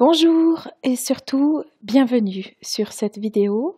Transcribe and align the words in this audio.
Bonjour 0.00 0.66
et 0.82 0.96
surtout 0.96 1.62
bienvenue 1.82 2.56
sur 2.62 2.90
cette 2.94 3.18
vidéo 3.18 3.76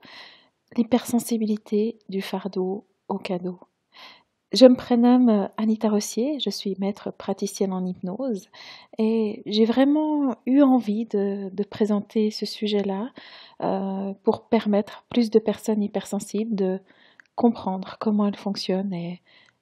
L'hypersensibilité 0.77 1.99
du 2.09 2.23
fardeau 2.23 2.87
au 3.09 3.19
cadeau. 3.19 3.59
Je 4.53 4.67
me 4.67 4.77
prénomme 4.77 5.49
Anita 5.57 5.89
Rossier, 5.89 6.39
je 6.39 6.49
suis 6.49 6.77
maître 6.79 7.11
praticienne 7.11 7.73
en 7.73 7.85
hypnose 7.85 8.51
et 8.99 9.43
j'ai 9.47 9.65
vraiment 9.65 10.37
eu 10.47 10.63
envie 10.63 11.07
de, 11.07 11.51
présenter 11.65 12.31
ce 12.31 12.47
sujet-là 12.47 13.11
euh, 13.61 14.15
pour 14.23 14.45
permettre 14.49 15.05
plus 15.09 15.29
de 15.29 15.41
personnes 15.41 15.83
hypersensibles 15.83 16.55
de 16.55 16.79
comprendre 17.35 17.97
comment 17.99 18.29
elles 18.29 18.37
fonctionnent 18.37 18.95
et, 18.95 19.21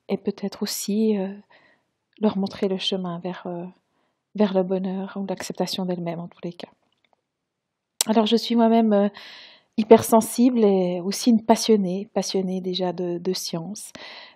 peut-être 0.09 0.63
aussi 0.63 1.17
euh, 1.17 1.33
leur 2.21 2.37
montrer 2.37 2.69
le 2.69 2.77
chemin 2.77 3.19
vers, 3.21 3.45
euh, 3.47 3.65
vers 4.35 4.55
le 4.55 4.63
bonheur 4.63 5.17
ou 5.17 5.27
l'acceptation 5.27 5.85
d'elle-même 5.85 6.21
en 6.21 6.29
tous 6.29 6.41
les 6.45 6.53
cas. 6.53 6.69
Alors 8.07 8.27
je 8.27 8.37
suis 8.37 8.57
moi-même 8.57 8.93
euh, 8.93 9.09
hypersensible 9.81 10.65
et 10.65 11.01
aussi 11.01 11.31
une 11.31 11.43
passionnée, 11.43 12.09
passionnée 12.13 12.61
déjà 12.61 12.93
de, 12.93 13.19
de 13.19 13.33
science. 13.33 13.93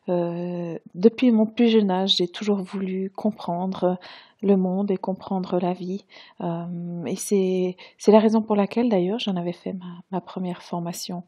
Euh, 0.09 0.79
depuis 0.95 1.31
mon 1.31 1.47
plus 1.47 1.69
jeune 1.69 1.91
âge, 1.91 2.17
j'ai 2.17 2.29
toujours 2.29 2.59
voulu 2.59 3.11
comprendre 3.11 3.99
le 4.43 4.57
monde 4.57 4.91
et 4.91 4.97
comprendre 4.97 5.59
la 5.61 5.73
vie. 5.73 6.05
Euh, 6.41 7.05
et 7.07 7.17
c'est, 7.17 7.77
la 8.07 8.19
raison 8.19 8.43
pour 8.43 8.57
laquelle 8.57 8.89
d'ailleurs 8.89 9.19
j'en 9.19 9.37
avais 9.37 9.53
fait 9.53 9.75
ma, 9.75 10.03
ma 10.11 10.21
première 10.21 10.63
formation. 10.63 11.25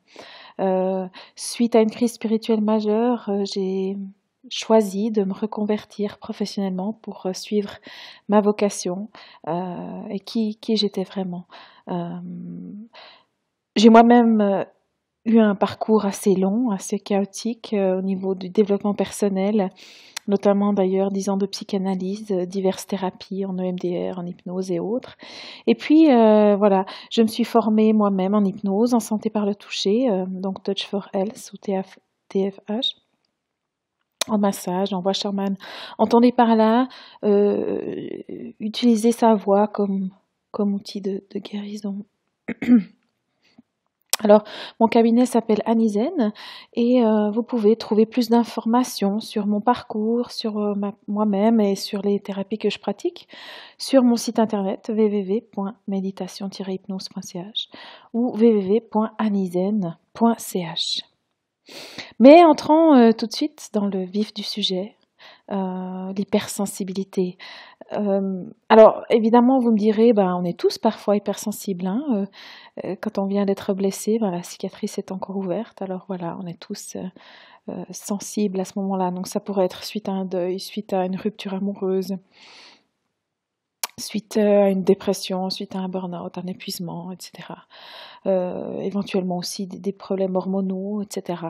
Euh, 0.60 1.06
suite 1.34 1.74
à 1.74 1.80
une 1.82 1.90
crise 1.90 2.14
spirituelle 2.14 2.62
majeure, 2.62 3.30
j'ai 3.44 3.96
choisi 4.50 5.10
de 5.10 5.24
me 5.24 5.32
reconvertir 5.32 6.18
professionnellement 6.18 6.92
pour 6.92 7.26
euh, 7.26 7.32
suivre 7.32 7.70
ma 8.28 8.40
vocation 8.40 9.08
euh, 9.48 10.02
et 10.10 10.20
qui, 10.20 10.56
qui 10.56 10.76
j'étais 10.76 11.04
vraiment. 11.04 11.46
Euh, 11.88 12.20
j'ai 13.74 13.90
moi-même 13.90 14.64
eu 15.26 15.38
un 15.38 15.54
parcours 15.54 16.06
assez 16.06 16.34
long, 16.34 16.70
assez 16.70 16.98
chaotique 16.98 17.74
au 17.74 18.00
niveau 18.00 18.34
du 18.34 18.48
développement 18.48 18.94
personnel, 18.94 19.70
notamment 20.28 20.72
d'ailleurs 20.72 21.10
dix 21.10 21.28
ans 21.28 21.36
de 21.36 21.46
psychanalyse, 21.46 22.32
diverses 22.32 22.86
thérapies 22.86 23.44
en 23.44 23.58
EMDR, 23.58 24.18
en 24.18 24.24
hypnose 24.24 24.70
et 24.70 24.80
autres. 24.80 25.18
Et 25.66 25.74
puis 25.74 26.06
voilà, 26.06 26.86
je 27.10 27.20
me 27.20 27.26
suis 27.26 27.44
formée 27.44 27.92
moi-même 27.92 28.34
en 28.34 28.44
hypnose, 28.44 28.94
en 28.94 29.00
santé 29.00 29.28
par 29.28 29.44
le 29.44 29.54
toucher, 29.54 30.08
donc 30.26 30.62
Touch 30.62 30.86
for 30.86 31.10
Health 31.12 31.50
ou 31.52 31.58
TF, 31.58 31.98
TFH 32.30 33.05
en 34.28 34.38
massage, 34.38 34.92
en 34.92 35.00
Washerman. 35.02 35.56
Entendez 35.98 36.32
par 36.32 36.56
là 36.56 36.88
euh, 37.24 38.08
utiliser 38.60 39.12
sa 39.12 39.34
voix 39.34 39.68
comme, 39.68 40.10
outil 40.58 41.00
de, 41.00 41.22
guérison. 41.36 42.04
Alors, 44.24 44.44
mon 44.80 44.86
cabinet 44.86 45.26
s'appelle 45.26 45.60
Anizen 45.66 46.32
et 46.72 47.04
euh, 47.04 47.30
vous 47.30 47.42
pouvez 47.42 47.76
trouver 47.76 48.06
plus 48.06 48.30
d'informations 48.30 49.20
sur 49.20 49.46
mon 49.46 49.60
parcours, 49.60 50.30
sur 50.30 50.58
euh, 50.58 50.72
moi-même 51.06 51.60
et 51.60 51.76
sur 51.76 52.00
les 52.00 52.18
thérapies 52.20 52.56
que 52.56 52.70
je 52.70 52.78
pratique 52.78 53.28
sur 53.76 54.02
mon 54.02 54.16
site 54.16 54.38
internet 54.38 54.86
www.méditation-hypnose.ch 54.88 57.68
ou 58.14 58.30
www.anizen.ch. 58.30 61.02
Mais 62.18 62.44
entrons 62.44 62.94
euh, 62.94 63.12
tout 63.12 63.26
de 63.26 63.32
suite 63.32 63.70
dans 63.74 63.86
le 63.86 64.04
vif 64.04 64.32
du 64.32 64.42
sujet, 64.42 64.96
euh, 65.52 66.12
l'hypersensibilité. 66.16 67.36
Euh, 67.92 68.44
alors 68.68 69.04
évidemment, 69.10 69.58
vous 69.58 69.70
me 69.70 69.78
direz, 69.78 70.12
ben, 70.12 70.34
on 70.34 70.44
est 70.44 70.58
tous 70.58 70.78
parfois 70.78 71.16
hypersensibles. 71.16 71.86
Hein, 71.86 72.26
quand 73.00 73.18
on 73.18 73.26
vient 73.26 73.44
d'être 73.44 73.74
blessé, 73.74 74.18
ben, 74.18 74.30
la 74.30 74.42
cicatrice 74.42 74.98
est 74.98 75.12
encore 75.12 75.36
ouverte. 75.36 75.82
Alors 75.82 76.04
voilà, 76.08 76.38
on 76.42 76.46
est 76.46 76.58
tous 76.58 76.96
sensibles 77.90 78.60
à 78.60 78.64
ce 78.64 78.72
moment-là. 78.76 79.10
Donc 79.10 79.26
ça 79.26 79.40
pourrait 79.40 79.66
être 79.66 79.84
suite 79.84 80.08
à 80.08 80.12
un 80.12 80.24
deuil, 80.24 80.58
suite 80.58 80.92
à 80.92 81.04
une 81.04 81.16
rupture 81.16 81.54
amoureuse, 81.54 82.16
suite 83.98 84.36
à 84.36 84.68
une 84.70 84.84
dépression, 84.84 85.48
suite 85.50 85.74
à 85.74 85.78
un 85.78 85.88
burn-out, 85.88 86.38
un 86.38 86.46
épuisement, 86.46 87.12
etc. 87.12 87.54
Euh, 88.26 88.80
éventuellement 88.80 89.38
aussi 89.38 89.66
des, 89.66 89.92
problèmes 89.92 90.36
hormonaux, 90.36 91.02
etc. 91.02 91.42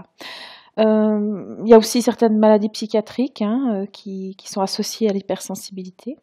Euh, 0.78 1.56
il 1.64 1.70
y 1.70 1.74
a 1.74 1.78
aussi 1.78 2.02
certaines 2.02 2.38
maladies 2.38 2.68
psychiatriques 2.68 3.42
hein, 3.42 3.82
euh, 3.82 3.86
qui, 3.86 4.34
qui, 4.36 4.48
sont 4.48 4.60
associées 4.60 5.08
à 5.08 5.12
l'hypersensibilité 5.12 6.16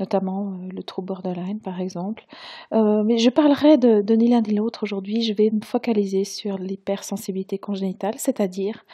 notamment 0.00 0.52
euh, 0.52 0.68
le 0.72 0.82
trouble 0.82 1.08
borderline 1.08 1.60
par 1.60 1.80
exemple. 1.80 2.24
Euh, 2.72 3.02
mais 3.04 3.18
je 3.18 3.30
parlerai 3.30 3.78
de, 3.78 4.14
ni 4.14 4.28
l'un 4.28 4.40
ni 4.40 4.54
l'autre 4.54 4.82
aujourd'hui, 4.82 5.22
je 5.22 5.32
vais 5.32 5.50
me 5.52 5.64
focaliser 5.64 6.24
sur 6.24 6.58
l'hypersensibilité 6.58 7.58
congénitale, 7.58 8.14
c'est-à-dire 8.16 8.84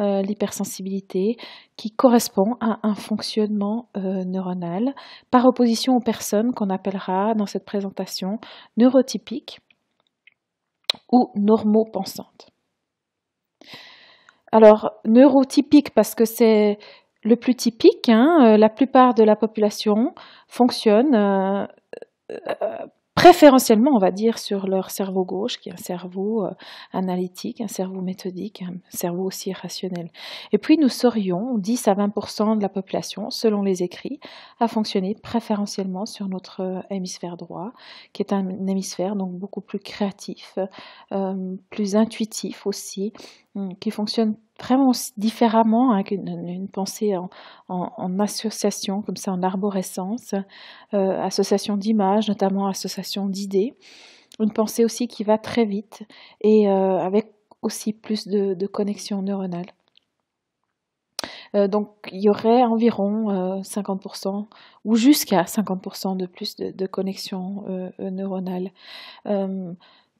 euh, 0.00 0.22
l'hypersensibilité 0.22 1.36
qui 1.76 1.90
correspond 1.90 2.56
à 2.60 2.78
un 2.82 2.94
fonctionnement 2.94 3.88
neuronal 3.94 4.94
par 5.30 5.46
opposition 5.46 5.94
aux 5.94 6.00
personnes 6.00 6.52
qu'on 6.52 6.70
appellera 6.70 7.34
dans 7.34 7.46
cette 7.46 7.64
présentation 7.64 8.38
neurotypiques 8.76 9.60
ou 11.12 11.30
normopensantes. 11.36 12.50
Alors, 14.52 14.92
neurotypique 15.04 15.90
parce 15.90 16.14
que 16.14 16.24
c'est 16.24 16.78
le 17.22 17.36
plus 17.36 17.54
typique, 17.54 18.08
hein, 18.08 18.56
la 18.56 18.68
plupart 18.68 19.14
de 19.14 19.22
la 19.22 19.36
population 19.36 20.14
fonctionne 20.46 21.14
euh, 21.14 21.66
euh, 22.30 22.86
préférentiellement, 23.14 23.90
on 23.92 23.98
va 23.98 24.12
dire, 24.12 24.38
sur 24.38 24.68
leur 24.68 24.90
cerveau 24.92 25.24
gauche, 25.24 25.58
qui 25.58 25.68
est 25.68 25.72
un 25.72 25.76
cerveau 25.76 26.46
euh, 26.46 26.52
analytique, 26.92 27.60
un 27.60 27.66
cerveau 27.66 28.00
méthodique, 28.00 28.62
un 28.62 28.76
cerveau 28.90 29.24
aussi 29.24 29.52
rationnel. 29.52 30.10
Et 30.52 30.58
puis 30.58 30.78
nous 30.78 30.88
serions 30.88 31.58
10 31.58 31.88
à 31.88 31.94
20% 31.94 32.56
de 32.56 32.62
la 32.62 32.68
population, 32.68 33.28
selon 33.30 33.62
les 33.62 33.82
écrits, 33.82 34.20
à 34.60 34.68
fonctionner 34.68 35.16
préférentiellement 35.20 36.06
sur 36.06 36.28
notre 36.28 36.84
hémisphère 36.90 37.36
droit, 37.36 37.72
qui 38.12 38.22
est 38.22 38.32
un 38.32 38.48
hémisphère 38.68 39.16
donc 39.16 39.32
beaucoup 39.32 39.62
plus 39.62 39.80
créatif, 39.80 40.56
plus 41.70 41.96
intuitif 41.96 42.68
aussi, 42.68 43.12
qui 43.80 43.90
fonctionne 43.90 44.36
vraiment 44.60 44.92
différemment, 45.16 45.92
hein, 45.94 46.02
une, 46.10 46.68
pensée 46.68 47.14
en, 47.68 48.18
association, 48.18 49.02
comme 49.02 49.16
ça 49.16 49.32
en 49.32 49.42
arborescence, 49.42 50.34
euh, 50.94 51.22
association 51.22 51.76
d'images, 51.76 52.28
notamment 52.28 52.66
association 52.66 53.28
d'idées, 53.28 53.74
une 54.40 54.52
pensée 54.52 54.84
aussi 54.84 55.08
qui 55.08 55.24
va 55.24 55.38
très 55.38 55.64
vite 55.64 56.02
et 56.40 56.68
euh, 56.68 56.98
avec 56.98 57.32
aussi 57.62 57.92
plus 57.92 58.26
de, 58.26 58.54
de 58.54 58.66
connexion 58.66 59.22
neuronale. 59.22 59.66
Euh, 61.54 61.66
donc 61.66 61.90
il 62.12 62.20
y 62.20 62.28
aurait 62.28 62.62
environ 62.62 63.62
50% 63.62 64.46
ou 64.84 64.96
jusqu'à 64.96 65.42
50% 65.42 66.16
de 66.16 66.26
plus 66.26 66.56
de, 66.56 66.70
de 66.70 66.86
connexion 66.86 67.64
neuronale. 67.98 68.70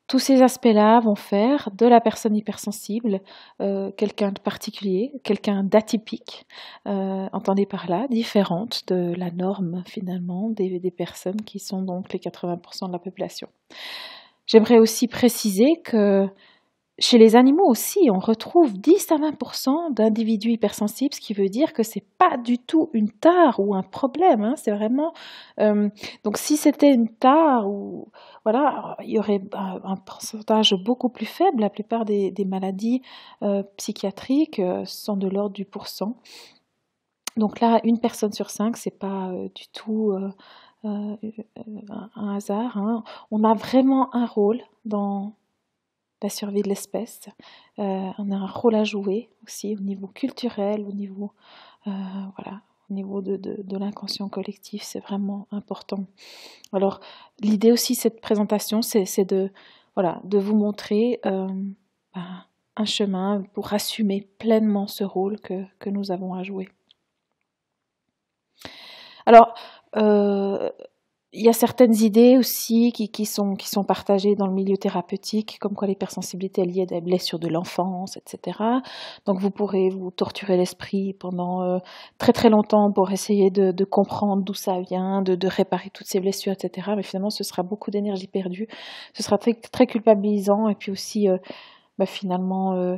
Tous 0.08 0.18
ces 0.18 0.40
aspects-là 0.40 1.00
vont 1.00 1.14
faire 1.14 1.68
de 1.76 1.84
la 1.84 2.00
personne 2.00 2.34
hypersensible 2.34 3.20
euh, 3.60 3.90
quelqu'un 3.92 4.32
de 4.32 4.40
particulier, 4.40 5.12
quelqu'un 5.22 5.62
d'atypique, 5.62 6.46
euh, 6.86 7.28
entendez 7.34 7.66
par 7.66 7.90
là, 7.90 8.06
différente 8.08 8.84
de 8.88 9.12
la 9.14 9.30
norme 9.30 9.82
finalement 9.86 10.48
des, 10.48 10.80
des 10.80 10.90
personnes 10.90 11.42
qui 11.42 11.58
sont 11.58 11.82
donc 11.82 12.10
les 12.14 12.18
80% 12.18 12.86
de 12.86 12.92
la 12.92 12.98
population. 12.98 13.48
J'aimerais 14.46 14.78
aussi 14.78 15.08
préciser 15.08 15.74
que 15.84 16.26
chez 17.00 17.16
les 17.16 17.36
animaux 17.36 17.66
aussi, 17.66 18.10
on 18.10 18.18
retrouve 18.18 18.72
10 18.72 19.12
à 19.12 19.16
20% 19.18 19.94
d'individus 19.94 20.50
hypersensibles, 20.50 21.14
ce 21.14 21.20
qui 21.20 21.32
veut 21.32 21.48
dire 21.48 21.72
que 21.72 21.84
c'est 21.84 22.04
pas 22.18 22.36
du 22.36 22.58
tout 22.58 22.90
une 22.92 23.10
tare 23.10 23.60
ou 23.60 23.76
un 23.76 23.84
problème. 23.84 24.42
Hein, 24.42 24.54
euh, 25.60 25.88
donc 26.24 26.38
si 26.38 26.56
c'était 26.56 26.92
une 26.92 27.08
tare 27.08 27.68
ou 27.68 28.08
voilà, 28.42 28.96
il 29.04 29.10
y 29.10 29.18
aurait 29.18 29.40
un, 29.52 29.94
pourcentage 29.96 30.74
beaucoup 30.74 31.08
plus 31.08 31.26
faible. 31.26 31.60
La 31.60 31.70
plupart 31.70 32.04
des, 32.04 32.32
maladies 32.44 33.02
euh, 33.42 33.62
psychiatriques 33.76 34.58
euh, 34.58 34.84
sont 34.84 35.16
de 35.16 35.28
l'ordre 35.28 35.54
du 35.54 35.64
pourcent. 35.64 36.16
Donc 37.36 37.60
là, 37.60 37.80
une 37.84 38.00
personne 38.00 38.32
sur 38.32 38.50
cinq, 38.50 38.76
c'est 38.76 38.98
pas 38.98 39.30
du 39.54 39.68
tout 39.68 40.12
un 40.82 41.18
hasard. 42.34 42.76
Hein. 42.76 43.04
On 43.30 43.44
a 43.44 43.54
vraiment 43.54 44.12
un 44.16 44.26
rôle 44.26 44.60
dans 44.84 45.34
la 46.22 46.28
survie 46.28 46.62
de 46.62 46.68
l'espèce. 46.68 47.28
Euh, 47.78 48.10
on 48.18 48.30
a 48.30 48.36
un 48.36 48.46
rôle 48.46 48.74
à 48.74 48.84
jouer 48.84 49.28
aussi 49.44 49.76
au 49.76 49.80
niveau 49.80 50.08
culturel, 50.08 50.84
au 50.86 50.92
niveau, 50.92 51.32
euh, 51.86 51.90
voilà, 52.36 52.62
au 52.90 52.94
niveau 52.94 53.20
de, 53.20 53.36
de, 53.36 53.76
l'inconscient 53.76 54.28
collectif, 54.28 54.82
c'est 54.82 55.00
vraiment 55.00 55.46
important. 55.50 56.06
Alors, 56.72 57.00
l'idée 57.40 57.70
aussi 57.70 57.92
de 57.92 57.98
cette 57.98 58.20
présentation, 58.20 58.82
c'est 58.82 59.24
de, 59.24 59.50
voilà, 59.94 60.20
de 60.24 60.38
vous 60.38 60.56
montrer 60.56 61.20
euh, 61.26 61.48
ben, 62.14 62.44
un 62.76 62.84
chemin 62.84 63.42
pour 63.52 63.72
assumer 63.72 64.22
pleinement 64.38 64.86
ce 64.86 65.04
rôle 65.04 65.38
que, 65.40 65.64
que 65.78 65.90
nous 65.90 66.10
avons 66.10 66.34
à 66.34 66.42
jouer. 66.42 66.68
Alors, 69.26 69.54
il 71.34 71.42
y 71.42 71.48
a 71.48 71.52
certaines 71.52 71.94
idées 71.94 72.38
aussi 72.38 72.90
qui, 72.92 73.10
qui, 73.10 73.26
sont, 73.26 73.54
qui 73.54 73.68
sont 73.68 73.84
partagées 73.84 74.34
dans 74.34 74.46
le 74.46 74.54
milieu 74.54 74.78
thérapeutique, 74.78 75.58
comme 75.60 75.74
quoi 75.74 75.86
l'hypersensibilité 75.86 76.62
est 76.62 76.64
liée 76.64 76.82
à 76.82 76.86
des 76.86 77.00
blessures 77.02 77.38
de 77.38 77.48
l'enfance, 77.48 78.16
etc. 78.16 78.58
Donc 79.26 79.38
vous 79.38 79.50
pourrez 79.50 79.90
vous 79.90 80.10
torturer 80.10 80.56
l'esprit 80.56 81.12
pendant 81.12 81.62
euh, 81.62 81.78
très 82.16 82.32
très 82.32 82.48
longtemps 82.48 82.90
pour 82.92 83.10
essayer 83.10 83.50
de, 83.50 83.72
de 83.72 83.84
comprendre 83.84 84.42
d'où 84.42 84.54
ça 84.54 84.80
vient, 84.80 85.20
de, 85.20 85.34
de, 85.34 85.48
réparer 85.48 85.90
toutes 85.92 86.06
ces 86.06 86.20
blessures, 86.20 86.52
etc. 86.52 86.92
Mais 86.96 87.02
finalement, 87.02 87.30
ce 87.30 87.44
sera 87.44 87.62
beaucoup 87.62 87.90
d'énergie 87.90 88.26
perdue, 88.26 88.66
ce 89.12 89.22
sera 89.22 89.36
très, 89.36 89.52
très 89.52 89.86
culpabilisant 89.86 90.68
et 90.68 90.74
puis 90.74 90.90
aussi, 90.90 91.28
euh, 91.28 91.36
bah, 91.98 92.06
finalement, 92.06 92.72
euh, 92.72 92.96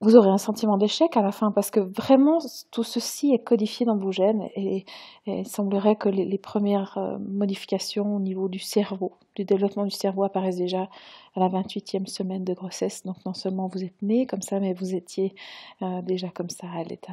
vous 0.00 0.16
aurez 0.16 0.30
un 0.30 0.38
sentiment 0.38 0.78
d'échec 0.78 1.14
à 1.16 1.22
la 1.22 1.30
fin 1.30 1.52
parce 1.52 1.70
que 1.70 1.80
vraiment 1.80 2.38
tout 2.70 2.82
ceci 2.82 3.32
est 3.34 3.44
codifié 3.44 3.84
dans 3.84 3.96
vos 3.96 4.12
gènes 4.12 4.48
et, 4.56 4.84
il 5.26 5.46
semblerait 5.46 5.96
que 5.96 6.08
les, 6.08 6.38
premières 6.38 6.96
euh, 6.96 7.18
modifications 7.18 8.16
au 8.16 8.20
niveau 8.20 8.48
du 8.48 8.58
cerveau, 8.58 9.12
du 9.36 9.44
développement 9.44 9.84
du 9.84 9.90
cerveau 9.90 10.24
apparaissent 10.24 10.56
déjà 10.56 10.88
à 11.34 11.40
la 11.40 11.48
28e 11.48 12.06
semaine 12.06 12.44
de 12.44 12.54
grossesse. 12.54 13.04
Donc 13.04 13.16
non 13.26 13.34
seulement 13.34 13.68
vous 13.68 13.84
êtes 13.84 14.00
né 14.02 14.26
comme 14.26 14.42
ça, 14.42 14.58
mais 14.58 14.72
vous 14.72 14.94
étiez 14.94 15.34
euh, 15.82 16.00
déjà 16.02 16.30
comme 16.30 16.50
ça 16.50 16.66
à 16.70 16.82
l'état 16.82 17.12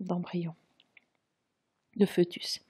d'embryon 0.00 0.54
de 1.96 2.06
fœtus. 2.06 2.60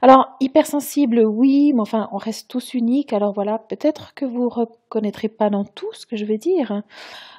Alors, 0.00 0.36
hypersensible, 0.40 1.24
oui, 1.26 1.72
mais 1.74 1.80
enfin, 1.80 2.08
on 2.12 2.16
reste 2.18 2.48
tous 2.48 2.74
uniques. 2.74 3.12
Alors 3.12 3.32
voilà, 3.32 3.58
peut-être 3.58 4.14
que 4.14 4.24
vous 4.24 4.48
reconnaîtrez 4.48 5.28
pas 5.28 5.50
dans 5.50 5.64
tout 5.64 5.92
ce 5.92 6.06
que 6.06 6.16
je 6.16 6.24
vais 6.24 6.38
dire, 6.38 6.82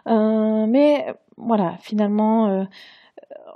euh, 0.07 0.65
mais 0.67 1.13
voilà, 1.37 1.77
finalement, 1.81 2.47
euh, 2.47 2.63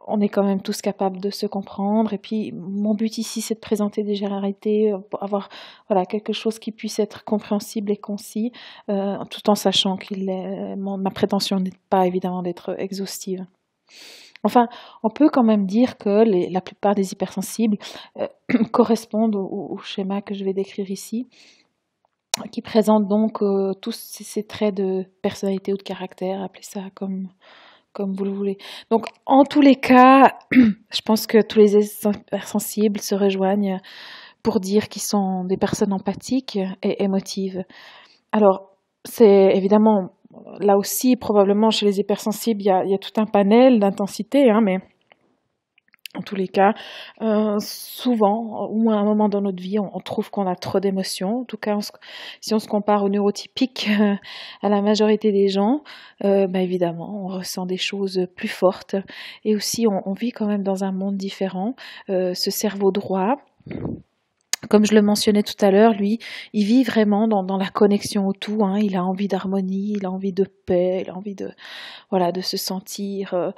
on 0.07 0.21
est 0.21 0.29
quand 0.29 0.43
même 0.43 0.61
tous 0.61 0.81
capables 0.81 1.19
de 1.19 1.29
se 1.31 1.45
comprendre. 1.45 2.13
Et 2.13 2.17
puis, 2.17 2.51
mon 2.53 2.93
but 2.93 3.17
ici, 3.17 3.41
c'est 3.41 3.55
de 3.55 3.59
présenter 3.59 4.03
des 4.03 4.15
généralités, 4.15 4.93
pour 5.09 5.23
avoir 5.23 5.49
voilà 5.89 6.05
quelque 6.05 6.33
chose 6.33 6.59
qui 6.59 6.71
puisse 6.71 6.99
être 6.99 7.23
compréhensible 7.25 7.91
et 7.91 7.97
concis, 7.97 8.51
euh, 8.89 9.17
tout 9.29 9.49
en 9.49 9.55
sachant 9.55 9.97
que 9.97 10.75
ma 10.75 11.11
prétention 11.11 11.59
n'est 11.59 11.71
pas 11.89 12.07
évidemment 12.07 12.43
d'être 12.43 12.75
exhaustive. 12.79 13.45
Enfin, 14.43 14.67
on 15.03 15.09
peut 15.09 15.29
quand 15.29 15.43
même 15.43 15.65
dire 15.65 15.97
que 15.97 16.23
la 16.51 16.61
plupart 16.61 16.95
des 16.95 17.13
hypersensibles 17.13 17.77
euh, 18.19 18.27
correspondent 18.71 19.35
au, 19.35 19.77
schéma 19.77 20.21
que 20.21 20.33
je 20.33 20.43
vais 20.43 20.53
décrire 20.53 20.91
ici, 20.91 21.27
qui 22.51 22.61
présente 22.61 23.07
donc 23.07 23.41
euh, 23.41 23.73
tous 23.81 23.95
ces, 23.95 24.43
traits 24.43 24.75
de 24.75 25.05
personnalité 25.21 25.71
ou 25.71 25.77
de 25.77 25.83
caractère, 25.83 26.41
appelez 26.41 26.63
ça 26.63 26.81
comme, 26.93 27.29
comme 27.93 28.13
vous 28.13 28.25
le 28.25 28.31
voulez. 28.31 28.57
Donc, 28.89 29.05
en 29.25 29.43
tous 29.43 29.61
les 29.61 29.75
cas, 29.75 30.37
je 30.51 31.01
pense 31.05 31.25
que 31.25 31.41
tous 31.41 31.59
les 31.59 32.05
hypersensibles 32.05 32.99
se 32.99 33.15
rejoignent 33.15 33.79
pour 34.41 34.59
dire 34.59 34.89
qu'ils 34.89 35.01
sont 35.01 35.45
des 35.45 35.57
personnes 35.57 35.93
empathiques 35.93 36.59
et 36.81 37.01
émotives. 37.01 37.63
Alors, 38.33 38.71
c'est 39.05 39.55
évidemment 39.55 40.11
là 40.59 40.77
aussi, 40.77 41.15
probablement 41.15 41.71
chez 41.71 41.85
les 41.85 41.99
hypersensibles, 41.99 42.61
il 42.61 42.65
y 42.65 42.69
a, 42.69 42.97
tout 42.97 43.19
un 43.21 43.25
panel 43.25 43.79
d'intensité, 43.79 44.49
hein, 44.49 44.61
mais 44.61 44.79
en 46.15 46.21
tous 46.21 46.35
les 46.35 46.47
cas, 46.47 46.75
euh, 47.21 47.57
souvent, 47.59 48.67
ou 48.69 48.91
à 48.91 48.95
un 48.95 49.03
moment 49.03 49.29
dans 49.29 49.41
notre 49.41 49.61
vie, 49.61 49.79
on, 49.79 49.99
trouve 49.99 50.29
qu'on 50.29 50.45
a 50.45 50.55
trop 50.55 50.79
d'émotions. 50.79 51.39
En 51.39 51.43
tout 51.43 51.57
cas, 51.57 51.75
si 52.39 52.53
on 52.53 52.59
se 52.59 52.67
compare 52.67 53.03
aux 53.03 53.09
neurotypiques, 53.09 53.89
à 54.61 54.69
la 54.69 54.81
majorité 54.83 55.31
des 55.31 55.47
gens, 55.47 55.81
euh, 56.23 56.45
bah, 56.45 56.61
évidemment, 56.61 57.25
on 57.25 57.27
ressent 57.27 57.65
des 57.65 57.77
choses 57.77 58.27
plus 58.35 58.47
fortes. 58.47 58.95
Et 59.43 59.55
aussi, 59.55 59.87
on, 59.87 60.13
vit 60.13 60.31
quand 60.31 60.45
même 60.45 60.61
dans 60.61 60.83
un 60.83 60.91
monde 60.91 61.17
différent. 61.17 61.75
Euh, 62.09 62.35
ce 62.35 62.51
cerveau 62.51 62.91
droit, 62.91 63.37
comme 64.69 64.85
je 64.85 64.93
le 64.93 65.01
mentionnais 65.01 65.43
tout 65.43 65.63
à 65.63 65.71
l'heure, 65.71 65.93
lui, 65.93 66.19
il 66.53 66.65
vit 66.65 66.83
vraiment 66.83 67.27
dans, 67.27 67.57
la 67.57 67.69
connexion 67.69 68.27
au 68.27 68.33
tout. 68.33 68.63
Hein. 68.63 68.79
Il 68.79 68.95
a 68.95 69.03
envie 69.03 69.27
d'harmonie, 69.27 69.95
il 69.97 70.05
a 70.05 70.11
envie 70.11 70.33
de 70.33 70.45
paix, 70.65 71.03
il 71.05 71.09
a 71.09 71.15
envie 71.15 71.35
de, 71.35 71.49
voilà, 72.09 72.31
de 72.31 72.41
se 72.41 72.57
sentir 72.57 73.33
euh, 73.33 73.51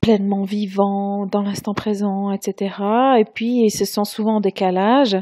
pleinement 0.00 0.44
vivant 0.44 1.26
dans 1.26 1.42
l'instant 1.42 1.74
présent, 1.74 2.32
etc. 2.32 2.74
Et 3.18 3.24
puis, 3.24 3.64
il 3.64 3.70
se 3.70 3.84
sent 3.84 4.04
souvent 4.04 4.36
en 4.36 4.40
décalage 4.40 5.16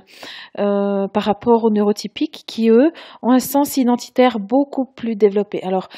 euh, 0.58 1.08
par 1.08 1.24
rapport 1.24 1.64
aux 1.64 1.70
neurotypiques 1.70 2.44
qui, 2.46 2.70
eux, 2.70 2.92
ont 3.22 3.32
un 3.32 3.40
sens 3.40 3.76
identitaire 3.76 4.38
beaucoup 4.38 4.84
plus 4.84 5.16
développé. 5.16 5.62
Alors, 5.62 5.88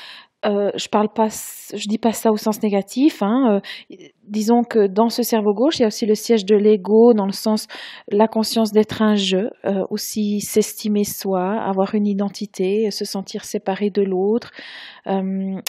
euh, 0.47 0.71
je 0.75 0.89
parle 0.89 1.11
pas, 1.13 1.29
je 1.29 1.87
dis 1.87 1.99
pas 1.99 2.13
ça 2.13 2.33
au 2.33 2.37
sens 2.39 2.63
négatif. 2.63 3.23
Hein, 3.23 3.61
euh, 3.91 3.97
disons 4.27 4.63
que 4.63 4.87
dans 4.87 5.11
ce 5.11 5.23
cerveau 5.23 5.53
gauche, 5.53 5.79
il 5.79 5.83
y 5.83 5.85
a 5.85 5.89
aussi 5.89 6.07
le 6.07 6.15
siège 6.15 6.47
de 6.47 6.57
l'ego, 6.57 7.13
dans 7.13 7.27
le 7.27 7.33
sens 7.33 7.67
la 8.09 8.27
conscience 8.27 8.73
d'être 8.73 9.03
un 9.03 9.17
jeu, 9.17 9.51
euh, 9.67 9.85
aussi 9.91 10.41
s'estimer 10.41 11.05
soi, 11.05 11.61
avoir 11.61 11.95
une 11.95 12.07
identité, 12.07 12.91
se 12.91 13.05
sentir 13.05 13.45
séparé 13.45 13.91
de 13.91 14.03
l'autre, 14.03 14.51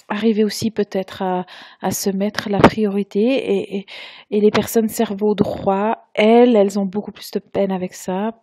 arriver 0.07 0.43
aussi 0.43 0.71
peut-être 0.71 1.21
à, 1.21 1.45
à, 1.81 1.91
se 1.91 2.09
mettre 2.09 2.49
la 2.49 2.59
priorité. 2.59 3.19
Et, 3.19 3.77
et, 3.77 3.85
et 4.29 4.39
les 4.39 4.51
personnes 4.51 4.87
cerveau 4.87 5.35
droit, 5.35 6.07
elles, 6.13 6.55
elles 6.55 6.79
ont 6.79 6.85
beaucoup 6.85 7.11
plus 7.11 7.31
de 7.31 7.39
peine 7.39 7.71
avec 7.71 7.93
ça, 7.93 8.41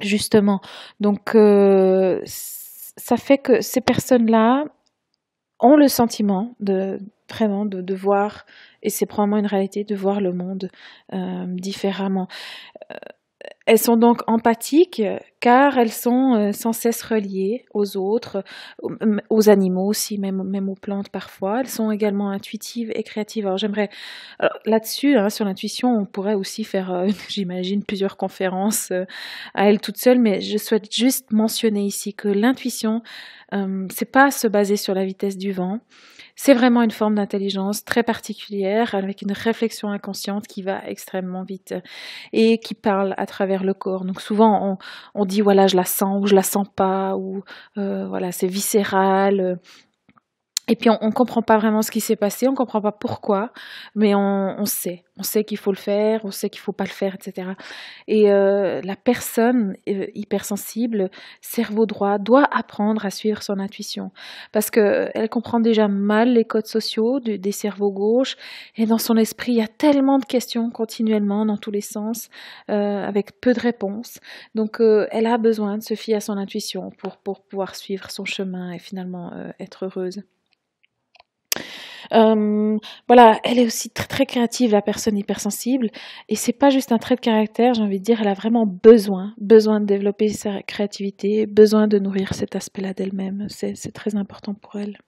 justement. 0.00 0.60
Donc 1.00 1.36
ça 2.96 3.16
fait 3.16 3.38
que 3.38 3.60
ces 3.60 3.80
personnes-là, 3.80 4.64
ont 5.62 5.76
le 5.76 5.88
sentiment 5.88 6.54
de 6.60 6.98
vraiment 7.30 7.64
de, 7.64 7.94
voir, 7.94 8.44
et 8.82 8.90
c'est 8.90 9.06
probablement 9.06 9.38
une 9.38 9.46
réalité, 9.46 9.84
de 9.84 9.94
voir 9.94 10.20
le 10.20 10.34
monde 10.34 10.68
euh, 11.14 11.46
différemment. 11.48 12.28
Euh, 13.68 13.72
elles 13.72 13.78
sont 13.78 13.96
donc 13.96 14.22
empathiques 14.26 15.02
car 15.40 15.78
elles 15.78 15.92
sont 15.92 16.34
euh, 16.34 16.52
sans 16.52 16.72
cesse 16.72 17.02
reliées 17.02 17.64
aux 17.72 17.96
autres, 17.96 18.44
aux 19.28 19.50
animaux 19.50 19.86
aussi, 19.86 20.18
même, 20.18 20.42
même 20.42 20.68
aux 20.68 20.74
plantes 20.74 21.08
parfois. 21.08 21.60
Elles 21.60 21.68
sont 21.68 21.90
également 21.90 22.30
intuitives 22.30 22.92
et 22.94 23.02
créatives. 23.02 23.46
Alors 23.46 23.58
j'aimerais, 23.58 23.90
là-dessus, 24.66 25.16
hein, 25.16 25.30
sur 25.30 25.44
l'intuition, 25.44 25.96
on 25.96 26.04
pourrait 26.06 26.34
aussi 26.34 26.64
faire, 26.64 27.06
j'imagine, 27.28 27.84
plusieurs 27.84 28.16
conférences 28.16 28.92
à 29.54 29.68
elles 29.68 29.80
toutes 29.80 29.96
seules, 29.96 30.18
mais 30.18 30.40
je 30.40 30.58
souhaite 30.58 30.92
juste 30.92 31.32
mentionner 31.32 31.84
ici 31.84 32.14
que 32.14 32.28
l'intuition, 32.28 33.02
c'est 33.90 34.10
pas 34.10 34.30
se 34.30 34.46
baser 34.46 34.76
sur 34.76 34.94
la 34.94 35.04
vitesse 35.04 35.36
du 35.36 35.52
vent, 35.52 35.80
c'est 36.34 36.54
vraiment 36.54 36.82
une 36.82 36.90
forme 36.90 37.16
d'intelligence 37.16 37.84
très 37.84 38.02
particulière 38.02 38.94
avec 38.94 39.22
une 39.22 39.32
réflexion 39.32 39.90
inconsciente 39.90 40.46
qui 40.46 40.62
va 40.62 40.86
extrêmement 40.86 41.42
vite 41.42 41.74
et 42.32 42.58
qui 42.58 42.74
parle 42.74 43.14
à 43.16 43.26
travers 43.26 43.64
le 43.64 43.74
corps. 43.74 44.04
Donc 44.04 44.20
souvent 44.20 44.78
on, 45.14 45.24
dit 45.24 45.40
voilà 45.40 45.66
je 45.66 45.76
la 45.76 45.84
sens 45.84 46.22
ou 46.22 46.26
je 46.26 46.34
la 46.34 46.42
sens 46.42 46.66
pas 46.74 47.16
ou 47.16 47.42
euh, 47.78 48.06
voilà 48.08 48.32
c'est 48.32 48.46
viscéral 48.46 49.58
et 50.68 50.76
puis 50.76 50.90
on 50.90 51.06
ne 51.06 51.12
comprend 51.12 51.42
pas 51.42 51.58
vraiment 51.58 51.82
ce 51.82 51.90
qui 51.90 52.00
s'est 52.00 52.16
passé, 52.16 52.46
on 52.46 52.52
ne 52.52 52.56
comprend 52.56 52.80
pas 52.80 52.92
pourquoi, 52.92 53.50
mais 53.96 54.14
on, 54.14 54.54
on 54.58 54.64
sait. 54.64 55.02
On 55.18 55.24
sait 55.24 55.42
qu'il 55.44 55.58
faut 55.58 55.72
le 55.72 55.76
faire, 55.76 56.24
on 56.24 56.30
sait 56.30 56.48
qu'il 56.48 56.60
faut 56.60 56.72
pas 56.72 56.84
le 56.84 56.90
faire, 56.90 57.14
etc. 57.16 57.50
Et 58.06 58.30
euh, 58.30 58.80
la 58.82 58.94
personne 58.96 59.76
euh, 59.88 60.06
hypersensible, 60.14 61.10
cerveau 61.40 61.84
droit, 61.84 62.18
doit 62.18 62.46
apprendre 62.50 63.04
à 63.04 63.10
suivre 63.10 63.42
son 63.42 63.58
intuition. 63.58 64.12
Parce 64.52 64.70
qu'elle 64.70 65.28
comprend 65.30 65.58
déjà 65.58 65.88
mal 65.88 66.32
les 66.32 66.44
codes 66.44 66.66
sociaux 66.66 67.18
des 67.20 67.52
cerveaux 67.52 67.92
gauches. 67.92 68.36
Et 68.76 68.86
dans 68.86 68.98
son 68.98 69.16
esprit, 69.16 69.52
il 69.52 69.58
y 69.58 69.62
a 69.62 69.68
tellement 69.68 70.18
de 70.18 70.24
questions 70.24 70.70
continuellement 70.70 71.44
dans 71.44 71.56
tous 71.56 71.72
les 71.72 71.80
sens, 71.82 72.30
euh, 72.70 73.04
avec 73.04 73.40
peu 73.40 73.52
de 73.52 73.60
réponses. 73.60 74.18
Donc 74.54 74.80
elle 74.80 75.26
a 75.26 75.38
besoin 75.38 75.76
de 75.76 75.82
se 75.82 75.94
fier 75.94 76.14
à 76.14 76.20
son 76.20 76.38
intuition 76.38 76.90
pour, 76.98 77.16
pour 77.18 77.42
pouvoir 77.42 77.74
suivre 77.74 78.10
son 78.10 78.24
chemin 78.24 78.72
et 78.72 78.78
finalement 78.78 79.32
être 79.58 79.86
heureuse. 79.86 80.22
Euh, 82.12 82.78
voilà, 83.08 83.40
elle 83.44 83.58
est 83.58 83.66
aussi 83.66 83.90
très 83.90 84.26
créative, 84.26 84.72
la 84.72 84.82
personne 84.82 85.16
hypersensible, 85.16 85.90
et 86.28 86.36
c'est 86.36 86.52
pas 86.52 86.70
juste 86.70 86.92
un 86.92 86.98
trait 86.98 87.16
de 87.16 87.20
caractère. 87.20 87.74
J'ai 87.74 87.82
envie 87.82 88.00
de 88.00 88.04
dire, 88.04 88.20
elle 88.20 88.28
a 88.28 88.34
vraiment 88.34 88.66
besoin, 88.66 89.34
besoin 89.38 89.80
de 89.80 89.86
développer 89.86 90.28
sa 90.28 90.62
créativité, 90.62 91.46
besoin 91.46 91.88
de 91.88 91.98
nourrir 91.98 92.34
cet 92.34 92.56
aspect-là 92.56 92.92
d'elle-même. 92.94 93.46
C'est 93.48 93.92
très 93.92 94.16
important 94.16 94.54
pour 94.54 94.76
elle. 94.76 94.98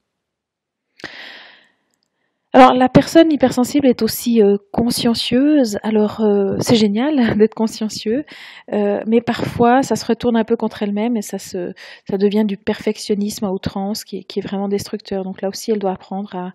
Alors 2.54 2.72
la 2.72 2.88
personne 2.88 3.32
hypersensible 3.32 3.88
est 3.88 4.00
aussi 4.00 4.40
euh, 4.40 4.58
consciencieuse. 4.70 5.76
Alors 5.82 6.20
euh, 6.20 6.54
c'est 6.60 6.76
génial 6.76 7.16
d'être 7.36 7.54
consciencieux, 7.54 8.24
mais 8.70 9.20
parfois 9.20 9.82
ça 9.82 9.96
se 9.96 10.06
retourne 10.06 10.36
un 10.36 10.44
peu 10.44 10.54
contre 10.54 10.84
elle-même 10.84 11.16
et 11.16 11.22
ça 11.22 11.40
se 11.40 11.72
devient 12.12 12.44
du 12.46 12.56
perfectionnisme 12.56 13.44
à 13.44 13.50
outrance 13.50 14.04
qui 14.04 14.24
est 14.36 14.40
vraiment 14.40 14.68
destructeur. 14.68 15.24
Donc 15.24 15.42
là 15.42 15.48
aussi 15.48 15.72
elle 15.72 15.80
doit 15.80 15.90
apprendre 15.90 16.36
à, 16.36 16.52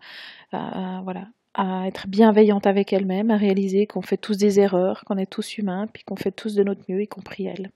à, 0.52 1.02
voilà 1.04 1.28
à 1.54 1.88
être 1.88 2.08
bienveillante 2.08 2.68
avec 2.68 2.94
elle-même, 2.94 3.32
à 3.32 3.38
réaliser 3.38 3.88
qu'on 3.88 4.02
fait 4.02 4.18
tous 4.18 4.38
des 4.38 4.60
erreurs, 4.60 5.04
qu'on 5.06 5.18
est 5.18 5.30
tous 5.30 5.58
humains, 5.58 5.88
puis 5.92 6.04
qu'on 6.04 6.16
fait 6.16 6.32
tous 6.32 6.56
de 6.56 6.64
notre 6.64 6.82
mieux, 6.88 7.02
y 7.02 7.08
compris 7.08 7.48
elle. 7.48 7.72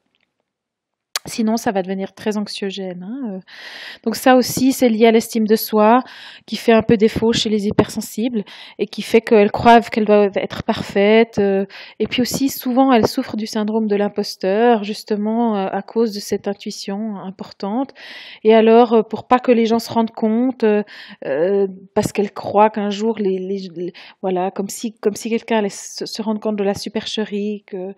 Sinon, 1.25 1.55
ça 1.55 1.71
va 1.71 1.81
devenir 1.83 2.13
très 2.13 2.35
anxiogène. 2.35 3.03
Hein. 3.03 3.35
Euh. 3.35 3.39
Donc 4.03 4.17
ça 4.17 4.35
aussi, 4.35 4.73
c'est 4.73 4.89
lié 4.89 5.07
à 5.07 5.11
l'estime 5.11 5.47
de 5.47 5.55
soi, 5.55 6.01
qui 6.45 6.57
fait 6.57 6.73
un 6.73 6.81
peu 6.81 6.97
défaut 6.97 7.31
chez 7.31 7.49
les 7.49 7.67
hypersensibles 7.67 8.43
et 8.77 8.87
qui 8.87 9.01
fait 9.01 9.21
qu'elles 9.21 9.51
croient 9.51 9.79
qu'elles 9.79 10.03
doivent 10.03 10.35
être 10.35 10.63
parfaites. 10.63 11.39
Euh. 11.39 11.65
Et 11.99 12.07
puis 12.07 12.21
aussi, 12.21 12.49
souvent, 12.49 12.91
elles 12.91 13.07
souffrent 13.07 13.37
du 13.37 13.47
syndrome 13.47 13.87
de 13.87 13.95
l'imposteur, 13.95 14.83
justement 14.83 15.55
euh, 15.55 15.69
à 15.71 15.81
cause 15.81 16.13
de 16.13 16.19
cette 16.19 16.49
intuition 16.49 17.15
importante. 17.15 17.91
Et 18.43 18.53
alors, 18.53 19.07
pour 19.07 19.25
pas 19.25 19.39
que 19.39 19.53
les 19.53 19.65
gens 19.65 19.79
se 19.79 19.93
rendent 19.93 20.11
compte, 20.11 20.65
parce 21.93 22.11
qu'elles 22.11 22.33
croient 22.33 22.69
qu'un 22.69 22.89
jour, 22.89 23.17
les, 23.17 23.93
voilà, 24.21 24.51
comme 24.51 24.67
si 24.67 24.93
comme 24.93 25.15
si 25.15 25.29
quelqu'un 25.29 25.59
allait 25.59 25.69
se 25.69 26.21
rendre 26.21 26.41
compte 26.41 26.57
de 26.57 26.63
la 26.63 26.73
supercherie, 26.73 27.63
que 27.65 27.93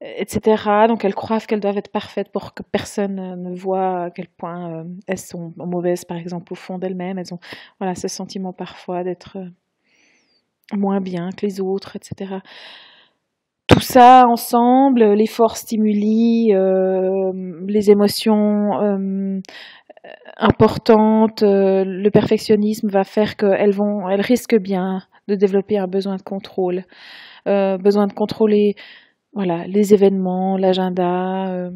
etc. 0.00 0.86
Donc 0.88 1.04
elles 1.04 1.14
croient 1.14 1.40
qu'elles 1.40 1.60
doivent 1.60 1.78
être 1.78 1.90
parfaites 1.90 2.30
pour 2.30 2.54
que 2.54 2.62
personne 2.62 3.18
euh, 3.18 3.36
ne 3.36 3.54
voit 3.54 4.04
à 4.04 4.10
quel 4.10 4.28
point 4.28 4.80
euh, 4.80 4.84
elles 5.06 5.18
sont 5.18 5.52
mauvaises, 5.56 6.04
par 6.04 6.18
exemple, 6.18 6.52
au 6.52 6.56
fond 6.56 6.78
d'elles-mêmes. 6.78 7.18
Elles 7.18 7.32
ont 7.32 7.38
voilà, 7.80 7.94
ce 7.94 8.08
sentiment 8.08 8.52
parfois 8.52 9.04
d'être 9.04 9.38
euh, 9.38 9.48
moins 10.76 11.00
bien 11.00 11.30
que 11.30 11.46
les 11.46 11.60
autres, 11.60 11.96
etc. 11.96 12.36
Tout 13.66 13.80
ça 13.80 14.24
ensemble, 14.28 15.02
l'effort 15.14 15.56
stimuli, 15.56 16.52
les 16.52 17.90
émotions 17.90 19.40
importantes, 20.36 21.42
le 21.42 22.08
perfectionnisme 22.10 22.88
va 22.88 23.02
faire 23.02 23.36
qu'elles 23.36 23.74
vont, 23.74 24.08
elles 24.08 24.20
risquent 24.20 24.58
bien 24.58 25.02
de 25.26 25.34
développer 25.34 25.78
un 25.78 25.88
besoin 25.88 26.14
de 26.14 26.22
contrôle, 26.22 26.84
besoin 27.44 28.06
de 28.06 28.12
contrôler 28.12 28.76
voilà, 29.36 29.66
les 29.66 29.92
événements, 29.94 30.56
l'agenda, 30.56 31.48
euh, 31.50 31.70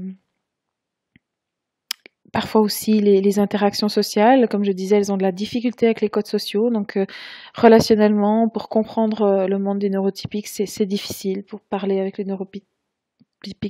parfois 2.33 2.61
aussi 2.63 3.01
les, 3.01 3.39
interactions 3.39 3.89
sociales. 3.89 4.49
Comme 4.49 4.65
je 4.65 4.73
disais, 4.73 4.97
elles 4.97 5.13
ont 5.13 5.17
de 5.19 5.23
la 5.23 5.33
difficulté 5.33 5.87
avec 5.87 6.01
les 6.01 6.09
codes 6.09 6.27
sociaux. 6.27 6.71
Donc, 6.71 6.97
euh, 6.97 7.07
relationnellement, 7.55 8.49
pour 8.49 8.69
comprendre 8.69 9.23
euh, 9.23 9.47
le 9.47 9.59
monde 9.59 9.79
des 9.79 9.91
neurotypiques, 9.91 10.49
c'est 10.49 10.87
difficile. 10.87 11.45
Pour 11.45 11.61
parler 11.61 12.01
avec 12.01 12.19
les 12.19 12.25
neurotypiques, 12.25 12.67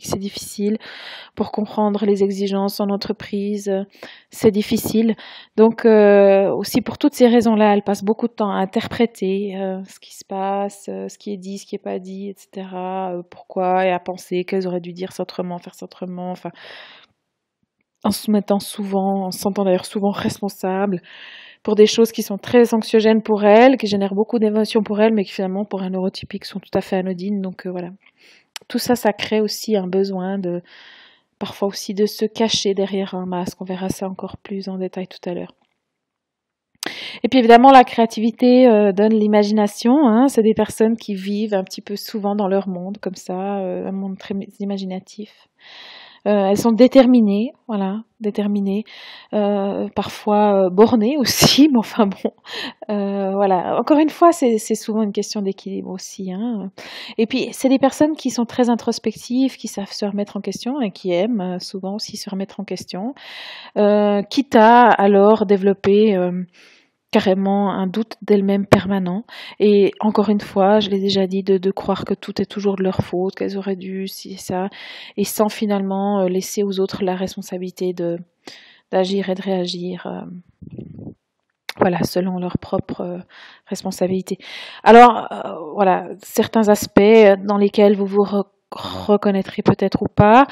c'est 0.02 0.18
difficile. 0.18 0.78
Pour 1.34 1.52
comprendre 1.52 2.04
les 2.04 2.22
exigences 2.22 2.80
en 2.80 2.88
entreprise, 2.88 3.68
euh, 3.68 3.84
c'est 4.30 4.50
difficile. 4.50 5.14
Donc 5.56 5.84
euh, 5.84 6.50
aussi 6.50 6.80
pour 6.80 6.98
toutes 6.98 7.14
ces 7.14 7.28
raisons-là, 7.28 7.74
elle 7.74 7.82
passe 7.82 8.02
beaucoup 8.02 8.28
de 8.28 8.32
temps 8.32 8.50
à 8.50 8.56
interpréter 8.56 9.56
euh, 9.56 9.82
ce 9.84 10.00
qui 10.00 10.14
se 10.14 10.24
passe, 10.24 10.84
ce 10.86 11.18
qui 11.18 11.32
est 11.32 11.36
dit, 11.36 11.58
ce 11.58 11.66
qui 11.66 11.74
n'est 11.74 11.82
pas 11.82 11.98
dit, 11.98 12.28
etc. 12.28 12.68
pourquoi 13.30 13.86
et 13.86 13.92
à 13.92 13.98
penser 13.98 14.44
qu'elles 14.44 14.66
auraient 14.66 14.80
dû 14.80 14.92
dire 14.92 15.12
ça 15.12 15.22
autrement, 15.22 15.58
faire 15.58 15.74
ça 15.74 15.84
autrement. 15.84 16.34
En 18.02 18.10
se 18.10 18.30
mettant 18.30 18.60
souvent, 18.60 19.26
en 19.26 19.30
se 19.30 19.40
sentant 19.40 19.64
d'ailleurs 19.64 19.84
souvent 19.84 20.10
responsable 20.10 21.02
pour 21.62 21.74
des 21.74 21.86
choses 21.86 22.12
qui 22.12 22.22
sont 22.22 22.38
très 22.38 22.72
anxiogènes 22.72 23.22
pour 23.22 23.44
elles, 23.44 23.76
qui 23.76 23.86
génèrent 23.86 24.14
beaucoup 24.14 24.38
d'émotions 24.38 24.82
pour 24.82 25.00
elles, 25.00 25.12
mais 25.12 25.24
qui 25.24 25.32
finalement 25.32 25.66
pour 25.66 25.82
un 25.82 25.90
neurotypique 25.90 26.46
sont 26.46 26.58
tout 26.58 26.70
à 26.72 26.80
fait 26.80 26.96
anodines. 26.96 27.42
Donc 27.42 27.66
voilà 27.66 27.90
tout 28.68 28.78
ça, 28.78 28.96
ça 28.96 29.12
crée 29.12 29.40
aussi 29.40 29.76
un 29.76 29.86
besoin 29.86 30.38
de, 30.38 30.62
parfois 31.38 31.68
aussi 31.68 31.94
de 31.94 32.06
se 32.06 32.24
cacher 32.24 32.74
derrière 32.74 33.14
un 33.14 33.26
masque. 33.26 33.60
On 33.60 33.64
verra 33.64 33.88
ça 33.88 34.08
encore 34.08 34.36
plus 34.36 34.68
en 34.68 34.78
détail 34.78 35.08
tout 35.08 35.28
à 35.28 35.34
l'heure. 35.34 35.54
Et 37.22 37.28
puis 37.28 37.38
évidemment, 37.38 37.70
la 37.70 37.84
créativité 37.84 38.66
euh, 38.66 38.92
donne 38.92 39.12
l'imagination. 39.12 40.08
Hein. 40.08 40.28
C'est 40.28 40.42
des 40.42 40.54
personnes 40.54 40.96
qui 40.96 41.14
vivent 41.14 41.54
un 41.54 41.64
petit 41.64 41.82
peu 41.82 41.96
souvent 41.96 42.34
dans 42.34 42.48
leur 42.48 42.68
monde, 42.68 42.98
comme 42.98 43.16
ça, 43.16 43.58
euh, 43.58 43.88
un 43.88 43.92
monde 43.92 44.18
très 44.18 44.34
imaginatif. 44.60 45.48
Euh, 46.26 46.48
elles 46.50 46.58
sont 46.58 46.72
déterminées, 46.72 47.52
voilà, 47.66 48.02
déterminées, 48.20 48.84
euh, 49.32 49.88
parfois 49.94 50.66
euh, 50.66 50.70
bornées 50.70 51.16
aussi, 51.18 51.68
mais 51.72 51.78
enfin 51.78 52.06
bon, 52.06 52.30
voilà. 52.88 53.78
Encore 53.78 53.98
une 53.98 54.10
fois, 54.10 54.32
c'est 54.32 54.58
souvent 54.74 55.02
une 55.02 55.12
question 55.12 55.40
d'équilibre 55.40 55.90
aussi. 55.90 56.32
Hein. 56.32 56.70
Et 57.16 57.26
puis, 57.26 57.48
c'est 57.52 57.68
des 57.68 57.78
personnes 57.78 58.14
qui 58.16 58.30
sont 58.30 58.44
très 58.44 58.68
introspectives, 58.68 59.56
qui 59.56 59.68
savent 59.68 59.92
se 59.92 60.04
remettre 60.04 60.36
en 60.36 60.40
question 60.40 60.80
et 60.80 60.90
qui 60.90 61.12
aiment 61.12 61.58
souvent 61.58 61.94
aussi 61.94 62.16
se 62.16 62.28
remettre 62.28 62.60
en 62.60 62.64
question, 62.64 63.14
quitte 63.74 64.56
à 64.56 64.88
alors 64.88 65.46
développer 65.46 66.16
carrément 67.10 67.72
un 67.72 67.86
doute 67.86 68.16
d'elles-mêmes 68.22 68.66
permanent. 68.66 69.24
Et 69.58 69.92
encore 70.00 70.28
une 70.28 70.40
fois, 70.40 70.80
je 70.80 70.90
l'ai 70.90 71.00
déjà 71.00 71.26
dit, 71.26 71.42
de, 71.42 71.70
croire 71.70 72.04
que 72.04 72.14
tout 72.14 72.40
est 72.40 72.46
toujours 72.46 72.76
de 72.76 72.82
leur 72.82 72.98
faute, 72.98 73.34
qu'elles 73.34 73.56
auraient 73.56 73.76
dû, 73.76 74.08
si 74.08 74.36
ça, 74.36 74.68
et 75.16 75.24
sans 75.24 75.48
finalement 75.48 76.20
euh, 76.20 76.28
laisser 76.28 76.62
aux 76.62 76.80
autres 76.80 77.04
la 77.04 77.16
responsabilité 77.16 77.92
de 77.92 78.18
d'agir 78.92 79.28
et 79.28 79.34
de 79.34 79.42
réagir. 79.42 80.06
Euh, 80.06 80.22
voilà, 81.78 82.02
selon 82.02 82.38
leur 82.38 82.58
propre 82.58 83.00
euh, 83.00 83.18
responsabilité. 83.66 84.38
Alors, 84.82 85.28
voilà, 85.74 86.08
certains 86.18 86.68
aspects 86.68 87.00
dans 87.44 87.56
lesquels 87.56 87.96
vous 87.96 88.06
vous 88.06 88.24
reconnaîtrez 88.70 89.62
peut-être 89.62 90.02
ou 90.02 90.06
pas. 90.08 90.46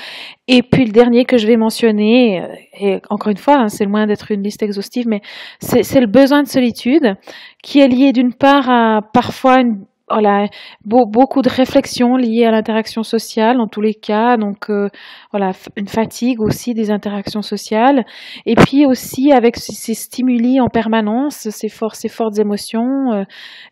Et 0.49 0.63
puis 0.63 0.85
le 0.85 0.93
dernier 0.93 1.25
que 1.25 1.39
je 1.39 1.47
vais 1.47 1.57
mentionner, 1.57 2.43
euh, 2.43 2.47
et 2.81 3.01
encore 3.11 3.31
une 3.31 3.37
fois, 3.37 3.59
hein, 3.59 3.69
c'est 3.69 3.85
loin 3.85 4.07
d'être 4.07 4.31
une 4.33 4.43
liste 4.43 4.63
exhaustive, 4.63 5.07
mais 5.09 5.21
c'est 5.61 6.01
le 6.01 6.07
besoin 6.07 6.43
de 6.43 6.49
solitude 6.49 7.15
qui 7.63 7.81
est 7.81 7.89
lié 7.89 8.13
d'une 8.13 8.35
part 8.35 8.69
à 8.69 9.03
parfois 9.13 9.61
une, 9.61 9.85
voilà, 10.11 10.47
beaucoup 10.85 11.43
de 11.43 11.49
réflexions 11.49 12.17
liées 12.17 12.45
à 12.45 12.51
l'interaction 12.51 13.03
sociale 13.03 13.61
en 13.61 13.67
tous 13.67 13.81
les 13.81 13.95
cas, 13.95 14.37
donc 14.37 14.71
euh, 14.71 14.89
voilà, 15.31 15.53
une 15.77 15.89
fatigue 15.89 16.41
aussi 16.41 16.75
des 16.75 16.91
interactions 16.91 17.43
sociales, 17.43 18.05
et 18.47 18.55
puis 18.55 18.87
aussi 18.87 19.33
avec 19.33 19.57
ces 19.57 19.95
stimuli 19.95 20.61
en 20.61 20.69
permanence, 20.69 21.51
ces 21.51 21.69
fortes, 21.69 21.97
ces 21.97 22.09
fortes 22.09 22.39
émotions, 22.39 23.13
euh, 23.13 23.25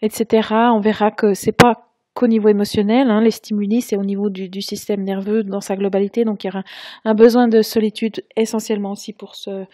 etc. 0.03 0.49
On 0.73 0.81
verra 0.81 1.11
que 1.11 1.35
c'est 1.35 1.57
pas 1.57 1.86
qu'au 2.17 2.27
niveau 2.27 2.49
émotionnel. 2.49 3.11
Hein, 3.11 3.21
les 3.21 3.31
stimuli, 3.31 3.83
c'est 3.83 3.97
au 3.97 4.03
niveau 4.03 4.31
du, 4.31 4.63
système 4.63 5.05
nerveux 5.05 5.45
dans 5.45 5.61
sa 5.61 5.77
globalité. 5.77 6.25
Donc 6.25 6.43
il 6.43 6.49
y 6.49 6.51
aura 6.51 6.65
un, 7.05 7.15
besoin 7.15 7.47
de 7.47 7.63
solitude 7.63 8.25
essentiellement 8.35 8.93
aussi 8.93 9.13
pour 9.13 9.37
se, 9.37 9.67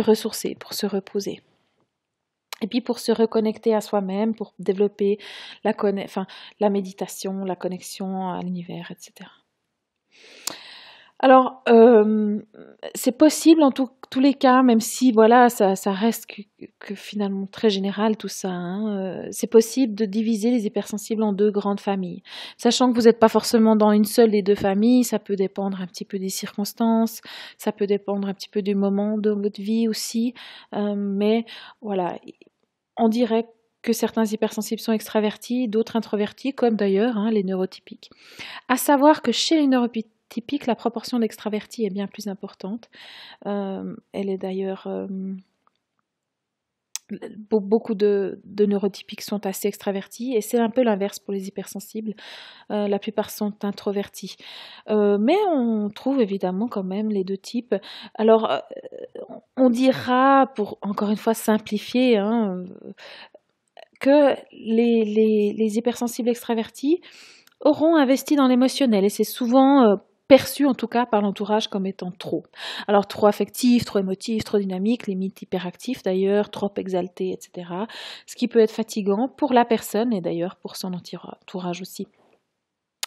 ressourcer, 0.00 0.54
pour 0.58 0.72
se 0.72 0.86
reposer. 0.86 1.42
Et 2.62 2.66
puis 2.66 2.80
pour 2.80 2.98
se 2.98 3.12
reconnecter 3.12 3.74
à 3.74 3.80
soi-même, 3.80 4.34
pour 4.34 4.54
développer 4.58 5.18
la, 5.64 6.70
méditation, 6.70 7.44
la 7.44 7.56
connexion 7.56 8.30
à 8.30 8.40
l'univers, 8.42 8.90
etc. 8.90 9.30
Alors, 11.20 11.62
euh, 11.68 12.40
c'est 12.94 13.16
possible 13.16 13.62
en 13.64 13.72
tous 13.72 14.20
les 14.20 14.34
cas, 14.34 14.62
même 14.62 14.78
si 14.78 15.10
voilà, 15.10 15.48
ça, 15.48 15.74
reste 15.86 16.26
que, 16.78 16.94
finalement 16.94 17.46
très 17.46 17.70
général 17.70 18.16
tout 18.16 18.28
ça. 18.28 18.50
Hein, 18.50 18.96
euh, 18.96 19.28
c'est 19.32 19.48
possible 19.48 19.96
de 19.96 20.04
diviser 20.04 20.50
les 20.50 20.66
hypersensibles 20.66 21.24
en 21.24 21.32
deux 21.32 21.50
grandes 21.50 21.80
familles, 21.80 22.22
sachant 22.56 22.90
que 22.92 22.96
vous 22.96 23.06
n'êtes 23.06 23.18
pas 23.18 23.28
forcément 23.28 23.74
dans 23.74 23.90
une 23.90 24.04
seule 24.04 24.30
des 24.30 24.42
deux 24.42 24.54
familles. 24.54 25.02
Ça 25.02 25.18
peut 25.18 25.34
dépendre 25.34 25.80
un 25.80 25.86
petit 25.86 26.04
peu 26.04 26.20
des 26.20 26.28
circonstances, 26.28 27.20
ça 27.56 27.72
peut 27.72 27.86
dépendre 27.88 28.28
un 28.28 28.34
petit 28.34 28.48
peu 28.48 28.62
du 28.62 28.76
moment 28.76 29.18
de 29.18 29.30
votre 29.30 29.60
vie 29.60 29.88
aussi. 29.88 30.34
Euh, 30.72 30.94
mais 30.96 31.46
voilà, 31.80 32.16
on 32.96 33.08
dirait 33.08 33.48
que 33.82 33.92
certains 33.92 34.24
hypersensibles 34.24 34.80
sont 34.80 34.92
extravertis, 34.92 35.66
d'autres 35.66 35.96
introvertis, 35.96 36.52
comme 36.52 36.76
d'ailleurs 36.76 37.16
hein, 37.16 37.30
les 37.30 37.42
neurotypiques. 37.42 38.10
À 38.68 38.76
savoir 38.76 39.22
que 39.22 39.32
chez 39.32 39.56
les 39.56 39.66
neurotypiques 39.66 40.12
typique, 40.28 40.66
la 40.66 40.74
proportion 40.74 41.18
d'extravertis 41.18 41.84
est 41.84 41.90
bien 41.90 42.06
plus 42.06 42.28
importante. 42.28 42.88
Euh, 43.46 43.94
elle 44.12 44.30
est 44.30 44.38
d'ailleurs... 44.38 44.86
Euh, 44.86 45.06
beaucoup 47.48 47.94
de, 47.94 48.38
neurotypiques 48.44 49.22
sont 49.22 49.46
assez 49.46 49.66
extravertis 49.66 50.34
et 50.36 50.42
c'est 50.42 50.58
un 50.58 50.68
peu 50.68 50.82
l'inverse 50.82 51.18
pour 51.18 51.32
les 51.32 51.48
hypersensibles. 51.48 52.12
Euh, 52.70 52.86
la 52.86 52.98
plupart 52.98 53.30
sont 53.30 53.64
introvertis. 53.64 54.36
mais 54.86 55.36
on 55.50 55.88
trouve 55.88 56.20
évidemment 56.20 56.68
quand 56.68 56.84
même 56.84 57.08
les 57.08 57.24
deux 57.24 57.38
types. 57.38 57.74
Alors, 58.14 58.60
on 59.56 59.70
dira, 59.70 60.48
pour 60.54 60.76
encore 60.82 61.08
une 61.08 61.16
fois 61.16 61.32
simplifier, 61.32 62.18
hein, 62.18 62.62
que 64.00 64.34
les, 64.52 65.54
les, 65.56 65.78
hypersensibles 65.78 66.28
extravertis 66.28 67.00
auront 67.62 67.96
investi 67.96 68.36
dans 68.36 68.48
l'émotionnel 68.48 69.06
et 69.06 69.08
c'est 69.08 69.24
souvent 69.24 69.98
perçu 70.28 70.66
en 70.66 70.74
tout 70.74 70.88
cas 70.88 71.06
par 71.06 71.22
l'entourage 71.22 71.68
comme 71.68 71.86
étant 71.86 72.12
trop. 72.12 72.44
Alors 72.86 73.08
trop 73.08 73.26
affectif, 73.26 73.84
trop 73.84 73.98
émotif, 73.98 74.44
trop 74.44 74.58
dynamique, 74.58 75.06
limite 75.06 75.42
hyperactif 75.42 76.02
d'ailleurs, 76.02 76.50
trop 76.50 76.72
exalté, 76.76 77.32
etc. 77.32 77.70
Ce 78.26 78.36
qui 78.36 78.48
peut 78.48 78.60
être 78.60 78.70
fatigant 78.70 79.28
pour 79.28 79.52
la 79.52 79.64
personne 79.64 80.12
et 80.12 80.20
d'ailleurs 80.20 80.56
pour 80.56 80.76
son 80.76 80.92
entourage 80.94 81.80
aussi. 81.80 82.06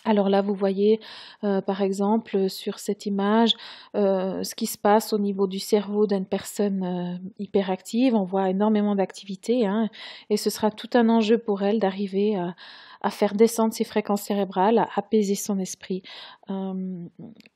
Alors 0.04 0.30
là, 0.30 0.42
vous 0.42 0.56
voyez, 0.56 1.00
euh, 1.44 1.62
par 1.62 1.82
exemple, 1.82 2.50
sur 2.50 2.80
cette 2.80 3.06
image, 3.06 3.54
euh, 3.96 4.44
ce 4.44 4.56
qui 4.56 4.66
se 4.66 4.78
passe 4.78 5.14
au 5.14 5.20
niveau 5.20 5.46
du 5.46 5.60
cerveau 5.60 6.08
d'une 6.08 6.26
personne 6.26 6.84
euh, 6.84 7.30
hyperactive. 7.38 8.16
On 8.16 8.24
voit 8.24 8.50
énormément 8.50 8.96
d'activité, 8.96 9.68
hein, 9.68 9.90
et 10.30 10.38
ce 10.38 10.50
sera 10.50 10.72
tout 10.72 10.90
un 10.96 11.08
enjeu 11.10 11.38
pour 11.38 11.62
elle 11.62 11.80
d'arriver 11.80 12.36
à, 12.36 13.10
faire 13.10 13.34
descendre 13.36 13.74
ses 13.74 13.84
fréquences 13.84 14.24
cérébrales, 14.24 14.78
à 14.78 14.90
apaiser 14.96 15.36
son 15.36 15.60
esprit, 15.60 16.04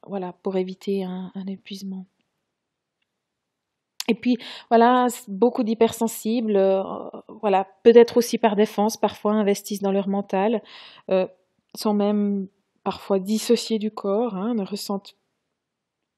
voilà, 0.07 0.33
pour 0.41 0.57
éviter 0.57 1.03
un, 1.03 1.31
épuisement. 1.47 2.05
Et 4.07 4.15
puis, 4.15 4.37
voilà, 4.69 5.07
beaucoup 5.27 5.63
d'hypersensibles, 5.63 6.55
euh, 6.55 6.83
voilà, 7.41 7.67
peut-être 7.83 8.17
aussi 8.17 8.37
par 8.37 8.55
défense, 8.55 8.97
parfois 8.97 9.33
investissent 9.33 9.81
dans 9.81 9.91
leur 9.91 10.07
mental, 10.07 10.61
sont 11.77 11.93
même 11.93 12.47
parfois 12.83 13.19
dissociés 13.19 13.79
du 13.79 13.91
corps, 13.91 14.35
hein, 14.35 14.53
ne 14.55 14.63
ressentent 14.63 15.15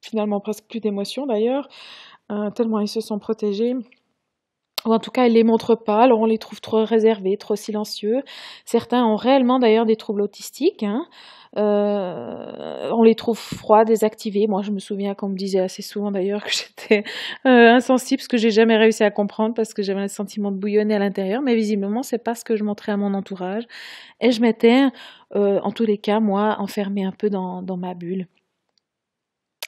finalement 0.02 0.40
presque 0.40 0.66
plus 0.66 0.80
d'émotions 0.80 1.26
d'ailleurs, 1.26 1.68
euh, 2.32 2.50
tellement 2.52 2.80
ils 2.80 2.88
se 2.88 3.02
sont 3.02 3.20
protégés. 3.20 3.76
En 4.92 5.00
tout 5.00 5.12
cas, 5.12 5.28
ils 5.28 5.34
les 5.34 5.44
montrent 5.44 5.76
pas, 5.76 6.04
alors 6.04 6.20
on 6.20 6.26
les 6.26 6.38
trouve 6.38 6.62
trop 6.62 6.84
réservés, 6.84 7.38
trop 7.38 7.56
silencieux. 7.56 8.24
Certains 8.66 9.06
ont 9.06 9.16
réellement 9.16 9.60
d'ailleurs 9.60 9.86
des 9.86 9.96
troubles 9.96 10.22
autistiques. 10.22 10.84
Hein. 10.84 11.06
Euh, 11.58 12.92
on 12.92 13.04
les 13.04 13.16
trouve 13.16 13.38
froids, 13.38 13.86
désactivés. 13.86 14.48
Moi, 14.48 14.62
je 14.62 14.72
me 14.72 14.80
souviens 14.80 15.16
qu'on 15.16 15.30
me 15.30 15.36
disait 15.36 15.60
assez 15.60 15.82
souvent 15.82 16.12
d'ailleurs 16.12 16.44
que 16.44 16.52
j'étais 16.52 17.04
euh, 17.46 17.74
insensible, 17.74 18.22
ce 18.22 18.28
que 18.28 18.38
j'ai 18.38 18.52
jamais 18.52 18.78
réussi 18.78 19.04
à 19.04 19.12
comprendre 19.12 19.54
parce 19.56 19.74
que 19.74 19.82
j'avais 19.82 20.02
un 20.02 20.08
sentiment 20.08 20.52
de 20.52 20.58
bouillonner 20.58 20.96
à 20.96 21.00
l'intérieur. 21.00 21.42
Mais 21.42 21.56
visiblement, 21.56 22.04
c'est 22.04 22.24
pas 22.24 22.36
ce 22.36 22.44
que 22.44 22.56
je 22.56 22.64
montrais 22.64 22.92
à 22.92 22.98
mon 22.98 23.14
entourage. 23.14 23.64
Et 24.22 24.32
je 24.32 24.42
m'étais, 24.42 24.86
euh, 25.36 25.60
en 25.62 25.72
tous 25.72 25.86
les 25.86 25.98
cas, 25.98 26.20
moi, 26.20 26.58
enfermée 26.60 27.06
un 27.06 27.12
peu 27.12 27.30
dans 27.30 27.78
ma 27.78 27.94
bulle. 27.94 28.28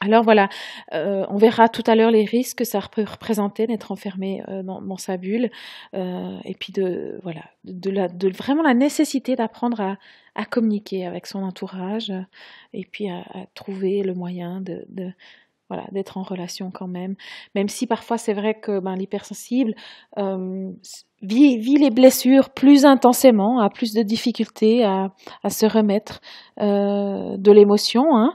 Alors 0.02 0.24
voilà, 0.24 0.48
euh, 0.94 1.26
on 1.30 1.36
verra 1.36 1.68
tout 1.68 1.84
à 1.86 1.94
l'heure 1.94 2.12
les 2.12 2.24
risques 2.24 2.60
que 2.60 2.64
ça 2.64 2.80
peut 2.90 3.04
représenter 3.04 3.68
d'être 3.68 3.92
enfermé 3.92 4.42
euh, 4.48 4.64
dans, 4.64 4.96
sa 4.96 5.18
bulle, 5.18 5.52
euh, 5.94 6.38
et 6.46 6.54
puis 6.54 6.72
de 6.72 7.20
voilà, 7.22 7.42
de, 7.66 7.90
la, 7.90 8.08
de 8.08 8.30
vraiment 8.30 8.64
la 8.64 8.74
nécessité 8.74 9.36
d'apprendre 9.36 9.82
à, 9.82 9.98
à, 10.36 10.46
communiquer 10.46 11.06
avec 11.06 11.26
son 11.26 11.44
entourage, 11.44 12.14
et 12.72 12.86
puis 12.86 13.10
à, 13.10 13.26
trouver 13.56 14.02
le 14.04 14.14
moyen 14.14 14.62
de, 14.62 14.86
de 14.88 15.12
voilà, 15.68 15.84
d'être 15.92 16.18
en 16.18 16.24
relation 16.24 16.72
quand 16.72 16.88
même. 16.88 17.16
Même 17.54 17.68
si 17.68 17.86
parfois 17.86 18.18
c'est 18.18 18.34
vrai 18.34 18.54
que 18.54 18.80
ben, 18.80 18.96
l'hypersensible 18.96 19.76
vit, 21.22 21.58
vit, 21.58 21.76
les 21.76 21.90
blessures 21.90 22.52
plus 22.52 22.86
intensément, 22.86 23.60
a 23.60 23.70
plus 23.70 23.94
de 23.94 24.02
difficultés 24.02 24.86
à, 24.86 25.14
à 25.44 25.50
se 25.50 25.66
remettre 25.66 26.22
de 26.58 27.52
l'émotion. 27.52 28.06
Hein, 28.16 28.34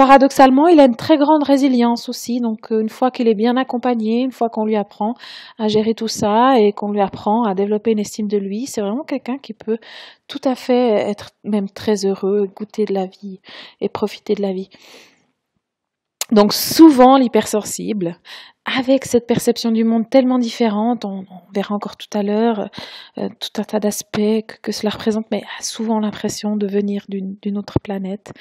Paradoxalement, 0.00 0.66
il 0.66 0.80
a 0.80 0.86
une 0.86 0.96
très 0.96 1.18
grande 1.18 1.42
résilience 1.42 2.08
aussi. 2.08 2.40
Donc, 2.40 2.72
euh, 2.72 2.80
une 2.80 2.88
fois 2.88 3.10
qu'il 3.10 3.28
est 3.28 3.34
bien 3.34 3.58
accompagné, 3.58 4.22
une 4.22 4.32
fois 4.32 4.48
qu'on 4.48 4.64
lui 4.64 4.76
apprend 4.76 5.12
à 5.58 5.68
gérer 5.68 5.92
tout 5.92 6.08
ça 6.08 6.58
et 6.58 6.72
qu'on 6.72 6.90
lui 6.90 7.02
apprend 7.02 7.44
à 7.44 7.54
développer 7.54 7.90
une 7.90 7.98
estime 7.98 8.26
de 8.26 8.38
lui, 8.38 8.64
c'est 8.64 8.80
vraiment 8.80 9.04
quelqu'un 9.04 9.36
qui 9.36 9.52
peut 9.52 9.76
tout 10.26 10.40
à 10.44 10.54
fait 10.54 10.88
être 11.10 11.32
même 11.44 11.68
très 11.68 12.06
heureux, 12.06 12.46
goûter 12.46 12.86
de 12.86 12.94
la 12.94 13.04
vie 13.04 13.40
et 13.82 13.90
profiter 13.90 14.34
de 14.34 14.40
la 14.40 14.54
vie. 14.54 14.70
Donc 16.32 16.54
souvent 16.54 17.18
l'hypersensible, 17.18 18.16
avec 18.64 19.06
cette 19.06 19.26
perception 19.26 19.70
du 19.70 19.84
monde 19.84 20.08
tellement 20.10 20.38
différente, 20.38 21.04
on, 21.04 21.24
verra 21.52 21.74
encore 21.74 21.96
tout 21.96 22.06
à 22.16 22.22
l'heure 22.22 22.68
euh, 23.18 23.28
tout 23.40 23.60
un 23.60 23.64
tas 23.64 23.80
d'aspects 23.80 24.44
que, 24.62 24.70
cela 24.70 24.90
représente, 24.90 25.26
mais 25.32 25.42
a 25.58 25.62
souvent 25.62 25.98
l'impression 25.98 26.56
de 26.56 26.66
venir 26.66 27.06
d'une 27.08 27.58
autre 27.58 27.80
planète, 27.80 28.32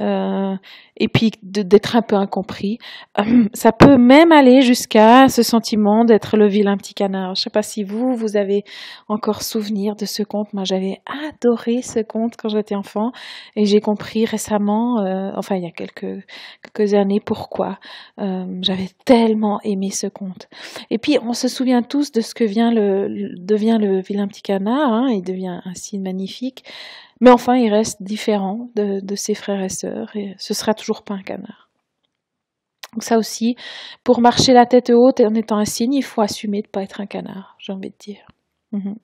euh, 0.00 0.54
et 0.96 1.08
puis 1.08 1.30
d'être 1.42 1.96
un 1.96 2.02
peu 2.02 2.16
incompris. 2.16 2.78
Euh, 3.18 3.44
ça 3.54 3.72
peut 3.72 3.96
même 3.96 4.32
aller 4.32 4.62
jusqu'à 4.62 5.28
ce 5.28 5.42
sentiment 5.42 6.04
d'être 6.04 6.36
le 6.36 6.48
vilain 6.48 6.76
petit 6.76 6.94
canard. 6.94 7.34
Je 7.34 7.40
ne 7.40 7.44
sais 7.44 7.50
pas 7.50 7.62
si 7.62 7.84
vous, 7.84 8.14
vous 8.14 8.36
avez 8.36 8.64
encore 9.08 9.42
souvenir 9.42 9.94
de 9.96 10.04
ce 10.04 10.22
conte. 10.22 10.52
Moi, 10.52 10.64
j'avais 10.64 11.00
adoré 11.06 11.82
ce 11.82 12.00
conte 12.00 12.36
quand 12.36 12.48
j'étais 12.48 12.74
enfant, 12.74 13.12
et 13.56 13.64
j'ai 13.64 13.80
compris 13.80 14.26
récemment, 14.26 14.96
enfin 15.36 15.56
il 15.56 15.62
y 15.62 15.66
a 15.66 15.70
quelques, 15.70 16.24
quelques 16.62 16.94
années, 16.94 17.20
pourquoi. 17.20 17.78
J'avais 18.18 18.88
tellement 19.04 19.60
aimé 19.68 19.90
ce 19.90 20.06
conte. 20.06 20.48
Et 20.90 20.98
puis, 20.98 21.18
on 21.22 21.32
se 21.32 21.48
souvient 21.48 21.82
tous 21.82 22.12
de 22.12 22.20
ce 22.20 22.34
que 22.34 22.44
vient 22.44 22.72
le, 22.72 23.34
devient 23.36 23.78
le 23.80 24.00
vilain 24.00 24.26
petit 24.28 24.42
canard. 24.42 24.92
Hein, 24.92 25.08
il 25.10 25.22
devient 25.22 25.60
un 25.64 25.74
signe 25.74 26.02
magnifique. 26.02 26.64
Mais 27.20 27.30
enfin, 27.30 27.56
il 27.56 27.72
reste 27.72 28.02
différent 28.02 28.70
de, 28.76 29.16
ses 29.16 29.34
frères 29.34 29.62
et 29.62 29.68
sœurs. 29.68 30.14
Et 30.16 30.34
ce 30.38 30.54
sera 30.54 30.74
toujours 30.74 31.02
pas 31.02 31.14
un 31.14 31.22
canard. 31.22 31.68
Donc 32.94 33.02
ça 33.02 33.18
aussi, 33.18 33.54
pour 34.02 34.20
marcher 34.20 34.52
la 34.52 34.64
tête 34.64 34.90
haute 34.90 35.20
en 35.20 35.34
étant 35.34 35.58
un 35.58 35.64
signe, 35.64 35.94
il 35.94 36.02
faut 36.02 36.22
assumer 36.22 36.62
de 36.62 36.68
ne 36.68 36.70
pas 36.70 36.82
être 36.82 37.00
un 37.00 37.06
canard, 37.06 37.56
j'ai 37.58 37.72
envie 37.72 37.90
de 37.90 37.96
dire. 37.98 38.26
Mhm. 38.72 38.96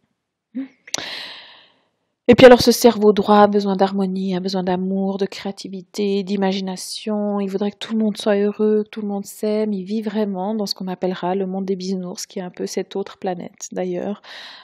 Et 2.26 2.34
puis 2.34 2.46
alors 2.46 2.62
ce 2.62 2.72
cerveau 2.72 3.12
droit 3.12 3.40
a 3.40 3.46
besoin 3.46 3.76
d'harmonie, 3.76 4.34
a 4.34 4.40
besoin 4.40 4.62
d'amour, 4.62 5.18
de 5.18 5.26
créativité, 5.26 6.22
d'imagination. 6.22 7.38
Il 7.38 7.50
voudrait 7.50 7.70
que 7.70 7.78
tout 7.78 7.92
le 7.92 7.98
monde 7.98 8.16
soit 8.16 8.36
heureux, 8.36 8.84
que 8.84 8.88
tout 8.88 9.02
le 9.02 9.08
monde 9.08 9.26
s'aime. 9.26 9.74
Il 9.74 9.84
vit 9.84 10.00
vraiment 10.00 10.54
dans 10.54 10.64
ce 10.64 10.74
qu'on 10.74 10.88
appellera 10.88 11.34
le 11.34 11.46
monde 11.46 11.66
des 11.66 11.76
bisounours, 11.76 12.24
qui 12.26 12.38
est 12.38 12.42
un 12.42 12.50
peu 12.50 12.66
cette 12.66 12.96
autre 12.96 13.18
planète 13.18 13.68
d'ailleurs. 13.72 14.22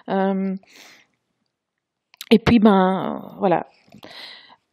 Euh, 0.09 0.55
et 2.31 2.39
puis 2.39 2.61
ben 2.61 3.37
voilà, 3.41 3.67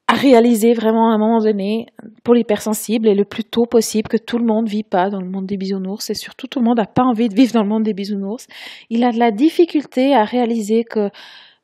à 0.08 0.14
réaliser 0.14 0.74
vraiment 0.74 1.12
à 1.12 1.16
un 1.16 1.18
moment 1.18 1.40
donné 1.40 1.88
pour 2.24 2.34
l'hypersensible 2.34 3.10
et 3.10 3.16
le 3.16 3.26
plus 3.26 3.44
tôt 3.44 3.66
possible 3.66 4.08
que 4.08 4.16
tout 4.16 4.38
le 4.38 4.46
monde 4.46 4.66
ne 4.66 4.70
vit 4.70 4.84
pas 4.84 5.10
dans 5.10 5.20
le 5.20 5.28
monde 5.28 5.46
des 5.46 5.58
bisounours 5.58 6.10
et 6.10 6.14
surtout 6.14 6.48
tout 6.48 6.60
le 6.60 6.66
monde 6.66 6.78
n'a 6.78 6.86
pas 6.86 7.04
envie 7.04 7.28
de 7.28 7.36
vivre 7.36 7.54
dans 7.54 7.64
le 7.64 7.68
monde 7.68 7.84
des 7.84 7.94
bisounours. 7.94 8.48
Il 8.90 9.04
a 9.04 9.12
de 9.12 9.20
la 9.20 9.32
difficulté 9.32 10.16
à 10.16 10.24
réaliser 10.24 10.86
que 10.86 11.10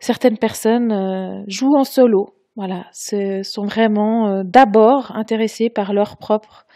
certaines 0.04 0.38
personnes 0.38 0.92
euh, 0.92 1.44
jouent 1.48 1.78
en 1.78 1.86
solo. 1.86 2.36
Voilà, 2.56 2.86
sont 2.92 3.66
vraiment 3.66 4.28
euh, 4.28 4.44
d'abord 4.46 5.16
intéressées 5.16 5.72
par 5.72 5.92
leur 5.92 6.18
propre 6.18 6.68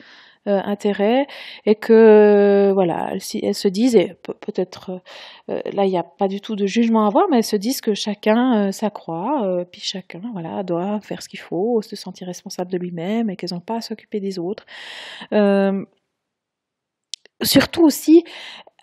euh, 0.47 0.59
intérêt 0.63 1.27
et 1.67 1.75
que 1.75 2.71
voilà, 2.73 3.11
elles, 3.11 3.21
se 3.53 3.67
disent 3.67 3.95
et 3.95 4.15
peut-être 4.23 5.01
là 5.47 5.85
il 5.85 5.89
n'y 5.89 5.97
a 5.97 6.03
pas 6.03 6.27
du 6.27 6.41
tout 6.41 6.55
de 6.55 6.65
jugement 6.65 7.03
à 7.03 7.07
avoir, 7.07 7.25
mais 7.29 7.37
elles 7.37 7.43
se 7.43 7.57
disent 7.57 7.81
que 7.81 7.93
chacun 7.93 8.71
s'accroît, 8.71 9.65
puis 9.71 9.81
chacun 9.81 10.21
voilà 10.33 10.63
doit 10.63 10.99
faire 11.01 11.21
ce 11.21 11.29
qu'il 11.29 11.41
faut, 11.41 11.81
se 11.81 11.95
sentir 11.95 12.25
responsable 12.27 12.71
de 12.71 12.77
lui-même 12.77 13.29
et 13.29 13.35
qu'elles 13.35 13.53
n'ont 13.53 13.59
pas 13.59 13.75
à 13.75 13.81
s'occuper 13.81 14.19
des 14.19 14.39
autres. 14.39 14.65
Surtout 17.41 17.83
aussi, 17.83 18.23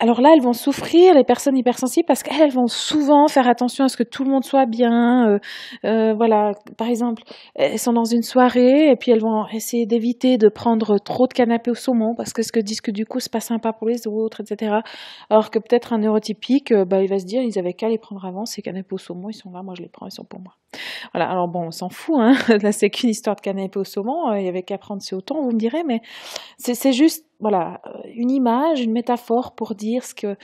alors 0.01 0.21
là, 0.21 0.33
elles 0.35 0.43
vont 0.43 0.53
souffrir, 0.53 1.15
les 1.15 1.23
personnes 1.23 1.57
hypersensibles, 1.57 2.05
parce 2.07 2.25
qu'elles 2.25 2.51
vont 2.51 2.67
souvent 2.67 3.29
faire 3.29 3.47
attention 3.47 3.85
à 3.85 3.89
ce 3.89 3.97
que 3.97 4.03
tout 4.03 4.25
le 4.25 4.31
monde 4.31 4.45
soit 4.45 4.67
bien. 4.67 5.29
Euh, 5.29 5.39
euh, 5.85 6.15
voilà, 6.15 6.53
par 6.77 6.89
exemple, 6.89 7.23
elles 7.55 7.79
sont 7.79 7.93
dans 7.93 8.05
une 8.05 8.23
soirée 8.23 8.91
et 8.91 8.97
puis 8.97 9.13
elles 9.13 9.21
vont 9.21 9.47
essayer 9.53 9.87
d'éviter 9.87 10.37
de 10.37 10.49
prendre 10.49 10.99
trop 10.99 11.29
de 11.29 11.33
canapé 11.33 11.71
au 11.71 11.75
saumon 11.75 12.15
parce 12.17 12.33
que 12.33 12.43
ce 12.43 12.51
que 12.51 12.59
disent 12.59 12.81
que 12.81 12.91
du 12.91 13.07
coup 13.07 13.21
c'est 13.21 13.33
pas 13.33 13.41
sympa 13.41 13.73
pour 13.73 13.89
les 13.89 14.09
autres, 14.09 14.41
etc. 14.41 14.81
Alors 15.31 15.51
que 15.51 15.61
peut-être 15.61 15.93
un 15.93 15.99
neurotypique, 15.99 16.73
euh, 16.73 16.85
bah, 16.85 17.01
il 17.01 17.09
va 17.09 17.21
se 17.21 17.25
dire 17.25 17.43
ils 17.43 17.59
avaient 17.59 17.73
qu'à 17.73 17.89
les 17.89 17.99
prendre 17.99 18.25
avant 18.25 18.47
ces 18.47 18.63
canapés 18.63 18.95
au 18.95 18.99
saumon, 18.99 19.31
ils 19.31 19.35
sont 19.35 19.53
là, 19.53 19.63
moi 19.63 19.75
je 19.77 19.83
les 19.83 19.89
prends, 19.89 20.07
ils 20.07 20.13
sont 20.13 20.25
pour 20.25 20.41
moi. 20.41 20.55
Voilà, 21.13 21.31
alors 21.31 21.47
bon, 21.47 21.69
on 21.69 21.71
s'en 21.71 21.89
fout, 21.89 22.17
hein. 22.19 22.35
là 22.63 22.73
c'est 22.73 22.91
qu'une 22.91 23.11
histoire 23.11 23.37
de 23.37 23.41
canapé 23.41 23.79
au 23.79 23.85
saumon, 23.85 24.35
il 24.35 24.45
y 24.45 24.49
avait 24.49 24.65
qu'à 24.65 24.77
prendre 24.77 25.03
ce 25.03 25.15
autant, 25.15 25.41
vous 25.41 25.53
me 25.53 25.59
direz, 25.59 25.85
mais 25.85 26.01
c'est 26.59 26.93
juste 26.93 27.25
voilà, 27.45 27.83
euh, 27.87 27.91
une 28.15 28.31
image, 28.31 28.81
une 28.81 28.93
métaphore 28.93 29.55
pour 29.55 29.75
dire 29.75 30.03
ce 30.03 30.15
que 30.15 30.35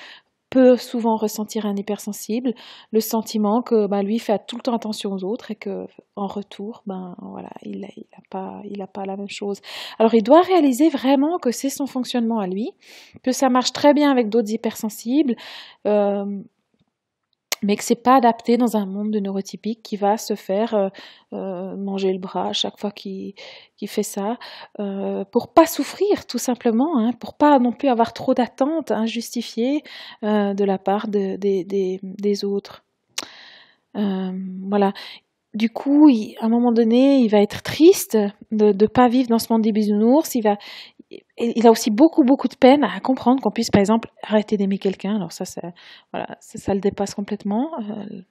peut 0.51 0.77
souvent 0.77 1.17
ressentir 1.17 1.65
un 1.65 1.75
hypersensible, 1.77 2.53
le 2.91 3.01
sentiment 3.01 3.63
que 3.63 3.87
ben, 3.87 4.03
lui 4.03 4.19
fait 4.19 4.43
tout 4.47 4.57
le 4.57 4.63
temps 4.63 4.75
attention 4.75 5.13
aux 5.13 5.25
autres 5.25 5.53
et 5.53 5.55
que 5.55 5.87
en 6.15 6.27
retour, 6.27 6.83
ben 6.87 7.17
voilà, 7.23 7.51
il 7.63 7.81
n'a 7.81 7.89
pas, 8.29 8.61
il 8.65 8.85
pas 8.93 9.07
la 9.07 9.17
même 9.17 9.31
chose. 9.31 9.61
Alors 9.99 10.13
il 10.13 10.23
doit 10.23 10.43
réaliser 10.43 10.91
vraiment 10.91 11.39
que 11.39 11.53
c'est 11.53 11.71
son 11.71 11.87
fonctionnement 11.87 12.41
à 12.41 12.47
lui, 12.47 12.73
que 13.23 13.33
ça 13.33 13.49
marche 13.49 13.73
très 13.73 13.95
bien 13.95 14.11
avec 14.11 14.29
d'autres 14.29 14.53
hypersensibles. 14.53 15.37
Euh, 15.87 16.43
mais 17.63 17.77
que 17.77 17.85
c'est 17.85 18.03
pas 18.03 18.17
adapté 18.17 18.57
dans 18.57 18.77
un 18.77 18.87
monde 18.87 19.11
de 19.11 19.21
neurotypique 19.21 19.83
qui 19.83 19.97
va 19.97 20.17
se 20.17 20.35
faire 20.35 20.75
euh, 20.75 20.89
euh, 21.33 21.77
manger 21.77 22.13
le 22.13 22.19
bras 22.19 22.53
chaque 22.53 22.79
fois 22.79 22.91
qu'il 22.91 23.35
fait 23.87 24.03
ça, 24.03 24.37
euh, 24.81 25.25
pour 25.25 25.53
pas 25.53 25.67
souffrir 25.67 26.27
tout 26.27 26.39
simplement, 26.39 26.99
hein, 26.99 27.13
pour 27.13 27.35
pas 27.35 27.59
non 27.59 27.73
plus 27.73 27.89
avoir 27.89 28.13
trop 28.13 28.35
d'attentes 28.35 28.91
injustifiées 28.91 29.83
euh, 30.25 30.55
de 30.55 30.65
la 30.65 30.79
part 30.79 31.09
de, 31.09 31.37
des 31.37 32.45
autres. 32.45 32.85
voilà. 33.95 34.93
Du 35.53 35.69
coup, 35.69 36.09
à 36.41 36.47
un 36.47 36.49
moment 36.49 36.71
donné, 36.71 37.19
il 37.19 37.29
va 37.29 37.41
être 37.41 37.63
triste 37.63 38.17
de 38.53 38.73
ne 38.73 38.87
pas 38.87 39.09
vivre 39.09 39.29
dans 39.29 39.41
ce 39.41 39.53
monde 39.53 39.63
des 39.63 39.73
bisounours. 39.73 40.37
Il 40.37 40.43
va, 40.43 40.57
il 41.39 41.67
a 41.67 41.71
aussi 41.71 41.91
beaucoup, 41.91 42.25
beaucoup 42.25 42.49
de 42.49 42.57
peine 42.57 42.85
à 42.85 43.01
comprendre 43.01 43.43
qu'on 43.43 43.51
puisse, 43.51 43.71
par 43.71 43.81
exemple, 43.81 44.11
arrêter 44.23 44.57
d'aimer 44.57 44.79
quelqu'un. 44.79 45.17
Alors 45.17 45.33
ça, 45.33 45.45
ça, 45.45 45.73
voilà, 46.13 46.37
ça, 46.41 46.75
le 46.75 46.81
dépasse 46.81 47.15
complètement. 47.15 47.71
Euh, 47.81 48.23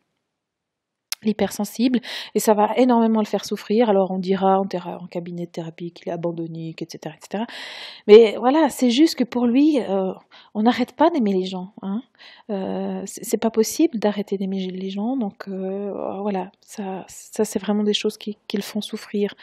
l'hypersensible 1.22 2.00
et 2.34 2.40
ça 2.40 2.54
va 2.54 2.74
énormément 2.78 3.20
le 3.20 3.26
faire 3.26 3.44
souffrir 3.44 3.90
alors 3.90 4.10
on 4.12 4.20
dira 4.20 4.58
en, 4.58 4.64
en 4.64 5.08
cabinet 5.08 5.48
de 5.48 5.52
thérapie 5.52 5.92
qu'il 5.92 6.08
est 6.08 6.14
abandonnique 6.14 6.82
etc 6.82 7.14
etc 7.18 7.44
mais 8.08 8.38
voilà 8.40 8.70
c'est 8.70 8.90
juste 8.90 9.16
que 9.16 9.26
pour 9.26 9.46
lui 9.46 9.82
euh, 9.82 10.14
on 10.54 10.62
n'arrête 10.62 10.94
pas 10.94 11.10
d'aimer 11.10 11.34
les 11.34 11.44
gens 11.44 11.74
hein. 11.82 12.04
Euh, 12.50 13.02
c'est 13.06 13.38
pas 13.38 13.52
possible 13.52 14.00
d'arrêter 14.00 14.38
d'aimer 14.38 14.66
les 14.72 14.90
gens 14.90 15.18
donc 15.18 15.50
voilà 15.50 16.54
ça 16.62 17.04
ça 17.10 17.44
c'est 17.44 17.60
vraiment 17.60 17.84
des 17.84 17.94
choses 17.94 18.18
qui, 18.18 18.38
qui 18.48 18.56
le 18.56 18.64
font 18.64 18.80
souffrir 18.80 19.36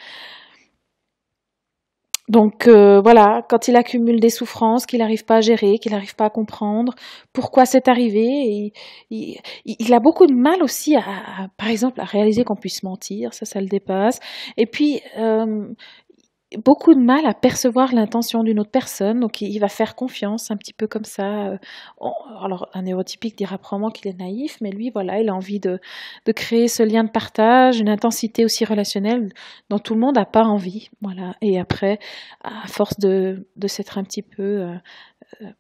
donc 2.28 2.66
euh, 2.66 3.00
voilà, 3.00 3.42
quand 3.48 3.68
il 3.68 3.76
accumule 3.76 4.18
des 4.18 4.30
souffrances 4.30 4.84
qu'il 4.84 4.98
n'arrive 4.98 5.24
pas 5.24 5.36
à 5.36 5.40
gérer, 5.40 5.78
qu'il 5.78 5.92
n'arrive 5.92 6.16
pas 6.16 6.24
à 6.24 6.30
comprendre 6.30 6.94
pourquoi 7.32 7.66
c'est 7.66 7.86
arrivé, 7.86 8.72
il, 9.10 9.94
a 9.94 10.00
beaucoup 10.00 10.26
de 10.26 10.34
mal 10.34 10.62
aussi 10.62 10.96
à, 10.96 11.02
par 11.56 11.68
exemple, 11.68 12.00
à 12.00 12.04
réaliser 12.04 12.42
qu'on 12.42 12.56
puisse 12.56 12.82
mentir, 12.82 13.32
ça, 13.32 13.44
ça 13.46 13.60
le 13.60 13.68
dépasse. 13.68 14.18
Et 14.56 14.66
puis, 14.66 15.00
euh, 15.18 15.68
beaucoup 16.64 16.94
de 16.94 17.00
mal 17.00 17.26
à 17.26 17.34
percevoir 17.34 17.94
l'intention 17.94 18.42
d'une 18.42 18.60
autre 18.60 18.70
personne, 18.70 19.20
donc 19.20 19.40
il 19.40 19.58
va 19.58 19.68
faire 19.68 19.94
confiance 19.94 20.50
un 20.50 20.56
petit 20.56 20.72
peu 20.72 20.86
comme 20.86 21.04
ça. 21.04 21.48
Euh, 21.48 21.58
alors 22.40 22.68
un 22.74 22.82
neurotypique 22.82 23.36
dira 23.36 23.58
probablement 23.58 23.90
qu'il 23.90 24.08
est 24.08 24.18
naïf, 24.18 24.58
mais 24.60 24.70
lui 24.70 24.90
voilà, 24.90 25.20
il 25.20 25.28
a 25.28 25.34
envie 25.34 25.60
de, 25.60 25.80
créer 26.34 26.68
ce 26.68 26.82
lien 26.82 27.04
de 27.04 27.10
partage, 27.10 27.80
une 27.80 27.88
intensité 27.88 28.44
aussi 28.44 28.64
relationnelle 28.64 29.32
dont 29.70 29.78
tout 29.78 29.94
le 29.94 30.00
monde 30.00 30.16
n'a 30.16 30.26
pas 30.26 30.44
envie, 30.44 30.90
voilà. 31.00 31.34
Et 31.40 31.58
après, 31.58 31.98
à 32.42 32.66
force 32.66 32.98
de, 32.98 33.46
de 33.56 33.68
s'être 33.68 33.98
un 33.98 34.04
petit 34.04 34.22
peu 34.22 34.42
euh, 34.42 34.74
euh, 35.42 35.50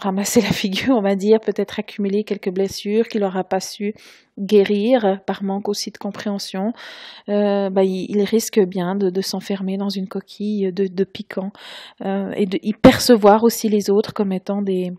ramasser 0.00 0.40
la 0.40 0.52
figure, 0.52 0.96
on 0.96 1.02
va 1.02 1.14
dire, 1.14 1.40
peut-être 1.40 1.78
accumuler 1.78 2.24
quelques 2.24 2.50
blessures 2.50 3.08
qu'il 3.08 3.20
n'aura 3.20 3.44
pas 3.44 3.60
su 3.60 3.94
guérir 4.38 5.20
par 5.26 5.42
manque 5.42 5.68
aussi 5.68 5.90
de 5.90 5.98
compréhension, 5.98 6.72
euh, 7.28 7.70
bah, 7.70 7.82
il, 7.84 8.22
risque 8.22 8.60
bien 8.60 8.94
de, 8.94 9.20
s'enfermer 9.20 9.76
dans 9.76 9.88
une 9.88 10.08
coquille 10.08 10.72
de, 10.72 10.86
de 10.86 11.04
piquant 11.04 11.52
euh, 12.04 12.30
et 12.36 12.46
de 12.46 12.58
y 12.62 12.72
percevoir 12.72 13.42
aussi 13.42 13.68
les 13.68 13.90
autres 13.90 14.14
comme 14.14 14.32
étant 14.32 14.62
des, 14.62 14.92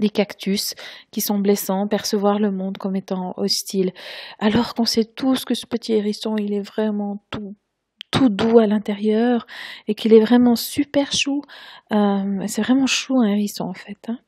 des 0.00 0.10
cactus 0.10 0.74
qui 1.10 1.20
sont 1.20 1.38
blessants, 1.38 1.88
percevoir 1.88 2.38
le 2.38 2.50
monde 2.50 2.78
comme 2.78 2.96
étant 2.96 3.34
hostile, 3.36 3.92
alors 4.38 4.74
qu'on 4.74 4.84
sait 4.84 5.04
tous 5.04 5.44
que 5.44 5.54
ce 5.54 5.66
petit 5.66 5.94
hérisson, 5.94 6.36
il 6.36 6.52
est 6.52 6.62
vraiment 6.62 7.22
tout 7.30 7.54
tout 8.14 8.28
doux 8.28 8.58
à 8.60 8.66
l'intérieur 8.66 9.46
et 9.88 9.94
qu'il 9.94 10.14
est 10.14 10.20
vraiment 10.20 10.54
super 10.54 11.12
chou. 11.12 11.42
Euh, 11.92 12.44
c'est 12.46 12.62
vraiment 12.62 12.86
chou 12.86 13.20
un 13.20 13.26
hérisson 13.26 13.64
en 13.64 13.74
fait. 13.74 13.98
Hein. 14.08 14.18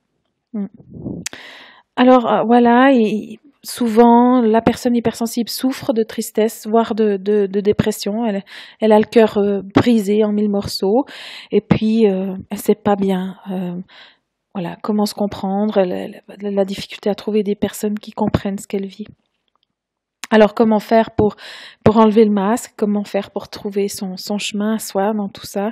Mm. 0.53 0.67
Alors 1.95 2.31
euh, 2.31 2.43
voilà, 2.43 2.91
souvent 3.63 4.41
la 4.41 4.61
personne 4.61 4.97
hypersensible 4.97 5.49
souffre 5.49 5.93
de 5.93 6.03
tristesse, 6.03 6.67
voire 6.67 6.95
de, 6.97 7.17
dépression. 7.47 8.27
Elle, 8.81 8.93
a 8.93 8.99
le 8.99 9.05
cœur 9.05 9.39
euh, 9.39 9.63
brisé 9.63 10.25
en 10.25 10.33
mille 10.33 10.51
morceaux 10.51 11.05
et 11.53 11.61
puis 11.61 12.05
elle 12.05 12.59
sait 12.59 12.75
pas 12.75 12.97
bien. 12.97 13.37
voilà, 14.53 14.77
comment 14.83 15.07
se 15.07 15.15
comprendre, 15.15 15.81
la 15.83 16.65
difficulté 16.65 17.09
à 17.09 17.15
trouver 17.15 17.45
des 17.45 17.55
personnes 17.55 17.99
qui 17.99 18.11
comprennent 18.11 18.59
ce 18.59 18.67
qu'elle 18.67 18.87
vit. 18.87 19.07
Alors 20.31 20.55
comment 20.55 20.81
faire 20.81 21.11
pour, 21.13 21.37
pour 21.85 21.99
enlever 21.99 22.25
le 22.25 22.33
masque? 22.33 22.73
Comment 22.77 23.05
faire 23.05 23.31
pour 23.31 23.49
trouver 23.49 23.89
son, 23.89 24.17
son 24.17 24.39
chemin 24.39 24.75
à 24.75 24.79
soi 24.79 25.13
dans 25.13 25.29
tout 25.29 25.47
ça? 25.47 25.71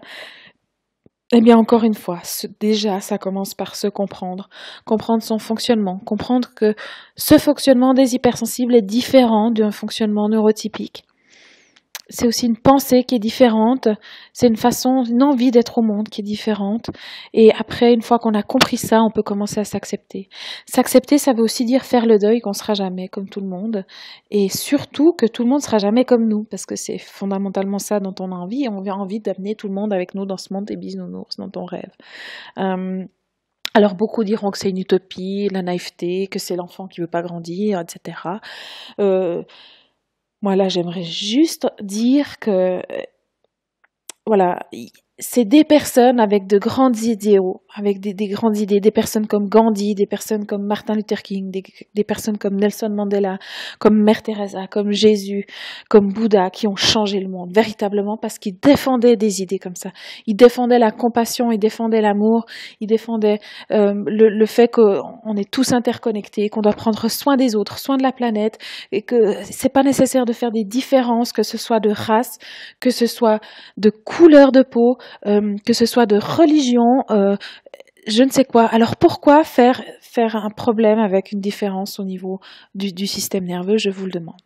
Eh 1.33 1.41
bien, 1.41 1.57
encore 1.57 1.85
une 1.85 1.95
fois, 1.95 2.21
déjà, 2.61 3.01
ça 3.01 3.19
commence 3.19 3.55
par 3.55 3.75
se 3.75 3.89
comprendre, 3.89 4.49
comprendre 4.85 5.23
son 5.23 5.39
fonctionnement, 5.39 5.99
comprendre 5.99 6.51
que 6.55 6.75
ce 7.17 7.39
fonctionnement 7.39 7.95
des 7.95 8.15
hypersensibles 8.15 8.75
est 8.77 8.83
différent 8.83 9.51
d'un 9.51 9.73
fonctionnement 9.73 10.29
neurotypique 10.29 11.05
c'est 12.09 12.27
aussi 12.27 12.47
une 12.47 12.57
pensée 12.57 13.05
qui 13.05 13.15
est 13.15 13.19
différente, 13.19 13.89
c'est 14.33 14.47
une 14.47 14.57
façon, 14.57 15.05
une 15.05 15.23
envie 15.23 15.51
d'être 15.51 15.79
au 15.79 15.83
monde 15.83 16.09
qui 16.09 16.21
est 16.21 16.25
différente. 16.25 16.91
Et 17.33 17.53
après, 17.53 17.93
une 17.93 18.03
fois 18.03 18.19
qu'on 18.19 18.35
a 18.35 18.43
compris 18.43 18.77
ça, 18.77 19.03
on 19.03 19.11
peut 19.11 19.23
commencer 19.23 19.61
à 19.61 19.65
s'accepter. 19.65 20.29
S'accepter, 20.67 21.19
ça 21.19 21.33
veut 21.33 21.43
aussi 21.43 21.65
dire 21.65 21.85
faire 21.85 22.07
le 22.07 22.19
deuil 22.19 22.41
qu'on 22.41 22.53
sera 22.53 22.75
jamais 22.75 23.09
comme 23.09 23.29
tout 23.29 23.41
le 23.41 23.49
monde, 23.49 23.85
et 24.31 24.49
surtout 24.49 25.13
que 25.13 25.27
tout 25.27 25.43
le 25.43 25.49
monde 25.49 25.63
sera 25.63 25.79
jamais 25.79 26.05
comme 26.05 26.29
nous, 26.29 26.45
parce 26.45 26.67
que 26.67 26.77
c'est 26.77 26.99
fondamentalement 26.99 27.79
ça 27.79 28.01
dont 28.01 28.15
on 28.21 28.33
a 28.33 28.37
envie. 28.37 28.69
On 28.69 28.85
a 28.85 28.93
envie 28.93 29.21
d'amener 29.21 29.55
tout 29.55 29.69
le 29.69 29.75
monde 29.75 29.93
avec 29.93 30.15
nous 30.15 30.27
dans 30.27 30.37
ce 30.37 30.53
monde 30.53 30.67
des 30.67 30.77
bisounours 30.77 31.37
dont 31.39 31.51
on 31.57 31.65
rêve. 31.65 31.93
Euh, 32.59 33.05
alors 33.75 33.97
beaucoup 33.97 34.23
diront 34.23 34.53
que 34.53 34.59
c'est 34.59 34.71
une 34.71 34.79
utopie, 34.79 35.49
la 35.51 35.63
naïveté, 35.63 36.29
que 36.29 36.39
c'est 36.39 36.55
l'enfant 36.55 36.87
qui 36.87 37.01
veut 37.01 37.09
pas 37.09 37.23
grandir, 37.23 37.81
etc. 37.81 38.19
Euh, 39.01 39.43
moi, 40.45 40.57
là, 40.57 40.69
j'aimerais 40.69 41.05
juste 41.05 41.67
dire 41.81 42.39
que, 42.39 42.83
voilà, 44.27 44.67
c'est 45.21 45.45
des 45.45 45.63
personnes 45.63 46.19
avec 46.19 46.49
de 46.49 46.59
grandes 46.59 47.01
idéaux, 47.03 47.63
avec 47.77 48.01
des, 48.01 48.27
grandes 48.27 48.57
idées, 48.57 48.81
des 48.81 48.91
personnes 48.91 49.29
comme 49.29 49.49
Gandhi, 49.49 49.95
des 49.95 50.07
personnes 50.07 50.45
comme 50.45 50.67
Martin 50.67 50.95
Luther 50.95 51.23
King, 51.23 51.53
des, 51.53 52.05
personnes 52.05 52.37
comme 52.37 52.57
Nelson 52.57 52.91
Mandela, 52.91 53.39
comme 53.79 54.03
Mère 54.03 54.23
Teresa, 54.23 54.67
comme 54.67 54.91
Jésus, 54.91 55.47
comme 55.89 56.13
Bouddha, 56.13 56.51
qui 56.51 56.67
ont 56.67 56.75
changé 56.75 57.21
le 57.21 57.29
monde 57.29 57.55
véritablement 57.55 58.17
parce 58.17 58.41
qu'ils 58.41 58.59
défendaient 58.59 59.15
des 59.15 59.41
idées 59.41 59.61
comme 59.61 59.77
ça. 59.77 59.93
Ils 60.27 60.35
défendaient 60.35 60.81
la 60.81 60.91
compassion, 60.91 61.53
ils 61.53 61.59
défendaient 61.59 62.01
l'amour, 62.01 62.47
ils 62.81 62.89
défendaient 62.89 63.39
euh, 63.71 63.95
le, 64.07 64.29
le, 64.29 64.47
fait 64.47 64.67
qu'on 64.67 65.37
est 65.37 65.49
tous 65.49 65.73
interconnectés, 65.73 66.49
qu'on 66.49 66.61
doit 66.61 66.73
prendre 66.73 67.09
soin 67.09 67.37
des 67.37 67.55
autres, 67.55 67.79
soin 67.79 67.99
de 67.99 68.03
la 68.03 68.13
planète, 68.13 68.59
et 68.91 69.03
que 69.03 69.35
c'est 69.45 69.73
pas 69.73 69.85
nécessaire 69.85 70.25
de 70.25 70.33
faire 70.33 70.51
des 70.51 70.65
différences, 70.65 71.33
que 71.33 71.45
ce 71.45 71.57
soit 71.57 71.79
de 71.79 71.91
race, 71.91 72.39
que 72.81 72.91
ce 72.91 73.07
soit 73.07 73.39
de 73.77 73.91
couleur 73.91 74.51
de 74.51 74.63
peau, 74.63 74.99
euh, 75.27 75.57
que 75.67 75.73
ce 75.73 75.87
soit 75.87 76.07
de 76.07 76.17
religion, 76.17 77.05
euh, 77.11 77.37
je 78.07 78.23
ne 78.23 78.31
sais 78.31 78.45
quoi. 78.45 78.65
Alors 78.67 78.97
pourquoi 78.97 79.45
faire, 79.45 79.83
faire 80.01 80.37
un 80.37 80.51
problème 80.51 80.99
avec 80.99 81.33
une 81.33 81.41
différence 81.41 81.99
au 81.99 82.05
niveau 82.05 82.41
du, 82.75 83.07
système 83.07 83.45
nerveux? 83.45 83.79
Je 83.79 83.91
vous 83.91 84.07
le 84.07 84.13
demande. 84.13 84.41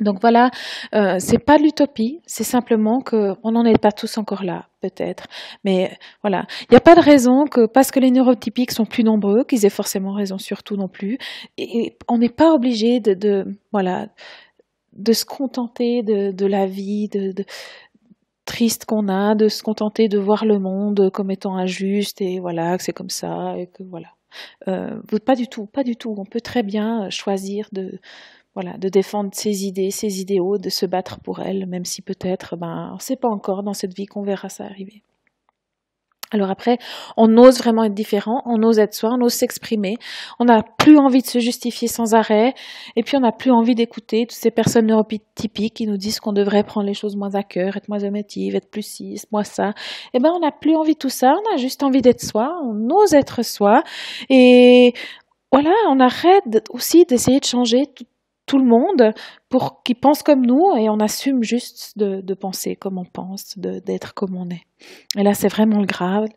Donc 0.00 0.20
voilà, 0.20 0.50
euh, 0.94 1.16
c'est 1.20 1.38
pas 1.38 1.56
l'utopie, 1.56 2.20
c'est 2.26 2.42
simplement 2.42 3.00
que 3.00 3.34
on 3.44 3.52
n'en 3.52 3.64
est 3.64 3.80
pas 3.80 3.92
tous 3.92 4.18
encore 4.18 4.42
là, 4.42 4.66
peut-être. 4.80 5.28
Mais 5.62 5.96
voilà, 6.22 6.46
il 6.62 6.72
n'y 6.72 6.76
a 6.76 6.80
pas 6.80 6.96
de 6.96 7.00
raison 7.00 7.44
que 7.44 7.66
parce 7.66 7.92
que 7.92 8.00
les 8.00 8.10
neurotypiques 8.10 8.72
sont 8.72 8.86
plus 8.86 9.04
nombreux, 9.04 9.44
qu'ils 9.44 9.64
aient 9.64 9.70
forcément 9.70 10.12
raison 10.12 10.36
sur 10.36 10.64
tout 10.64 10.76
non 10.76 10.88
plus. 10.88 11.18
Et, 11.58 11.96
on 12.08 12.18
n'est 12.18 12.28
pas 12.28 12.52
obligé 12.52 12.98
de, 12.98 13.44
voilà 13.70 14.08
de 14.94 15.12
se 15.12 15.24
contenter 15.24 16.02
de, 16.02 16.46
la 16.46 16.66
vie, 16.66 17.08
de, 17.08 17.44
triste 18.44 18.84
qu'on 18.84 19.08
a 19.08 19.34
de 19.34 19.48
se 19.48 19.62
contenter 19.62 20.08
de 20.08 20.18
voir 20.18 20.44
le 20.44 20.58
monde 20.58 21.10
comme 21.10 21.30
étant 21.30 21.56
injuste 21.56 22.20
et 22.20 22.40
voilà 22.40 22.76
que 22.76 22.84
c'est 22.84 22.92
comme 22.92 23.10
ça 23.10 23.56
et 23.58 23.66
que 23.66 23.82
voilà. 23.82 24.08
Euh, 24.68 25.00
pas 25.24 25.36
du 25.36 25.48
tout 25.48 25.66
pas 25.66 25.84
du 25.84 25.96
tout. 25.96 26.14
On 26.18 26.24
peut 26.24 26.40
très 26.40 26.62
bien 26.62 27.08
choisir 27.10 27.68
de 27.72 28.00
voilà 28.54 28.76
de 28.78 28.88
défendre 28.88 29.30
ses 29.32 29.64
idées 29.66 29.90
ses 29.90 30.20
idéaux 30.20 30.58
de 30.58 30.70
se 30.70 30.86
battre 30.86 31.20
pour 31.20 31.40
elles 31.40 31.66
même 31.66 31.84
si 31.84 32.02
peut-être 32.02 32.56
ben 32.56 32.96
sait 33.00 33.16
pas 33.16 33.28
encore 33.28 33.62
dans 33.62 33.74
cette 33.74 33.94
vie 33.94 34.06
qu'on 34.06 34.22
verra 34.22 34.48
ça 34.48 34.64
arriver 34.64 35.02
alors 36.34 36.50
après, 36.50 36.78
on 37.16 37.38
ose 37.38 37.58
vraiment 37.58 37.84
être 37.84 37.94
différent, 37.94 38.42
on 38.44 38.60
ose 38.64 38.80
être 38.80 38.92
soi, 38.92 39.10
on 39.12 39.22
ose 39.22 39.32
s'exprimer, 39.32 39.96
on 40.40 40.46
n'a 40.46 40.62
plus 40.78 40.98
envie 40.98 41.22
de 41.22 41.26
se 41.26 41.38
justifier 41.38 41.86
sans 41.86 42.14
arrêt, 42.14 42.54
et 42.96 43.02
puis 43.04 43.16
on 43.16 43.20
n'a 43.20 43.30
plus 43.30 43.52
envie 43.52 43.76
d'écouter 43.76 44.26
toutes 44.26 44.36
ces 44.36 44.50
personnes 44.50 44.86
neurotypiques 44.86 45.74
qui 45.74 45.86
nous 45.86 45.96
disent 45.96 46.18
qu'on 46.18 46.32
devrait 46.32 46.64
prendre 46.64 46.86
les 46.86 46.94
choses 46.94 47.14
moins 47.14 47.34
à 47.36 47.44
cœur, 47.44 47.76
être 47.76 47.88
moins 47.88 48.00
émotive, 48.00 48.56
être 48.56 48.68
plus 48.68 48.82
ci, 48.82 49.20
moins 49.30 49.44
ça. 49.44 49.74
Eh 50.12 50.18
ben, 50.18 50.30
on 50.34 50.40
n'a 50.40 50.50
plus 50.50 50.74
envie 50.74 50.94
de 50.94 50.98
tout 50.98 51.08
ça, 51.08 51.34
on 51.34 51.54
a 51.54 51.56
juste 51.56 51.84
envie 51.84 52.02
d'être 52.02 52.20
soi, 52.20 52.58
on 52.64 52.90
ose 52.90 53.14
être 53.14 53.44
soi, 53.44 53.84
et 54.28 54.92
voilà, 55.52 55.70
on 55.88 56.00
arrête 56.00 56.42
aussi 56.70 57.04
d'essayer 57.04 57.38
de 57.38 57.44
changer 57.44 57.86
tout, 57.94 58.04
tout 58.46 58.58
le 58.58 58.64
monde 58.64 59.12
pour 59.48 59.82
qu'ils 59.82 59.96
pensent 59.96 60.22
comme 60.22 60.44
nous 60.44 60.76
et 60.76 60.88
on 60.90 61.00
assume 61.00 61.42
juste 61.42 61.96
de, 61.96 62.34
penser 62.34 62.76
comme 62.76 62.98
on 62.98 63.04
pense, 63.04 63.56
d'être 63.58 64.14
comme 64.14 64.36
on 64.36 64.50
est. 64.50 64.62
Et 65.16 65.22
là, 65.22 65.34
c'est 65.34 65.48
vraiment 65.48 65.80
le 65.80 65.86
grave. 65.86 66.28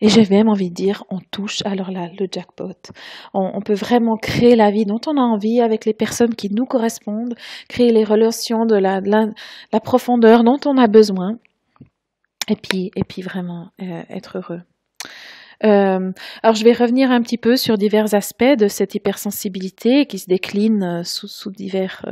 Et 0.00 0.08
j'ai 0.08 0.26
même 0.28 0.48
envie 0.48 0.70
de 0.70 0.74
dire, 0.74 1.04
on 1.10 1.18
touche 1.30 1.62
alors 1.64 1.90
là 1.90 2.08
le 2.18 2.28
jackpot. 2.30 2.92
On, 3.34 3.60
peut 3.60 3.74
vraiment 3.74 4.16
créer 4.16 4.54
la 4.54 4.70
vie 4.70 4.84
dont 4.84 5.00
on 5.06 5.16
a 5.16 5.22
envie 5.22 5.60
avec 5.60 5.84
les 5.86 5.94
personnes 5.94 6.34
qui 6.34 6.52
nous 6.52 6.66
correspondent, 6.66 7.34
créer 7.68 7.90
les 7.90 8.04
relations 8.04 8.66
de 8.66 8.76
la, 8.76 9.00
la, 9.00 9.80
profondeur 9.80 10.44
dont 10.44 10.60
on 10.66 10.78
a 10.78 10.86
besoin. 10.86 11.38
Et 12.48 12.56
puis, 12.56 12.92
et 12.94 13.02
puis 13.02 13.22
vraiment 13.22 13.70
euh, 13.82 14.02
être 14.08 14.38
heureux. 14.38 14.60
Euh, 15.64 16.12
alors 16.42 16.54
je 16.54 16.64
vais 16.64 16.72
revenir 16.72 17.10
un 17.10 17.22
petit 17.22 17.38
peu 17.38 17.56
sur 17.56 17.78
divers 17.78 18.14
aspects 18.14 18.44
de 18.44 18.68
cette 18.68 18.94
hypersensibilité 18.94 20.06
qui 20.06 20.18
se 20.18 20.26
décline 20.26 20.82
euh, 20.82 21.02
sous, 21.02 21.50
divers, 21.50 22.04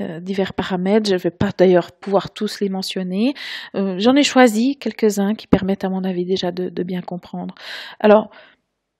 euh, 0.00 0.20
divers 0.20 0.54
paramètres. 0.54 1.08
Je 1.08 1.14
ne 1.14 1.18
vais 1.18 1.30
pas 1.30 1.50
d'ailleurs 1.56 1.92
pouvoir 1.92 2.32
tous 2.32 2.60
les 2.60 2.68
mentionner. 2.68 3.34
J'en 3.74 4.14
ai 4.16 4.22
choisi 4.22 4.76
quelques-uns 4.76 5.34
qui 5.34 5.46
permettent 5.46 5.84
à 5.84 5.88
mon 5.88 6.04
avis 6.04 6.24
déjà 6.24 6.50
de, 6.50 6.82
bien 6.82 7.02
comprendre. 7.02 7.54
Alors 8.00 8.30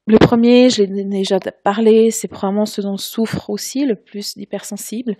le 0.06 0.18
premier, 0.18 0.70
je 0.70 0.82
l'ai 0.82 1.04
déjà 1.04 1.38
parlé, 1.38 2.10
c'est 2.10 2.28
probablement 2.28 2.66
ce 2.66 2.80
dont 2.80 2.96
souffrent 2.96 3.50
aussi 3.50 3.86
le 3.86 3.96
plus 3.96 4.36
d'hypersensibles. 4.36 5.16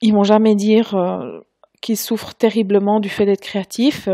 Ils 0.00 0.12
vont 0.12 0.24
jamais 0.24 0.54
dire 0.54 0.96
qu'ils 1.80 1.96
souffrent 1.96 2.34
terriblement 2.34 3.00
du 3.00 3.08
fait 3.08 3.26
d'être 3.26 3.40
créatifs 3.40 4.08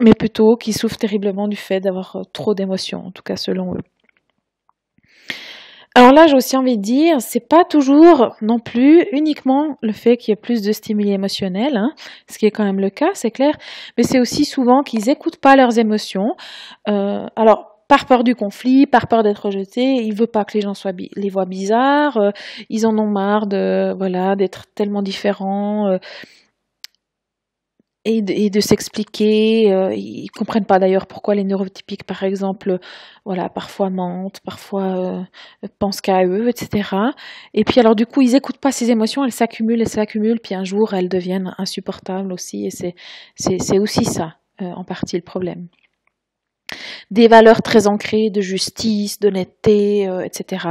mais 0.00 0.12
plutôt 0.14 0.56
qui 0.56 0.72
souffrent 0.72 0.98
terriblement 0.98 1.48
du 1.48 1.56
fait 1.56 1.80
d'avoir 1.80 2.16
euh, 2.16 2.22
trop 2.32 2.54
d'émotions, 2.54 3.06
en 3.06 3.10
tout 3.10 3.22
cas 3.22 3.36
selon 3.36 3.74
eux. 3.74 3.82
Alors 5.94 6.12
là, 6.12 6.26
j'ai 6.26 6.36
aussi 6.36 6.58
envie 6.58 6.76
de 6.76 6.82
dire, 6.82 7.22
c'est 7.22 7.48
pas 7.48 7.64
toujours 7.64 8.36
non 8.42 8.58
plus 8.58 9.06
uniquement 9.12 9.78
le 9.80 9.92
fait 9.92 10.18
qu'il 10.18 10.30
y 10.30 10.34
ait 10.34 10.36
plus 10.36 10.60
de 10.60 10.70
stimuli 10.70 11.10
émotionnels, 11.10 11.78
hein, 11.78 11.92
ce 12.28 12.36
qui 12.36 12.44
est 12.44 12.50
quand 12.50 12.64
même 12.64 12.80
le 12.80 12.90
cas, 12.90 13.08
c'est 13.14 13.30
clair, 13.30 13.54
mais 13.96 14.02
c'est 14.02 14.20
aussi 14.20 14.44
souvent 14.44 14.82
qu'ils 14.82 15.08
écoutent 15.08 15.40
pas 15.40 15.56
leurs 15.56 15.78
émotions. 15.78 16.36
Euh, 16.86 17.24
alors, 17.34 17.78
par 17.88 18.04
peur 18.04 18.24
du 18.24 18.34
conflit, 18.34 18.84
par 18.84 19.08
peur 19.08 19.22
d'être 19.22 19.46
rejetés, 19.46 20.02
ils 20.02 20.12
veulent 20.12 20.26
pas 20.26 20.44
que 20.44 20.52
les 20.52 20.60
gens 20.60 20.74
soient 20.74 20.92
les 20.92 21.28
voient 21.30 21.46
bizarres, 21.46 22.18
euh, 22.18 22.30
ils 22.68 22.86
en 22.86 22.98
ont 22.98 23.08
marre 23.08 23.46
de 23.46 23.94
voilà 23.96 24.36
d'être 24.36 24.66
tellement 24.74 25.00
différents. 25.00 25.98
Et 28.06 28.50
de, 28.50 28.60
s'expliquer. 28.60 29.72
Euh, 29.72 29.94
ils 29.94 30.30
comprennent 30.30 30.64
pas 30.64 30.78
d'ailleurs 30.78 31.06
pourquoi 31.06 31.34
les 31.34 31.44
neurotypiques, 31.44 32.04
par 32.04 32.22
exemple, 32.22 32.78
voilà, 33.24 33.48
parfois 33.48 33.90
mentent, 33.90 34.40
parfois 34.44 35.26
euh, 35.62 35.68
pensent 35.78 36.00
qu'à 36.00 36.24
eux, 36.24 36.48
etc. 36.48 36.88
Et 37.52 37.64
puis 37.64 37.80
alors 37.80 37.96
du 37.96 38.06
coup, 38.06 38.22
ils 38.22 38.36
écoutent 38.36 38.58
pas 38.58 38.72
ces 38.72 38.90
émotions, 38.90 39.24
elles 39.24 39.32
s'accumulent, 39.32 39.80
elles 39.80 39.88
s'accumulent, 39.88 40.40
puis 40.40 40.54
un 40.54 40.64
jour 40.64 40.94
elles 40.94 41.08
deviennent 41.08 41.54
insupportables 41.58 42.32
aussi. 42.32 42.66
Et 42.66 42.70
c'est 42.70 42.94
c'est 43.34 43.78
aussi 43.78 44.04
ça 44.04 44.36
euh, 44.62 44.66
en 44.66 44.84
partie 44.84 45.16
le 45.16 45.22
problème 45.22 45.66
des 47.10 47.28
valeurs 47.28 47.62
très 47.62 47.86
ancrées 47.86 48.30
de 48.30 48.40
justice, 48.40 49.20
d'honnêteté, 49.20 50.08
euh, 50.08 50.24
etc. 50.24 50.66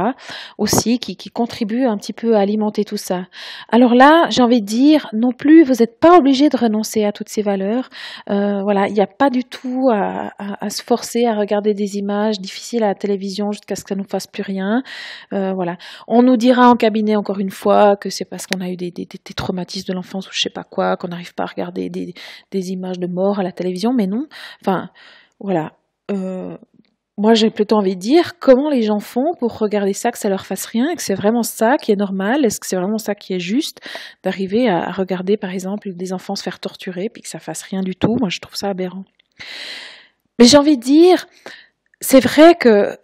aussi, 0.58 0.98
qui, 0.98 1.16
contribuent 1.30 1.86
un 1.86 1.96
petit 1.98 2.12
peu 2.12 2.36
à 2.36 2.40
alimenter 2.40 2.84
tout 2.84 2.96
ça. 2.96 3.26
Alors 3.68 3.94
là, 3.94 4.26
j'ai 4.30 4.42
envie 4.42 4.60
de 4.60 4.66
dire, 4.66 5.08
non 5.12 5.32
plus, 5.32 5.64
vous 5.64 5.74
n'êtes 5.80 5.98
pas 5.98 6.16
obligé 6.16 6.48
de 6.48 6.56
renoncer 6.56 7.04
à 7.04 7.12
toutes 7.12 7.28
ces 7.28 7.42
valeurs. 7.42 7.88
Euh, 8.30 8.62
voilà, 8.62 8.88
il 8.88 8.94
n'y 8.94 9.00
a 9.00 9.06
pas 9.06 9.28
du 9.28 9.44
tout 9.44 9.90
à, 9.92 10.30
se 10.70 10.82
forcer 10.82 11.26
à 11.26 11.34
regarder 11.34 11.74
des 11.74 11.96
images 11.98 12.40
difficiles 12.40 12.84
à 12.84 12.88
la 12.88 12.94
télévision 12.94 13.52
jusqu'à 13.52 13.76
ce 13.76 13.82
que 13.82 13.88
ça 13.90 13.94
nous 13.94 14.08
fasse 14.08 14.26
plus 14.26 14.42
rien. 14.42 14.82
Euh, 15.32 15.52
voilà, 15.52 15.76
on 16.06 16.22
nous 16.22 16.36
dira 16.36 16.70
en 16.70 16.76
cabinet 16.76 17.16
encore 17.16 17.38
une 17.38 17.50
fois 17.50 17.96
que 17.96 18.10
c'est 18.10 18.24
parce 18.24 18.46
qu'on 18.46 18.60
a 18.60 18.68
eu 18.68 18.76
des, 18.76 18.92
traumatismes 19.36 19.88
de 19.88 19.94
l'enfance 19.94 20.28
ou 20.28 20.32
je 20.32 20.40
sais 20.40 20.50
pas 20.50 20.64
quoi, 20.64 20.96
qu'on 20.96 21.08
n'arrive 21.08 21.34
pas 21.34 21.44
à 21.44 21.46
regarder 21.46 21.90
des, 21.90 22.14
des 22.50 22.72
images 22.72 22.98
de 22.98 23.06
mort 23.06 23.40
à 23.40 23.42
la 23.42 23.52
télévision, 23.52 23.92
mais 23.92 24.06
non. 24.06 24.26
Enfin, 24.62 24.90
voilà, 25.40 25.72
euh, 26.10 26.56
moi 27.16 27.34
j'ai 27.34 27.50
plutôt 27.50 27.76
envie 27.76 27.96
de 27.96 28.00
dire 28.00 28.38
comment 28.38 28.68
les 28.68 28.82
gens 28.82 29.00
font 29.00 29.34
pour 29.38 29.58
regarder 29.58 29.92
ça, 29.92 30.10
que 30.12 30.18
ça 30.18 30.28
leur 30.28 30.46
fasse 30.46 30.66
rien, 30.66 30.90
et 30.90 30.96
que 30.96 31.02
c'est 31.02 31.14
vraiment 31.14 31.42
ça 31.42 31.76
qui 31.76 31.92
est 31.92 31.96
normal, 31.96 32.44
est-ce 32.44 32.60
que 32.60 32.66
c'est 32.66 32.76
vraiment 32.76 32.98
ça 32.98 33.14
qui 33.14 33.34
est 33.34 33.40
juste 33.40 33.80
d'arriver 34.22 34.68
à, 34.68 34.90
regarder 34.92 35.36
par 35.36 35.50
exemple 35.50 35.92
des 35.92 36.12
enfants 36.12 36.36
se 36.36 36.42
faire 36.42 36.60
torturer 36.60 37.08
puis 37.08 37.22
que 37.22 37.28
ça 37.28 37.38
fasse 37.38 37.62
rien 37.62 37.82
du 37.82 37.96
tout, 37.96 38.16
moi 38.20 38.28
je 38.28 38.40
trouve 38.40 38.56
ça 38.56 38.68
aberrant. 38.68 39.04
Mais 40.38 40.44
j'ai 40.44 40.58
envie 40.58 40.76
de 40.76 40.82
dire, 40.82 41.26
c'est 42.00 42.20
vrai 42.20 42.54
que 42.54 42.68
euh, 42.68 42.96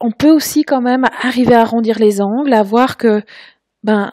on 0.00 0.10
peut 0.10 0.30
aussi 0.30 0.64
quand 0.64 0.80
même 0.80 1.04
arriver 1.22 1.54
à 1.54 1.60
arrondir 1.60 1.98
les 1.98 2.20
angles, 2.20 2.54
à 2.54 2.62
voir 2.62 2.96
que 2.96 3.22
ben 3.84 4.10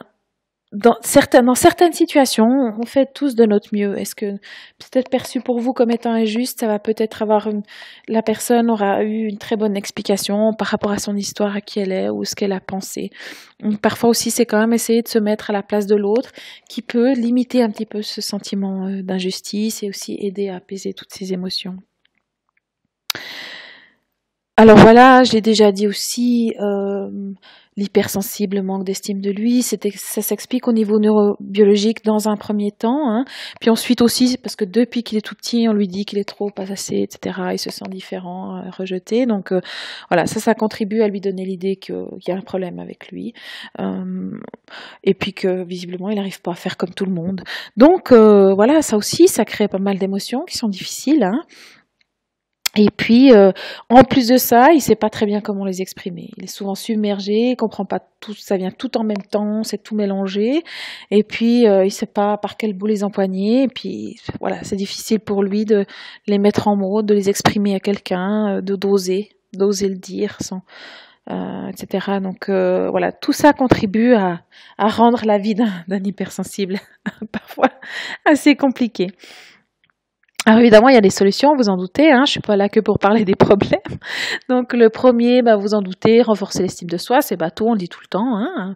dans 0.72 0.96
certaines, 1.00 1.46
dans 1.46 1.54
certaines 1.54 1.94
situations, 1.94 2.74
on 2.78 2.84
fait 2.84 3.08
tous 3.14 3.34
de 3.34 3.46
notre 3.46 3.70
mieux. 3.72 3.98
Est-ce 3.98 4.14
que 4.14 4.32
peut-être 4.78 5.08
perçu 5.08 5.40
pour 5.40 5.58
vous 5.60 5.72
comme 5.72 5.90
étant 5.90 6.12
injuste, 6.12 6.60
ça 6.60 6.66
va 6.66 6.78
peut-être 6.78 7.22
avoir 7.22 7.48
une, 7.48 7.62
la 8.06 8.22
personne 8.22 8.70
aura 8.70 9.02
eu 9.02 9.26
une 9.26 9.38
très 9.38 9.56
bonne 9.56 9.76
explication 9.76 10.52
par 10.52 10.68
rapport 10.68 10.90
à 10.90 10.98
son 10.98 11.16
histoire, 11.16 11.56
à 11.56 11.62
qui 11.62 11.80
elle 11.80 11.92
est 11.92 12.10
ou 12.10 12.24
ce 12.24 12.34
qu'elle 12.34 12.52
a 12.52 12.60
pensé. 12.60 13.10
parfois 13.80 14.10
aussi, 14.10 14.30
c'est 14.30 14.44
quand 14.44 14.58
même 14.58 14.74
essayer 14.74 15.00
de 15.00 15.08
se 15.08 15.18
mettre 15.18 15.48
à 15.48 15.52
la 15.54 15.62
place 15.62 15.86
de 15.86 15.96
l'autre, 15.96 16.32
qui 16.68 16.82
peut 16.82 17.14
limiter 17.14 17.62
un 17.62 17.70
petit 17.70 17.86
peu 17.86 18.02
ce 18.02 18.20
sentiment 18.20 18.88
euh, 18.88 19.02
d'injustice 19.02 19.82
et 19.82 19.88
aussi 19.88 20.18
aider 20.20 20.50
à 20.50 20.56
apaiser 20.56 20.92
toutes 20.92 21.12
ces 21.12 21.32
émotions. 21.32 21.76
Alors 24.58 24.76
voilà, 24.76 25.22
j'ai 25.22 25.40
déjà 25.40 25.70
dit 25.70 25.86
aussi, 25.86 26.52
euh, 26.60 27.08
l'hypersensible, 27.78 28.60
manque 28.62 28.82
d'estime 28.82 29.20
de 29.20 29.30
lui, 29.30 29.62
ça 29.62 30.22
s'explique 30.22 30.66
au 30.66 30.72
niveau 30.72 30.98
neurobiologique 30.98 32.04
dans 32.04 32.28
un 32.28 32.36
premier 32.36 32.72
temps, 32.72 33.08
hein. 33.08 33.24
puis 33.60 33.70
ensuite 33.70 34.02
aussi 34.02 34.36
parce 34.42 34.56
que 34.56 34.64
depuis 34.64 35.04
qu'il 35.04 35.16
est 35.16 35.20
tout 35.20 35.36
petit, 35.36 35.68
on 35.68 35.72
lui 35.72 35.86
dit 35.86 36.04
qu'il 36.04 36.18
est 36.18 36.28
trop 36.28 36.50
pas 36.50 36.72
assez, 36.72 36.96
etc. 36.96 37.38
Il 37.52 37.58
se 37.58 37.70
sent 37.70 37.84
différent, 37.88 38.56
euh, 38.56 38.70
rejeté, 38.76 39.26
donc 39.26 39.52
euh, 39.52 39.60
voilà, 40.10 40.26
ça, 40.26 40.40
ça 40.40 40.54
contribue 40.54 41.02
à 41.02 41.08
lui 41.08 41.20
donner 41.20 41.44
l'idée 41.44 41.76
qu'il 41.76 41.94
y 42.26 42.32
a 42.32 42.36
un 42.36 42.40
problème 42.40 42.80
avec 42.80 43.12
lui, 43.12 43.32
euh, 43.78 44.32
et 45.04 45.14
puis 45.14 45.32
que 45.32 45.62
visiblement 45.62 46.10
il 46.10 46.16
n'arrive 46.16 46.42
pas 46.42 46.50
à 46.50 46.56
faire 46.56 46.76
comme 46.76 46.92
tout 46.92 47.06
le 47.06 47.12
monde. 47.12 47.42
Donc 47.76 48.12
voilà, 48.12 48.82
ça 48.82 48.96
aussi, 48.96 49.28
ça 49.28 49.44
crée 49.44 49.68
pas 49.68 49.78
mal 49.78 49.98
d'émotions 49.98 50.44
qui 50.44 50.56
sont 50.56 50.68
difficiles. 50.68 51.22
Hein. 51.22 51.42
Et 52.78 52.90
puis, 52.96 53.32
euh, 53.32 53.50
en 53.90 54.04
plus 54.04 54.28
de 54.28 54.36
ça, 54.36 54.72
il 54.72 54.80
sait 54.80 54.94
pas 54.94 55.10
très 55.10 55.26
bien 55.26 55.40
comment 55.40 55.64
les 55.64 55.82
exprimer. 55.82 56.30
Il 56.36 56.44
est 56.44 56.46
souvent 56.46 56.76
submergé, 56.76 57.50
il 57.50 57.56
comprend 57.56 57.84
pas 57.84 57.98
tout, 58.20 58.34
ça 58.34 58.56
vient 58.56 58.70
tout 58.70 58.96
en 58.96 59.02
même 59.02 59.20
temps, 59.32 59.64
c'est 59.64 59.82
tout 59.82 59.96
mélangé. 59.96 60.62
Et 61.10 61.24
puis, 61.24 61.66
euh, 61.66 61.84
il 61.84 61.90
sait 61.90 62.06
pas 62.06 62.36
par 62.36 62.56
quel 62.56 62.74
bout 62.74 62.86
les 62.86 63.02
empoigner. 63.02 63.64
Et 63.64 63.68
puis, 63.68 64.20
voilà, 64.38 64.62
c'est 64.62 64.76
difficile 64.76 65.18
pour 65.18 65.42
lui 65.42 65.64
de 65.64 65.86
les 66.28 66.38
mettre 66.38 66.68
en 66.68 66.76
mots, 66.76 67.02
de 67.02 67.14
les 67.14 67.28
exprimer 67.28 67.74
à 67.74 67.80
quelqu'un, 67.80 68.58
euh, 68.58 68.60
de 68.60 68.76
d'oser, 68.76 69.30
d'oser 69.54 69.88
le 69.88 69.96
dire, 69.96 70.36
sans, 70.40 70.62
etc. 71.68 72.20
Donc, 72.22 72.48
voilà, 72.48 73.10
tout 73.10 73.32
ça 73.32 73.52
contribue 73.52 74.14
à, 74.14 74.42
à 74.78 74.86
rendre 74.86 75.24
la 75.26 75.38
vie 75.38 75.56
d'un 75.56 76.04
hypersensible 76.04 76.78
parfois 77.32 77.70
assez 78.24 78.54
compliqué. 78.54 79.08
Alors 80.48 80.60
évidemment, 80.60 80.88
il 80.88 80.94
y 80.94 80.96
a 80.96 81.02
des 81.02 81.10
solutions, 81.10 81.54
vous 81.54 81.68
en 81.68 81.76
doutez, 81.76 82.10
hein, 82.10 82.22
je 82.24 82.30
suis 82.30 82.40
pas 82.40 82.56
là 82.56 82.70
que 82.70 82.80
pour 82.80 82.98
parler 82.98 83.26
des 83.26 83.34
problèmes. 83.34 83.82
Donc 84.48 84.72
le 84.72 84.88
premier, 84.88 85.42
bah, 85.42 85.56
vous 85.56 85.74
en 85.74 85.82
doutez, 85.82 86.22
renforcer 86.22 86.62
l'estime 86.62 86.88
de 86.88 86.96
soi, 86.96 87.20
c'est 87.20 87.36
bateau, 87.36 87.66
on 87.66 87.72
le 87.72 87.78
dit 87.78 87.90
tout 87.90 88.00
le 88.00 88.06
temps. 88.06 88.34
Hein. 88.34 88.74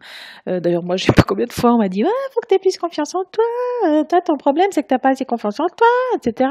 Euh, 0.49 0.61
D'ailleurs, 0.61 0.83
moi, 0.83 0.97
je 0.97 1.07
sais 1.07 1.15
pas 1.15 1.23
combien 1.23 1.47
de 1.47 1.53
fois 1.53 1.73
on 1.73 1.79
m'a 1.79 1.89
dit, 1.89 2.05
ouais, 2.05 2.11
faut 2.35 2.41
que 2.43 2.49
tu 2.49 2.57
aies 2.57 2.59
plus 2.59 2.77
confiance 2.77 3.15
en 3.15 3.25
toi, 3.25 3.45
euh, 3.89 4.05
toi, 4.07 4.21
ton 4.21 4.37
problème, 4.37 4.67
c'est 4.71 4.83
que 4.83 4.89
tu 4.89 4.93
n'as 4.93 4.99
pas 4.99 5.13
assez 5.13 5.25
confiance 5.25 5.61
en 5.61 5.67
toi, 5.75 5.89
etc. 6.15 6.51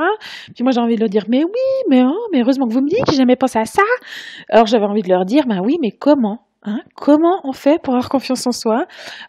Puis 0.55 0.63
moi, 0.63 0.71
j'ai 0.71 0.81
envie 0.81 0.95
de 0.95 1.01
leur 1.01 1.09
dire, 1.09 1.25
mais 1.29 1.43
oui, 1.43 1.83
mais, 1.87 2.01
oh, 2.03 2.27
mais 2.33 2.41
heureusement 2.41 2.65
que 2.65 2.73
vous 2.73 2.81
me 2.81 2.89
dites, 2.89 3.05
j'ai 3.07 3.17
jamais 3.17 3.35
pensé 3.35 3.59
à 3.59 3.65
ça. 3.65 3.83
Alors 4.49 4.65
j'avais 4.65 4.85
envie 4.85 5.03
de 5.03 5.09
leur 5.09 5.25
dire, 5.25 5.43
bah 5.45 5.59
oui, 5.63 5.77
mais 5.79 5.91
comment 5.91 6.47
Hein 6.63 6.81
Comment 6.95 7.41
on 7.43 7.53
fait 7.53 7.79
pour 7.81 7.93
avoir 7.93 8.09
confiance 8.09 8.45
en 8.47 8.51
soi? 8.51 8.85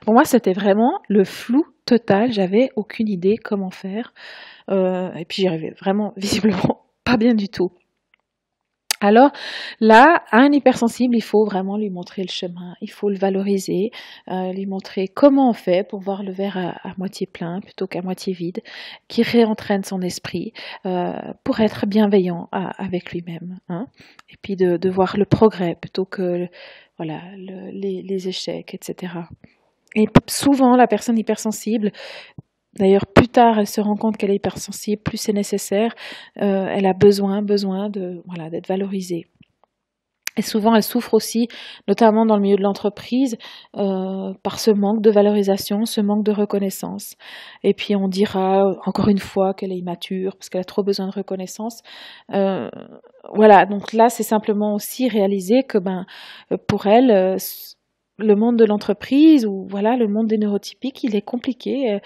Pour 0.07 0.14
moi, 0.14 0.24
c'était 0.24 0.52
vraiment 0.52 1.00
le 1.09 1.24
flou 1.24 1.64
total. 1.85 2.31
J'avais 2.31 2.70
aucune 2.76 3.09
idée 3.09 3.37
comment 3.37 3.70
faire. 3.70 4.12
Euh, 4.70 5.12
et 5.14 5.25
puis 5.25 5.42
j'y 5.42 5.48
arrivais 5.48 5.75
vraiment 5.81 6.12
visiblement 6.16 6.87
pas 7.05 7.16
bien 7.16 7.35
du 7.35 7.48
tout. 7.48 7.72
Alors 9.03 9.33
là, 9.81 10.22
à 10.31 10.38
un 10.38 10.53
hypersensible, 10.53 11.16
il 11.16 11.22
faut 11.22 11.44
vraiment 11.44 11.77
lui 11.77 11.90
montrer 11.90 12.22
le 12.22 12.29
chemin, 12.29 12.77
il 12.81 12.90
faut 12.90 13.11
le 13.11 13.16
valoriser, 13.16 13.90
euh, 14.31 14.53
lui 14.53 14.64
montrer 14.64 15.09
comment 15.09 15.51
on 15.51 15.53
fait 15.53 15.83
pour 15.83 15.98
voir 15.98 16.22
le 16.22 16.31
verre 16.31 16.57
à, 16.57 16.94
moitié 16.98 17.27
plein 17.27 17.61
plutôt 17.61 17.88
qu'à 17.88 18.01
moitié 18.01 18.33
vide, 18.33 18.61
qui 19.09 19.25
réentraîne 19.25 19.83
son 19.83 20.01
esprit 20.03 20.53
euh, 20.87 21.14
pour 21.42 21.59
être 21.59 21.85
bienveillant 21.85 22.48
avec 22.53 23.11
lui-même, 23.11 23.59
hein, 23.68 23.88
et 24.31 24.37
puis 24.40 24.55
de, 24.55 24.88
voir 24.88 25.16
le 25.16 25.25
progrès 25.25 25.75
plutôt 25.75 26.05
que 26.05 26.46
voilà 26.96 27.22
les, 27.37 28.03
les 28.03 28.29
échecs, 28.29 28.72
etc. 28.72 29.14
Et 29.94 30.07
souvent, 30.29 30.77
la 30.77 30.87
personne 30.87 31.18
hypersensible 31.18 31.92
D'ailleurs, 32.78 33.06
plus 33.06 33.28
tard, 33.28 33.58
elle 33.58 33.66
se 33.66 33.80
rend 33.80 33.96
compte 33.96 34.16
qu'elle 34.16 34.30
est 34.30 34.37
hypersensible, 34.37 35.02
plus 35.02 35.18
c'est 35.18 35.32
nécessaire. 35.32 35.94
Euh, 36.40 36.66
elle 36.70 36.87
a 36.87 36.94
besoin, 36.94 37.42
besoin 37.42 37.90
de 37.90 38.22
voilà 38.26 38.48
d'être 38.48 38.68
valorisée. 38.68 39.26
Et 40.38 40.42
souvent, 40.42 40.74
elle 40.74 40.82
souffre 40.82 41.12
aussi, 41.12 41.48
notamment 41.88 42.24
dans 42.24 42.37
le 42.37 42.42
milieu 42.42 42.56
de 42.56 42.62
l'entreprise, 42.62 43.37
euh, 43.76 44.32
par 44.42 44.58
ce 44.58 44.70
manque 44.70 45.02
de 45.02 45.11
valorisation, 45.11 45.85
ce 45.85 46.00
manque 46.00 46.24
de 46.24 46.32
reconnaissance. 46.32 47.16
Et 47.62 47.74
puis, 47.74 47.94
on 47.96 48.08
dira 48.08 48.64
encore 48.87 49.08
une 49.08 49.18
fois 49.18 49.52
qu'elle 49.52 49.72
est 49.72 49.78
immature 49.78 50.35
parce 50.37 50.48
qu'elle 50.48 50.62
a 50.62 50.64
trop 50.64 50.82
besoin 50.82 51.06
de 51.06 51.12
reconnaissance. 51.12 51.82
Euh, 52.32 52.70
voilà. 53.35 53.66
Donc 53.66 53.92
là, 53.92 54.08
c'est 54.08 54.22
simplement 54.22 54.74
aussi 54.74 55.06
réaliser 55.06 55.64
que, 55.64 55.76
ben, 55.76 56.06
pour 56.66 56.87
elle, 56.87 57.37
le 58.18 58.37
monde 58.37 58.59
de 58.59 58.64
l'entreprise 58.64 59.46
ou 59.46 59.66
voilà 59.68 59.96
le 59.96 60.09
monde 60.09 60.27
des 60.27 60.38
neurotypiques, 60.38 61.03
il 61.05 61.16
est 61.16 61.22
compliqué, 61.22 61.94
euh, 61.94 61.98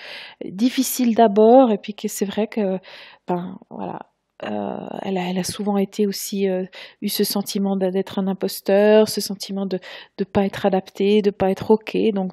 difficile 0.45 1.15
d'abord 1.15 1.71
et 1.71 1.79
puis 1.79 1.95
que 1.95 2.09
c'est 2.09 2.25
vrai 2.25 2.47
que 2.47 2.79
ben 3.27 3.59
voilà. 3.71 4.01
Euh, 4.45 4.87
elle, 5.01 5.17
a, 5.17 5.45
souvent 5.45 5.79
été 5.79 6.07
aussi 6.07 6.47
euh, 6.47 6.67
eu 7.01 7.09
ce 7.09 7.25
sentiment 7.25 7.75
d'être 7.75 8.19
un 8.19 8.27
imposteur, 8.27 9.09
ce 9.09 9.23
sentiment 9.23 9.65
de 9.65 9.79
ne 10.19 10.25
pas 10.25 10.45
être 10.45 10.67
adapté, 10.67 11.23
de 11.23 11.31
pas 11.31 11.51
être 11.51 11.71
ok. 11.71 11.97
Donc 12.13 12.33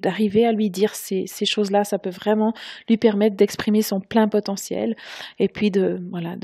d'arriver 0.00 0.44
à 0.44 0.50
lui 0.50 0.68
dire 0.68 0.96
ces, 0.96 1.26
ces 1.28 1.44
choses-là, 1.46 1.84
ça 1.84 2.00
peut 2.00 2.10
vraiment 2.10 2.54
lui 2.88 2.96
permettre 2.96 3.36
d'exprimer 3.36 3.82
son 3.82 4.00
plein 4.00 4.26
potentiel 4.26 4.96
et 5.38 5.46
puis 5.48 5.70
de 5.70 6.00
voilà 6.10 6.34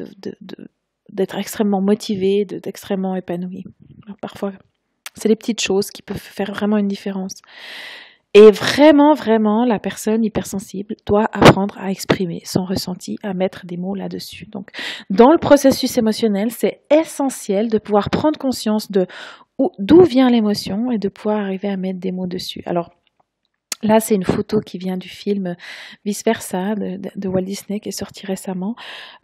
d'être 1.08 1.38
extrêmement 1.38 1.80
motivé, 1.80 2.44
d'être 2.44 2.68
extrêmement 2.68 3.16
épanoui. 3.16 3.64
parfois 4.20 4.52
c'est 5.14 5.28
des 5.28 5.36
petites 5.36 5.60
choses 5.60 5.90
qui 5.90 6.02
peuvent 6.02 6.16
faire 6.16 6.52
vraiment 6.52 6.76
une 6.76 6.88
différence. 6.88 7.34
Et 8.32 8.52
vraiment, 8.52 9.14
vraiment, 9.14 9.64
la 9.64 9.80
personne 9.80 10.24
hypersensible 10.24 10.94
doit 11.04 11.28
apprendre 11.32 11.76
à 11.78 11.90
exprimer 11.90 12.42
son 12.44 12.64
ressenti, 12.64 13.18
à 13.24 13.34
mettre 13.34 13.66
des 13.66 13.76
mots 13.76 13.96
là-dessus. 13.96 14.46
Donc, 14.46 14.70
dans 15.10 15.32
le 15.32 15.38
processus 15.38 15.98
émotionnel, 15.98 16.52
c'est 16.52 16.82
essentiel 16.90 17.68
de 17.68 17.78
pouvoir 17.78 18.08
prendre 18.08 18.38
conscience 18.38 18.90
de 18.90 19.06
d'où 19.78 20.02
vient 20.02 20.30
l'émotion 20.30 20.90
et 20.90 20.98
de 20.98 21.08
pouvoir 21.08 21.40
arriver 21.40 21.68
à 21.68 21.76
mettre 21.76 21.98
des 21.98 22.12
mots 22.12 22.28
dessus. 22.28 22.62
Alors, 22.66 22.90
Là, 23.82 23.98
c'est 23.98 24.14
une 24.14 24.24
photo 24.24 24.60
qui 24.60 24.76
vient 24.76 24.98
du 24.98 25.08
film 25.08 25.56
Vice 26.04 26.22
Versa 26.22 26.74
de, 26.74 27.28
Walt 27.28 27.42
Disney 27.42 27.80
qui 27.80 27.88
est 27.88 27.92
sorti 27.92 28.26
récemment, 28.26 28.76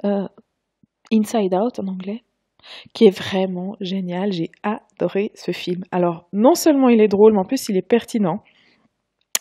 euh, 0.04 0.26
Inside 1.12 1.54
Out 1.54 1.78
en 1.78 1.88
anglais, 1.88 2.24
qui 2.94 3.06
est 3.06 3.16
vraiment 3.16 3.76
génial. 3.80 4.32
J'ai 4.32 4.50
adoré 4.62 5.32
ce 5.34 5.52
film. 5.52 5.84
Alors, 5.90 6.28
non 6.32 6.54
seulement 6.54 6.88
il 6.88 7.00
est 7.00 7.08
drôle, 7.08 7.32
mais 7.32 7.40
en 7.40 7.44
plus 7.44 7.68
il 7.68 7.76
est 7.76 7.86
pertinent. 7.86 8.42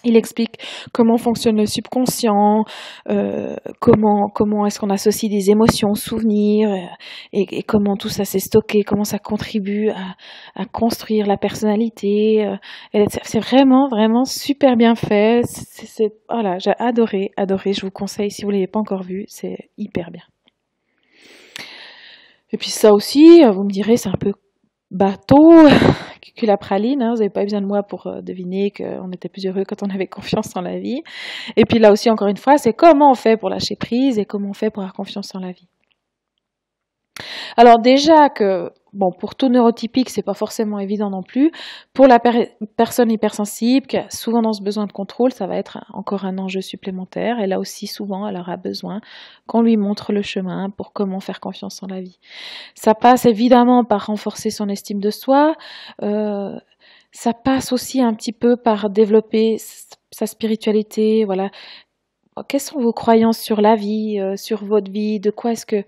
Il 0.05 0.15
explique 0.15 0.59
comment 0.93 1.17
fonctionne 1.17 1.57
le 1.57 1.65
subconscient, 1.65 2.63
euh, 3.09 3.55
comment 3.81 4.29
comment 4.29 4.67
est-ce 4.67 4.79
qu'on 4.79 4.91
associe 4.91 5.31
des 5.31 5.49
émotions, 5.49 5.95
souvenirs, 5.95 6.69
euh, 6.69 6.85
et, 7.33 7.63
comment 7.63 7.97
tout 7.97 8.09
ça 8.09 8.23
s'est 8.23 8.39
stocké, 8.39 8.83
comment 8.83 9.03
ça 9.03 9.17
contribue 9.17 9.89
à, 9.89 10.65
construire 10.71 11.25
la 11.25 11.37
personnalité. 11.37 12.45
Euh, 12.93 13.05
c'est 13.23 13.39
vraiment 13.39 13.87
vraiment 13.87 14.25
super 14.25 14.77
bien 14.77 14.93
fait. 14.93 15.41
C'est 15.45 16.13
voilà, 16.29 16.59
j'ai 16.59 16.73
adoré, 16.77 17.31
adoré. 17.35 17.73
Je 17.73 17.81
vous 17.81 17.91
conseille 17.91 18.29
si 18.29 18.43
vous 18.45 18.51
l'avez 18.51 18.67
pas 18.67 18.79
encore 18.79 19.03
vu, 19.03 19.25
c'est 19.27 19.69
hyper 19.77 20.11
bien. 20.11 20.23
Et 22.55 22.57
puis 22.57 22.69
ça 22.69 22.93
aussi, 22.93 23.43
vous 23.43 23.65
me 23.65 23.69
direz, 23.69 23.97
c'est 23.97 24.07
un 24.07 24.15
peu 24.17 24.31
bateau 24.89 25.51
que 26.37 26.45
la 26.45 26.55
praline. 26.55 27.03
Hein, 27.03 27.09
vous 27.09 27.17
n'avez 27.17 27.29
pas 27.29 27.43
besoin 27.43 27.59
de 27.59 27.65
moi 27.65 27.83
pour 27.83 28.07
euh, 28.07 28.21
deviner 28.21 28.71
qu'on 28.71 29.11
était 29.11 29.27
plus 29.27 29.45
heureux 29.45 29.65
quand 29.67 29.83
on 29.83 29.93
avait 29.93 30.07
confiance 30.07 30.55
en 30.55 30.61
la 30.61 30.79
vie. 30.79 31.01
Et 31.57 31.65
puis 31.65 31.79
là 31.79 31.91
aussi, 31.91 32.09
encore 32.09 32.29
une 32.29 32.37
fois, 32.37 32.57
c'est 32.57 32.71
comment 32.71 33.11
on 33.11 33.13
fait 33.13 33.35
pour 33.35 33.49
lâcher 33.49 33.75
prise 33.75 34.17
et 34.17 34.23
comment 34.23 34.51
on 34.51 34.53
fait 34.53 34.69
pour 34.69 34.83
avoir 34.83 34.93
confiance 34.93 35.35
en 35.35 35.39
la 35.39 35.51
vie. 35.51 35.67
Alors 37.57 37.79
déjà 37.79 38.29
que 38.29 38.71
bon, 38.95 39.11
pour 39.11 39.35
tout 39.35 39.49
neurotypique, 39.49 40.09
c'est 40.09 40.23
pas 40.23 40.33
forcément 40.33 40.79
évident 40.79 41.09
non 41.09 41.21
plus. 41.21 41.51
Pour 41.93 42.07
la 42.07 42.19
personne 42.77 43.11
hypersensible, 43.11 43.85
qui 43.85 43.97
a 43.97 44.09
souvent 44.09 44.41
dans 44.41 44.53
ce 44.53 44.63
besoin 44.63 44.85
de 44.85 44.91
contrôle, 44.91 45.31
ça 45.31 45.45
va 45.47 45.57
être 45.57 45.79
encore 45.93 46.25
un 46.25 46.37
enjeu 46.37 46.61
supplémentaire. 46.61 47.39
Et 47.39 47.47
là 47.47 47.59
aussi, 47.59 47.87
souvent, 47.87 48.27
elle 48.27 48.37
aura 48.37 48.57
besoin 48.57 49.01
qu'on 49.47 49.61
lui 49.61 49.77
montre 49.77 50.13
le 50.13 50.21
chemin 50.21 50.69
pour 50.69 50.93
comment 50.93 51.19
faire 51.19 51.39
confiance 51.39 51.83
en 51.83 51.87
la 51.87 52.01
vie. 52.01 52.19
Ça 52.73 52.95
passe 52.95 53.25
évidemment 53.25 53.83
par 53.83 54.07
renforcer 54.07 54.49
son 54.49 54.69
estime 54.69 54.99
de 54.99 55.09
soi. 55.09 55.55
Euh, 56.01 56.57
ça 57.11 57.33
passe 57.33 57.71
aussi 57.71 58.01
un 58.01 58.13
petit 58.13 58.33
peu 58.33 58.57
par 58.57 58.89
développer 58.89 59.57
sa 60.11 60.25
spiritualité. 60.25 61.25
Voilà. 61.25 61.49
Quelles 62.49 62.59
sont 62.61 62.79
vos 62.79 62.91
croyances 62.91 63.39
sur 63.39 63.61
la 63.61 63.75
vie, 63.75 64.19
euh, 64.19 64.35
sur 64.35 64.65
votre 64.65 64.91
vie? 64.91 65.21
De 65.21 65.31
quoi 65.31 65.53
est-ce 65.53 65.65
que 65.65 65.83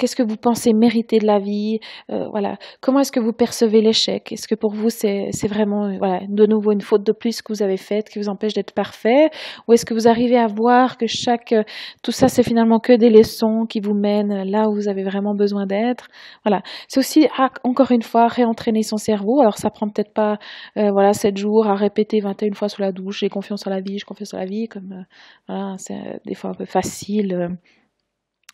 Qu'est-ce 0.00 0.16
que 0.16 0.22
vous 0.22 0.38
pensez 0.38 0.72
mériter 0.72 1.18
de 1.18 1.26
la 1.26 1.38
vie 1.38 1.78
euh, 2.10 2.26
Voilà. 2.30 2.56
Comment 2.80 3.00
est-ce 3.00 3.12
que 3.12 3.20
vous 3.20 3.34
percevez 3.34 3.82
l'échec? 3.82 4.32
Est-ce 4.32 4.48
que 4.48 4.54
pour 4.54 4.72
vous 4.72 4.88
c'est 4.88 5.30
vraiment 5.46 5.88
euh, 5.88 5.98
voilà 5.98 6.20
de 6.26 6.46
nouveau 6.46 6.72
une 6.72 6.80
faute 6.80 7.02
de 7.02 7.12
plus 7.12 7.42
que 7.42 7.52
vous 7.52 7.62
avez 7.62 7.76
faite 7.76 8.08
qui 8.08 8.18
vous 8.18 8.30
empêche 8.30 8.54
d'être 8.54 8.72
parfait? 8.72 9.28
Ou 9.68 9.74
est-ce 9.74 9.84
que 9.84 9.92
vous 9.92 10.08
arrivez 10.08 10.38
à 10.38 10.46
voir 10.46 10.96
que 10.96 11.06
chaque 11.06 11.52
euh, 11.52 11.64
tout 12.02 12.12
ça 12.12 12.28
c'est 12.28 12.42
finalement 12.42 12.80
que 12.80 12.94
des 12.94 13.10
leçons 13.10 13.66
qui 13.68 13.80
vous 13.80 13.92
mènent 13.92 14.50
là 14.50 14.70
où 14.70 14.74
vous 14.74 14.88
avez 14.88 15.04
vraiment 15.04 15.34
besoin 15.34 15.66
d'être? 15.66 16.08
Voilà. 16.46 16.62
C'est 16.88 16.98
aussi 16.98 17.28
ah, 17.36 17.50
encore 17.62 17.90
une 17.90 18.02
fois 18.02 18.26
réentraîner 18.26 18.82
son 18.82 18.96
cerveau. 18.96 19.42
Alors 19.42 19.58
ça 19.58 19.68
prend 19.68 19.86
peut-être 19.90 20.14
pas 20.14 20.38
voilà 20.76 21.12
7 21.12 21.36
jours 21.36 21.66
à 21.66 21.74
répéter 21.74 22.20
21 22.20 22.54
fois 22.54 22.70
sous 22.70 22.80
la 22.80 22.92
douche. 22.92 23.18
J'ai 23.20 23.28
confiance 23.28 23.66
en 23.66 23.70
la 23.70 23.82
vie, 23.82 23.98
j'ai 23.98 24.06
confiance 24.06 24.32
en 24.32 24.38
la 24.38 24.46
vie. 24.46 24.66
Comme 24.66 25.04
voilà, 25.46 25.74
c'est 25.76 26.22
des 26.24 26.34
fois 26.34 26.50
un 26.50 26.54
peu 26.54 26.64
facile 26.64 27.58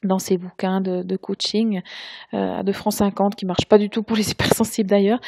dans 0.07 0.19
ces 0.19 0.39
bouquins 0.39 0.81
de, 0.81 1.17
coaching 1.17 1.81
à 2.33 2.63
2 2.63 2.73
francs 2.73 2.93
50 2.93 3.35
qui 3.37 3.47
marchent 3.47 3.67
pas 3.69 3.79
du 3.79 3.89
tout 3.91 4.03
pour 4.03 4.17
les 4.17 4.31
hypersensibles 4.33 4.89
d'ailleurs, 4.89 5.21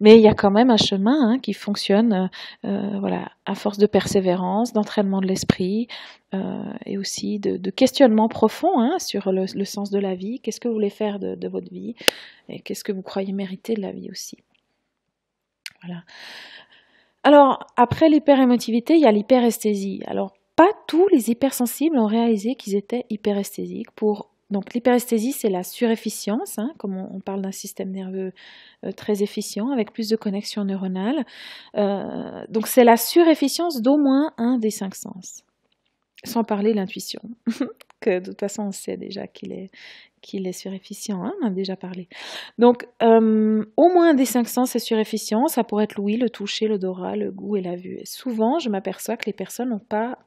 mais 0.00 0.16
il 0.16 0.22
y 0.22 0.28
a 0.28 0.34
quand 0.34 0.50
même 0.50 0.70
un 0.70 0.76
chemin 0.76 1.16
hein, 1.30 1.38
qui 1.38 1.52
fonctionne 1.52 2.30
euh, 2.64 2.98
voilà, 2.98 3.30
à 3.44 3.54
force 3.54 3.78
de 3.78 3.86
persévérance, 3.86 4.72
d'entraînement 4.72 5.20
de 5.20 5.26
l'esprit 5.26 5.88
euh, 6.34 6.62
et 6.84 6.98
aussi 6.98 7.38
de, 7.38 7.70
questionnement 7.70 8.28
profond 8.28 8.80
hein, 8.80 8.98
sur 8.98 9.32
le, 9.32 9.46
sens 9.64 9.90
de 9.90 9.98
la 9.98 10.14
vie. 10.14 10.40
Qu'est-ce 10.40 10.60
que 10.60 10.68
vous 10.68 10.74
voulez 10.74 10.90
faire 10.90 11.18
de, 11.18 11.34
de 11.34 11.48
votre 11.48 11.70
vie? 11.70 11.94
Et 12.48 12.60
qu'est-ce 12.60 12.84
que 12.84 12.92
vous 12.92 13.02
croyez 13.02 13.32
mériter 13.32 13.74
de 13.74 13.82
la 13.82 13.92
vie 13.92 14.10
aussi? 14.10 14.38
Voilà. 15.82 16.02
Alors, 17.22 17.66
après 17.76 18.08
l'hyperémotivité, 18.08 18.94
il 18.94 19.00
y 19.00 19.06
a 19.06 19.12
l'hyperesthésie. 19.12 20.00
Alors, 20.06 20.35
pas 20.56 20.70
tous 20.88 21.06
les 21.08 21.30
hypersensibles 21.30 21.98
ont 21.98 22.06
réalisé 22.06 22.54
qu'ils 22.54 22.74
étaient 22.74 23.04
hyperesthésiques. 23.10 23.90
Pour 23.92 24.30
donc 24.50 24.74
l'hyperesthésie, 24.74 25.32
c'est 25.32 25.48
la 25.50 25.64
surefficience, 25.64 26.58
hein, 26.58 26.72
comme 26.78 26.96
on, 26.96 27.20
parle 27.20 27.42
d'un 27.42 27.52
système 27.52 27.90
nerveux 27.90 28.32
euh, 28.84 28.92
très 28.92 29.22
efficient 29.22 29.70
avec 29.70 29.92
plus 29.92 30.08
de 30.08 30.16
connexions 30.16 30.64
neuronales. 30.64 31.26
Euh, 31.76 32.44
donc 32.48 32.68
c'est 32.68 32.84
la 32.84 32.96
surefficience 32.96 33.82
d'au 33.82 33.98
moins 33.98 34.32
un 34.38 34.58
des 34.58 34.70
cinq 34.70 34.94
sens, 34.94 35.44
sans 36.24 36.44
parler 36.44 36.74
l'intuition, 36.74 37.20
que 38.00 38.20
de 38.20 38.26
toute 38.26 38.40
façon 38.40 38.64
on 38.68 38.72
sait 38.72 38.96
déjà 38.96 39.26
qu'il 39.26 39.52
est 39.52 39.70
qu'il 40.22 40.46
est 40.48 40.52
surefficient, 40.52 41.24
hein, 41.24 41.32
on 41.42 41.46
a 41.46 41.50
déjà 41.50 41.76
parlé. 41.76 42.08
Donc, 42.58 42.88
euh, 43.00 43.64
au 43.76 43.88
moins 43.90 44.12
des 44.12 44.24
cinq 44.24 44.48
sens 44.48 44.74
est 44.74 44.80
surefficient, 44.80 45.46
ça 45.46 45.62
pourrait 45.62 45.84
être 45.84 45.96
l'ouïe, 45.96 46.16
le 46.16 46.30
toucher, 46.30 46.66
l'odorat, 46.66 47.14
le 47.14 47.30
goût 47.30 47.56
et 47.56 47.60
la 47.60 47.76
vue. 47.76 48.00
Souvent, 48.04 48.58
je 48.58 48.68
m'aperçois 48.68 49.16
que 49.16 49.26
les 49.26 49.32
personnes 49.32 49.68
n'ont 49.68 49.78
pas 49.78 50.18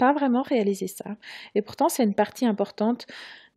pas 0.00 0.14
vraiment 0.14 0.40
réaliser 0.40 0.86
ça. 0.86 1.16
Et 1.54 1.60
pourtant, 1.60 1.90
c'est 1.90 2.02
une 2.02 2.14
partie 2.14 2.46
importante 2.46 3.06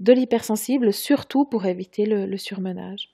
de 0.01 0.11
l'hypersensible, 0.11 0.91
surtout 0.91 1.45
pour 1.45 1.65
éviter 1.65 2.05
le, 2.05 2.37
surmenage. 2.37 3.09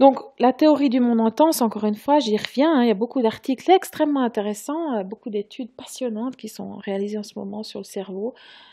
Donc, 0.00 0.16
la 0.38 0.54
théorie 0.54 0.88
du 0.88 0.98
monde 0.98 1.20
intense, 1.20 1.60
encore 1.60 1.84
une 1.84 1.94
fois, 1.94 2.20
j'y 2.20 2.38
reviens. 2.38 2.72
Hein, 2.74 2.84
il 2.84 2.88
y 2.88 2.90
a 2.90 2.94
beaucoup 2.94 3.20
d'articles 3.20 3.70
extrêmement 3.70 4.22
intéressants, 4.22 4.94
euh, 4.94 5.02
beaucoup 5.04 5.28
d'études 5.28 5.70
passionnantes 5.76 6.36
qui 6.36 6.48
sont 6.48 6.76
réalisées 6.76 7.18
en 7.18 7.22
ce 7.22 7.38
moment 7.38 7.62
sur 7.62 7.80
le 7.80 7.84
cerveau, 7.84 8.32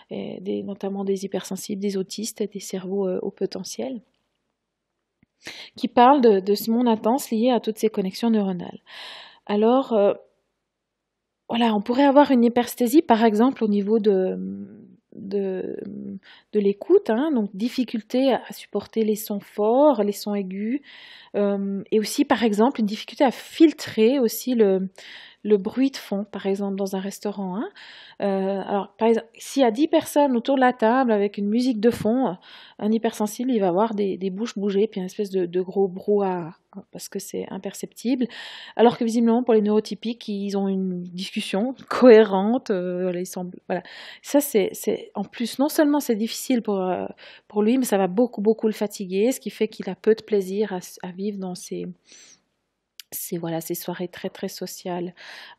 et 0.09 0.63
notamment 0.63 1.03
des 1.03 1.25
hypersensibles, 1.25 1.81
des 1.81 1.97
autistes 1.97 2.41
des 2.41 2.59
cerveaux 2.61 3.07
euh, 3.07 3.19
au 3.21 3.29
potentiel, 3.29 4.01
qui 5.75 5.89
parlent 5.89 6.21
de, 6.21 6.55
ce 6.55 6.71
monde 6.71 6.87
intense 6.87 7.29
lié 7.29 7.51
à 7.51 7.59
toutes 7.59 7.77
ces 7.77 7.89
connexions 7.89 8.29
neuronales. 8.29 8.79
Alors, 9.45 9.91
euh, 9.91 10.13
voilà, 11.49 11.73
on 11.73 11.81
pourrait 11.81 12.05
avoir 12.05 12.31
une 12.31 12.43
hypersthésie, 12.43 13.01
par 13.01 13.25
exemple, 13.25 13.63
au 13.63 13.67
niveau 13.67 13.99
de, 13.99 14.37
de, 15.15 15.75
l'écoute, 16.53 17.09
hein, 17.09 17.31
donc 17.31 17.49
difficulté 17.55 18.33
à 18.33 18.53
supporter 18.53 19.03
les 19.03 19.15
sons 19.15 19.39
forts, 19.39 20.03
les 20.03 20.11
sons 20.11 20.35
aigus, 20.35 20.81
euh, 21.35 21.83
et 21.91 21.99
aussi, 21.99 22.23
par 22.25 22.43
exemple, 22.43 22.79
une 22.79 22.85
difficulté 22.85 23.23
à 23.23 23.31
filtrer 23.31 24.19
aussi 24.19 24.53
le, 24.53 24.89
le 25.43 25.57
bruit 25.57 25.89
de 25.89 25.97
fond, 25.97 26.25
par 26.25 26.45
exemple, 26.45 26.75
dans 26.75 26.95
un 26.95 26.99
restaurant. 26.99 27.55
Hein. 27.55 27.69
Euh, 28.21 28.61
alors, 28.67 28.93
par 28.97 29.07
exemple, 29.07 29.27
s'il 29.37 29.61
y 29.61 29.65
a 29.65 29.71
10 29.71 29.87
personnes 29.87 30.35
autour 30.35 30.55
de 30.55 30.59
la 30.59 30.73
table 30.73 31.11
avec 31.11 31.37
une 31.37 31.47
musique 31.47 31.79
de 31.79 31.89
fond, 31.89 32.35
un 32.77 32.91
hypersensible, 32.91 33.51
il 33.51 33.59
va 33.59 33.69
avoir 33.69 33.93
des, 33.95 34.17
bouches 34.29 34.57
bougées, 34.57 34.87
puis 34.87 34.99
une 34.99 35.05
espèce 35.05 35.29
de, 35.29 35.61
gros 35.61 35.87
brouhaha, 35.87 36.55
hein, 36.75 36.83
parce 36.91 37.07
que 37.07 37.19
c'est 37.19 37.47
imperceptible. 37.51 38.27
Alors 38.75 38.97
que 38.97 39.05
visiblement, 39.05 39.41
pour 39.43 39.53
les 39.53 39.61
neurotypiques, 39.61 40.27
ils 40.27 40.57
ont 40.57 40.67
une 40.67 41.03
discussion 41.03 41.73
cohérente. 41.89 42.69
Euh, 42.71 43.13
ils 43.15 43.41
voilà. 43.67 43.83
Ça, 44.21 44.41
c'est, 44.41 44.71
en 45.15 45.23
plus, 45.23 45.57
non 45.57 45.69
seulement 45.69 46.01
c'est 46.01 46.15
difficile 46.15 46.61
pour, 46.61 46.81
euh, 46.81 47.05
pour 47.47 47.63
lui, 47.63 47.77
mais 47.77 47.85
ça 47.85 47.97
va 47.97 48.07
beaucoup, 48.07 48.41
beaucoup 48.41 48.67
le 48.67 48.73
fatiguer, 48.73 49.31
ce 49.31 49.39
qui 49.39 49.51
fait 49.51 49.69
qu'il 49.69 49.89
a 49.89 49.95
peu 49.95 50.15
de 50.15 50.23
plaisir 50.23 50.73
à, 50.73 50.79
à 51.07 51.11
vivre 51.11 51.37
dans 51.37 51.55
ces 51.55 51.87
c'est 53.11 53.37
voilà 53.37 53.61
ces 53.61 53.75
soirées 53.75 54.07
très 54.07 54.29
très 54.29 54.49
sociales. 54.49 55.13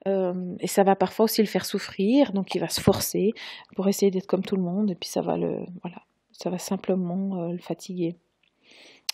Et 0.06 0.66
ça 0.66 0.84
va 0.84 0.96
parfois 0.96 1.24
aussi 1.24 1.40
le 1.40 1.48
faire 1.48 1.64
souffrir 1.64 2.32
donc 2.32 2.54
il 2.54 2.60
va 2.60 2.68
se 2.68 2.80
forcer 2.80 3.32
pour 3.74 3.88
essayer 3.88 4.10
d'être 4.10 4.26
comme 4.26 4.44
tout 4.44 4.56
le 4.56 4.62
monde 4.62 4.90
et 4.90 4.94
puis 4.94 5.08
ça 5.08 5.20
va 5.20 5.36
le 5.36 5.64
voilà 5.82 6.02
ça 6.32 6.48
va 6.50 6.58
simplement 6.58 7.48
le 7.48 7.58
fatiguer 7.58 8.16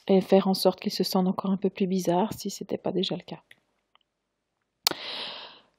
et 0.08 0.20
faire 0.20 0.48
en 0.48 0.54
sorte 0.54 0.80
qu'il 0.80 0.92
se 0.92 1.04
sente 1.04 1.26
encore 1.26 1.50
un 1.50 1.56
peu 1.56 1.70
plus 1.70 1.86
bizarre 1.86 2.32
si 2.32 2.50
c'était 2.50 2.78
pas 2.78 2.92
déjà 2.92 3.16
le 3.16 3.22
cas 3.22 3.42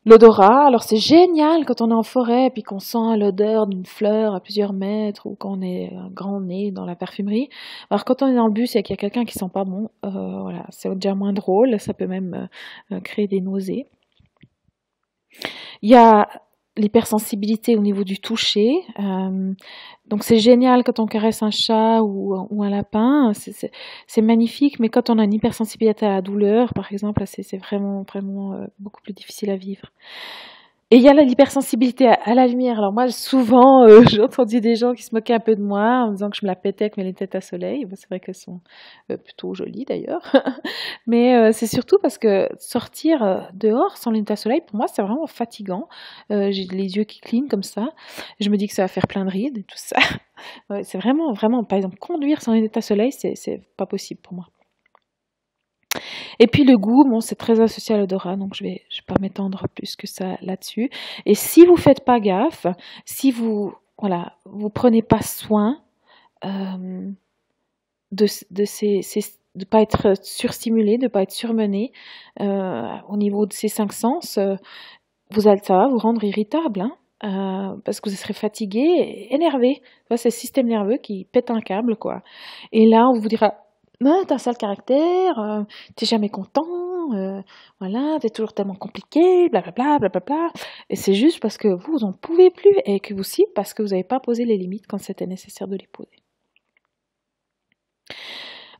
L'odorat, 0.06 0.68
alors 0.68 0.84
c'est 0.84 0.98
génial 0.98 1.66
quand 1.66 1.82
on 1.82 1.92
est 1.92 1.94
en 1.94 2.04
forêt 2.04 2.46
et 2.46 2.50
puis 2.50 2.64
qu'on 2.64 2.80
sent 2.80 3.18
l'odeur 3.18 3.68
d'une 3.68 3.86
fleur 3.86 4.34
à 4.36 4.40
plusieurs 4.40 4.72
mètres 4.72 5.26
ou 5.26 5.36
qu'on 5.36 5.62
est 5.62 5.94
un 5.94 6.10
grand 6.10 6.40
nez 6.40 6.72
dans 6.72 6.86
la 6.86 6.96
parfumerie. 6.96 7.50
Alors 7.90 8.06
quand 8.06 8.22
on 8.22 8.28
est 8.28 8.36
dans 8.36 8.48
le 8.48 8.54
bus 8.54 8.78
et 8.78 8.84
qu'il 8.84 8.94
y 8.94 8.98
a 8.98 9.02
quelqu'un 9.02 9.26
qui 9.26 9.34
sent 9.34 9.50
pas 9.54 9.66
bon, 9.66 9.90
euh, 10.06 10.42
voilà, 10.42 10.66
c'est 10.70 10.90
déjà 10.94 11.14
moins 11.14 11.34
drôle, 11.34 11.78
ça 11.80 11.94
peut 11.94 12.08
même 12.08 12.48
euh, 12.92 13.02
créer 13.02 13.28
des 13.28 13.42
nausées. 13.42 13.88
Il 15.82 15.90
y 15.90 15.96
a 15.96 16.28
l'hypersensibilité 16.78 17.76
au 17.76 17.82
niveau 17.82 18.04
du 18.04 18.20
toucher. 18.20 18.82
Euh, 19.00 19.54
donc 20.08 20.24
c'est 20.24 20.40
génial 20.40 20.84
quand 20.84 21.00
on 21.00 21.06
caresse 21.06 21.44
un 21.44 21.52
chat 21.52 22.02
ou, 22.02 22.64
un 22.64 22.70
lapin, 22.70 23.34
c'est 23.34 24.22
magnifique, 24.22 24.80
mais 24.80 24.90
quand 24.90 25.10
on 25.10 25.20
a 25.20 25.24
une 25.24 25.34
hypersensibilité 25.34 26.06
à 26.06 26.10
la 26.10 26.22
douleur, 26.22 26.74
par 26.74 26.92
exemple, 26.92 27.24
c'est 27.26 27.58
vraiment, 27.58 28.04
vraiment 28.04 28.54
euh, 28.54 28.66
beaucoup 28.80 29.02
plus 29.02 29.14
difficile 29.14 29.50
à 29.50 29.58
vivre. 29.58 29.92
Et 30.90 30.96
il 30.96 31.02
y 31.02 31.10
a 31.10 31.14
l'hypersensibilité 31.14 32.08
à, 32.08 32.34
la 32.34 32.48
lumière. 32.48 32.78
Alors 32.78 32.94
moi, 32.94 33.10
souvent, 33.10 33.84
euh, 33.84 34.04
j'ai 34.10 34.22
entendu 34.22 34.62
des 34.62 34.76
gens 34.76 34.94
qui 34.94 35.04
se 35.04 35.14
moquaient 35.14 35.34
un 35.34 35.42
peu 35.42 35.54
de 35.54 35.62
moi 35.62 36.06
en 36.06 36.12
disant 36.12 36.30
que 36.30 36.38
je 36.38 36.46
me 36.46 36.48
la 36.48 36.56
pétais 36.56 36.86
avec 36.86 36.96
mes 36.96 37.04
lunettes 37.04 37.36
à 37.36 37.42
soleil. 37.42 37.86
c'est 37.96 38.08
vrai 38.08 38.22
qu'elles 38.22 38.36
sont 38.36 38.62
euh, 39.12 39.18
plutôt 39.18 39.54
jolies 39.54 39.84
d'ailleurs. 39.84 40.34
Mais 41.08 41.36
euh, 41.36 41.52
c'est 41.52 41.68
surtout 41.68 41.98
parce 42.02 42.18
que 42.18 42.48
sortir 42.58 43.50
dehors 43.54 43.98
sans 43.98 44.12
lunettes 44.12 44.32
à 44.32 44.38
soleil, 44.38 44.62
pour 44.66 44.78
moi, 44.78 44.88
c'est 44.88 45.02
vraiment 45.02 45.28
fatigant. 45.28 45.90
j'ai 46.30 46.68
les 46.72 46.96
yeux 46.96 47.04
qui 47.04 47.20
clignent 47.20 47.50
comme 47.50 47.64
ça. 47.64 47.90
Je 48.40 48.50
me 48.50 48.56
dis 48.56 48.68
que 48.68 48.74
ça 48.74 48.84
va 48.84 48.88
faire 48.88 49.08
plein 49.08 49.26
de 49.26 49.30
rides 49.30 49.58
et 49.58 49.64
tout 49.64 49.76
ça. 49.76 49.98
c'est 50.84 50.98
vraiment, 50.98 51.34
vraiment, 51.34 51.66
par 51.66 51.76
exemple, 51.76 51.98
conduire 51.98 52.42
sans 52.42 52.54
lunettes 52.54 52.78
à 52.78 52.82
soleil, 52.82 53.12
c'est 53.12 53.62
pas 53.76 53.86
possible 53.86 54.22
pour 54.22 54.36
moi. 54.36 54.46
Et 56.40 56.48
puis 56.48 56.64
le 56.64 56.78
goût, 56.78 57.04
bon, 57.10 57.20
c'est 57.20 57.36
très 57.36 57.60
associé 57.60 57.96
à 57.96 57.98
l'odorat, 57.98 58.36
donc 58.36 58.54
je 58.54 58.64
vais, 58.64 58.84
je 58.90 59.02
vais 59.02 59.06
pas 59.08 59.20
m'étendre 59.20 59.66
plus 59.74 59.96
que 59.96 60.08
ça 60.08 60.38
là-dessus. 60.42 60.90
Et 61.26 61.36
si 61.36 61.66
vous 61.66 61.76
faites 61.78 62.06
pas 62.06 62.20
gaffe, 62.20 62.68
si 63.06 63.32
vous, 63.32 63.74
voilà, 63.98 64.34
vous 64.46 64.70
prenez 64.70 65.02
pas 65.02 65.22
soin 65.22 65.80
euh, 66.46 67.10
de, 68.12 68.26
de 68.52 68.66
ces, 68.66 69.02
de 69.56 69.66
pas 69.66 69.82
être 69.82 70.14
surstimulé, 70.24 70.98
de 70.98 71.08
pas 71.08 71.24
être 71.24 71.32
surmené 71.32 71.92
euh, 72.40 72.98
au 73.10 73.18
niveau 73.18 73.46
de 73.46 73.54
ces 73.54 73.68
cinq 73.68 73.94
sens, 73.94 74.38
euh, 74.38 74.56
vous 75.32 75.48
allez, 75.48 75.60
ça 75.64 75.76
va 75.76 75.88
vous 75.88 75.98
rendre 75.98 76.24
irritable, 76.24 76.82
hein, 77.22 77.78
parce 77.84 78.00
que 78.00 78.10
vous 78.10 78.16
serez 78.16 78.34
fatigué, 78.34 79.28
énervé. 79.32 79.82
C'est 80.16 80.30
le 80.30 80.32
système 80.32 80.68
nerveux 80.68 80.98
qui 80.98 81.26
pète 81.32 81.52
un 81.52 81.60
câble, 81.60 81.98
quoi. 81.98 82.22
Et 82.72 82.88
là, 82.88 83.10
on 83.10 83.20
vous 83.20 83.28
dira 83.28 83.56
t'as 84.00 84.36
un 84.36 84.38
sale 84.38 84.58
caractère, 84.58 85.40
euh, 85.40 85.64
t'es 85.96 86.06
jamais 86.06 86.30
content, 86.30 87.14
euh, 87.14 87.42
voilà, 87.80 88.18
t'es 88.20 88.30
toujours 88.30 88.54
tellement 88.54 88.76
compliqué, 88.76 89.50
blablabla, 89.50 90.00
blablabla. 90.00 90.50
Et 90.90 90.96
c'est 90.96 91.14
juste 91.14 91.40
parce 91.40 91.58
que 91.58 91.68
vous 91.68 92.04
en 92.04 92.14
pouvez 92.14 92.50
plus 92.52 92.76
et 92.86 93.00
que 93.00 93.14
vous 93.14 93.24
si 93.24 93.46
parce 93.56 93.74
que 93.74 93.82
vous 93.82 93.90
n'avez 93.90 94.04
pas 94.04 94.20
posé 94.20 94.46
les 94.46 94.58
limites 94.58 94.86
quand 94.88 95.00
c'était 95.00 95.28
nécessaire 95.28 95.68
de 95.68 95.76
les 95.76 95.88
poser. 95.88 96.24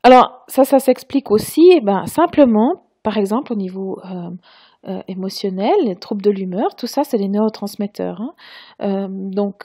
Alors 0.02 0.44
ça, 0.48 0.64
ça 0.64 0.78
s'explique 0.78 1.30
aussi, 1.30 1.70
eh 1.74 1.80
ben 1.80 2.06
simplement, 2.06 2.86
par 3.02 3.18
exemple 3.18 3.52
au 3.52 3.56
niveau 3.56 4.00
euh, 4.04 5.02
émotionnel, 5.08 5.74
les 5.84 5.96
troubles 5.96 6.22
de 6.22 6.30
l'humeur, 6.30 6.76
tout 6.76 6.86
ça, 6.86 7.02
c'est 7.02 7.18
des 7.18 7.28
neurotransmetteurs. 7.28 8.20
Hein. 8.80 9.08
donc 9.10 9.64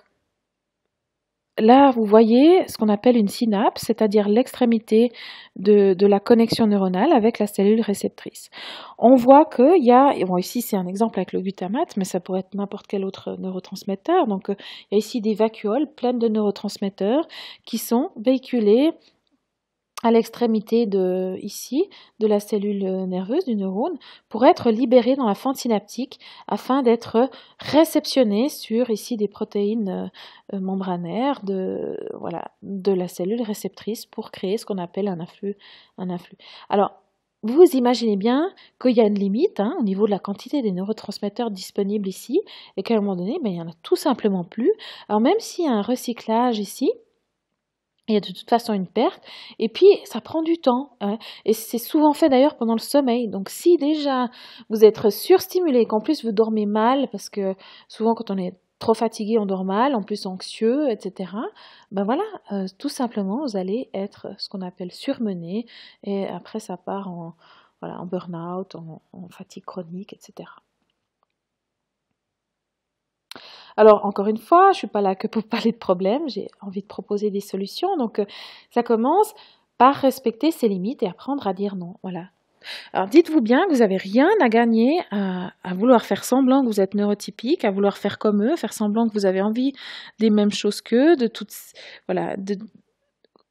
Là, 1.60 1.92
vous 1.92 2.04
voyez 2.04 2.68
ce 2.68 2.78
qu'on 2.80 2.90
appelle 2.90 3.16
une 3.16 3.28
synapse, 3.28 3.84
c'est-à-dire 3.86 4.28
l'extrémité 4.28 5.12
de, 5.56 5.96
la 6.08 6.20
connexion 6.20 6.66
neuronale 6.66 7.14
avec 7.14 7.38
la 7.38 7.46
cellule 7.46 7.82
réceptrice. 7.82 8.50
On 8.98 9.14
voit 9.14 9.46
qu'il 9.46 9.84
y 9.84 9.92
a, 9.92 10.14
bon 10.26 10.38
ici 10.38 10.62
c'est 10.64 10.76
un 10.76 10.88
exemple 10.88 11.20
avec 11.20 11.32
le 11.32 11.42
glutamate, 11.42 11.96
mais 11.96 12.06
ça 12.06 12.20
pourrait 12.20 12.40
être 12.40 12.56
n'importe 12.56 12.88
quel 12.88 13.06
autre 13.06 13.36
neurotransmetteur. 13.38 14.26
Donc 14.26 14.46
il 14.50 14.56
y 14.94 14.96
a 14.96 14.98
ici 14.98 15.22
des 15.22 15.36
vacuoles 15.36 15.88
pleines 15.96 16.18
de 16.18 16.28
neurotransmetteurs 16.28 17.28
qui 17.66 17.78
sont 17.78 18.10
véhiculés 18.16 18.92
à 20.04 20.12
l'extrémité 20.12 20.86
de 20.86 21.38
ici 21.42 21.90
de 22.20 22.28
la 22.28 22.40
cellule 22.40 22.84
nerveuse 23.06 23.46
du 23.46 23.56
neurone 23.56 23.98
pour 24.30 24.46
être 24.46 24.70
libéré 24.70 25.16
dans 25.16 25.28
la 25.28 25.36
fente 25.36 25.58
synaptique 25.58 26.20
afin 26.48 26.84
d'être 26.84 27.30
réceptionné 27.60 28.50
sur 28.50 28.90
ici 28.90 29.18
des 29.18 29.28
protéines 29.28 30.12
euh, 30.54 30.60
membranaires 30.60 31.44
de 31.44 31.98
voilà 32.20 32.52
de 32.62 32.92
la 32.92 33.08
cellule 33.08 33.42
réceptrice 33.42 34.06
pour 34.06 34.32
créer 34.32 34.58
ce 34.58 34.66
qu'on 34.66 34.78
appelle 34.78 35.08
un 35.08 35.20
influx 35.20 35.56
un 35.98 36.10
influx. 36.10 36.38
Alors 36.70 36.92
vous 37.44 37.64
imaginez 37.74 38.16
bien 38.16 38.50
qu'il 38.82 38.96
y 38.96 39.02
a 39.02 39.06
une 39.06 39.20
limite 39.20 39.60
hein, 39.60 39.76
au 39.78 39.84
niveau 39.84 40.06
de 40.06 40.12
la 40.12 40.20
quantité 40.20 40.62
des 40.62 40.72
neurotransmetteurs 40.72 41.52
disponibles 41.52 42.08
ici 42.08 42.42
et 42.78 42.84
qu'à 42.84 42.96
un 42.96 43.02
moment 43.02 43.18
donné, 43.18 43.38
ben, 43.44 43.50
il 43.50 43.56
n'y 43.56 43.62
en 43.62 43.68
a 43.68 43.74
tout 43.84 43.98
simplement 43.98 44.46
plus. 44.46 44.72
Alors 45.10 45.20
même 45.20 45.40
s'il 45.40 45.66
y 45.66 45.68
a 45.68 45.74
un 45.74 45.82
recyclage 45.82 46.60
ici, 46.60 46.90
il 48.08 48.14
y 48.14 48.18
a 48.18 48.20
de 48.20 48.28
toute 48.28 48.50
façon 48.50 48.74
une 48.74 48.88
perte. 48.88 49.24
Et 49.60 49.70
puis, 49.70 49.88
ça 50.06 50.22
prend 50.22 50.42
du 50.42 50.58
temps. 50.58 50.98
Hein. 51.00 51.18
Et 51.46 51.54
c'est 51.54 51.78
souvent 51.78 52.14
fait 52.14 52.30
d'ailleurs 52.30 52.58
pendant 52.58 52.74
le 52.74 52.80
sommeil. 52.80 53.30
Donc, 53.30 53.50
si 53.50 53.78
déjà 53.78 54.28
vous 54.70 54.84
êtes 54.84 55.10
surstimulé, 55.10 55.86
qu'en 55.86 56.02
plus 56.02 56.24
vous 56.24 56.32
dormez 56.32 56.66
mal, 56.66 57.08
parce 57.12 57.30
que 57.30 57.56
souvent 57.88 58.14
quand 58.14 58.30
on 58.32 58.38
est 58.38 58.56
trop 58.80 58.94
fatigué, 58.94 59.40
on 59.40 59.46
dort 59.46 59.64
mal, 59.64 59.96
en 59.96 60.04
plus 60.04 60.26
anxieux, 60.26 60.90
etc. 60.90 61.32
Ben 61.92 62.04
voilà, 62.04 62.24
euh, 62.52 62.66
tout 62.78 62.90
simplement, 62.90 63.46
vous 63.46 63.56
allez 63.56 63.90
être 63.94 64.28
ce 64.38 64.50
qu'on 64.50 64.62
appelle 64.62 64.92
surmené. 64.92 65.66
Et 66.04 66.28
après, 66.28 66.60
ça 66.60 66.76
part 66.76 67.08
en, 67.08 67.36
voilà, 67.80 68.02
en 68.02 68.06
burn-out, 68.06 68.76
en 68.76 69.30
fatigue 69.30 69.64
chronique, 69.64 70.12
etc. 70.12 70.50
Alors, 73.78 74.06
encore 74.06 74.28
une 74.28 74.38
fois, 74.38 74.66
je 74.72 74.78
ne 74.78 74.80
suis 74.80 74.88
pas 74.88 75.02
là 75.02 75.16
que 75.16 75.28
pour 75.28 75.44
parler 75.50 75.72
de 75.72 75.78
problèmes, 75.78 76.28
j'ai 76.28 76.50
envie 76.62 76.82
de 76.82 76.88
proposer 76.88 77.32
des 77.32 77.42
solutions. 77.42 77.98
Donc, 77.98 78.20
euh, 78.20 78.26
ça 78.72 78.84
commence 78.84 79.34
par 79.78 79.96
respecter 79.96 80.52
ses 80.52 80.68
limites 80.68 81.04
et 81.04 81.08
apprendre 81.08 81.48
à 81.48 81.54
dire 81.54 81.76
non. 81.76 81.96
Voilà. 82.04 82.30
Alors, 82.94 83.08
dites-vous 83.08 83.42
bien 83.42 83.66
que 83.66 83.74
vous 83.74 83.80
n'avez 83.80 83.98
rien 83.98 84.30
à 84.42 84.48
gagner 84.48 85.02
à, 85.12 85.52
vouloir 85.74 86.06
faire 86.06 86.24
semblant 86.24 86.62
que 86.62 86.68
vous 86.68 86.80
êtes 86.80 86.94
neurotypique, 86.94 87.66
à 87.66 87.72
vouloir 87.72 87.98
faire 87.98 88.20
comme 88.20 88.44
eux, 88.44 88.56
faire 88.56 88.74
semblant 88.74 89.08
que 89.08 89.14
vous 89.14 89.26
avez 89.26 89.42
envie 89.42 89.74
des 90.20 90.30
mêmes 90.30 90.52
choses 90.52 90.82
qu'eux, 90.82 91.18
de 91.18 91.28
toutes, 91.28 91.54
voilà, 92.08 92.36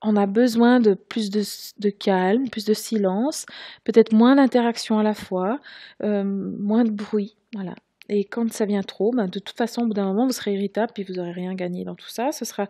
on 0.03 0.17
a 0.17 0.27
besoin 0.27 0.81
de 0.81 0.95
plus 0.95 1.31
de, 1.31 1.91
calme, 1.91 2.49
plus 2.49 2.65
de 2.65 2.75
silence, 2.75 3.47
peut-être 3.85 4.13
moins 4.13 4.37
d'interaction 4.37 4.99
à 4.99 5.03
la 5.03 5.15
fois, 5.15 5.61
euh, 6.03 6.25
moins 6.25 6.85
de 6.85 6.91
bruit. 6.91 7.37
Voilà. 7.55 7.75
Et 8.15 8.25
quand 8.25 8.53
ça 8.53 8.67
vient 8.67 8.83
trop, 8.83 9.11
ben, 9.11 9.27
de 9.27 9.39
toute 9.39 9.57
façon, 9.57 9.83
au 9.83 9.87
bout 9.87 9.95
d'un 9.95 10.05
moment, 10.05 10.27
vous 10.27 10.33
serez 10.33 10.53
irritable 10.53 10.93
puis 10.95 11.03
vous 11.03 11.15
n'aurez 11.15 11.33
rien 11.33 11.55
gagné 11.55 11.83
dans 11.83 11.95
tout 11.95 12.11
ça. 12.11 12.31
Ce 12.31 12.45
sera 12.45 12.69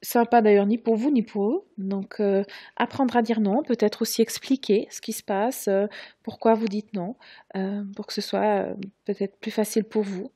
sympa 0.00 0.42
d'ailleurs 0.42 0.66
ni 0.66 0.78
pour 0.78 0.94
vous 0.94 1.10
ni 1.10 1.22
pour 1.22 1.50
eux. 1.50 1.64
Donc 1.76 2.20
euh, 2.20 2.44
apprendre 2.76 3.16
à 3.16 3.22
dire 3.22 3.40
non, 3.40 3.64
peut-être 3.64 4.02
aussi 4.02 4.22
expliquer 4.22 4.86
ce 4.92 5.00
qui 5.00 5.12
se 5.12 5.24
passe, 5.24 5.66
euh, 5.66 5.88
pourquoi 6.22 6.54
vous 6.54 6.68
dites 6.68 6.94
non, 6.94 7.16
euh, 7.56 7.82
pour 7.96 8.06
que 8.06 8.12
ce 8.12 8.20
soit 8.20 8.66
peut-être 9.06 9.36
plus 9.40 9.50
facile 9.50 9.82
pour 9.82 10.02
vous. 10.02 10.30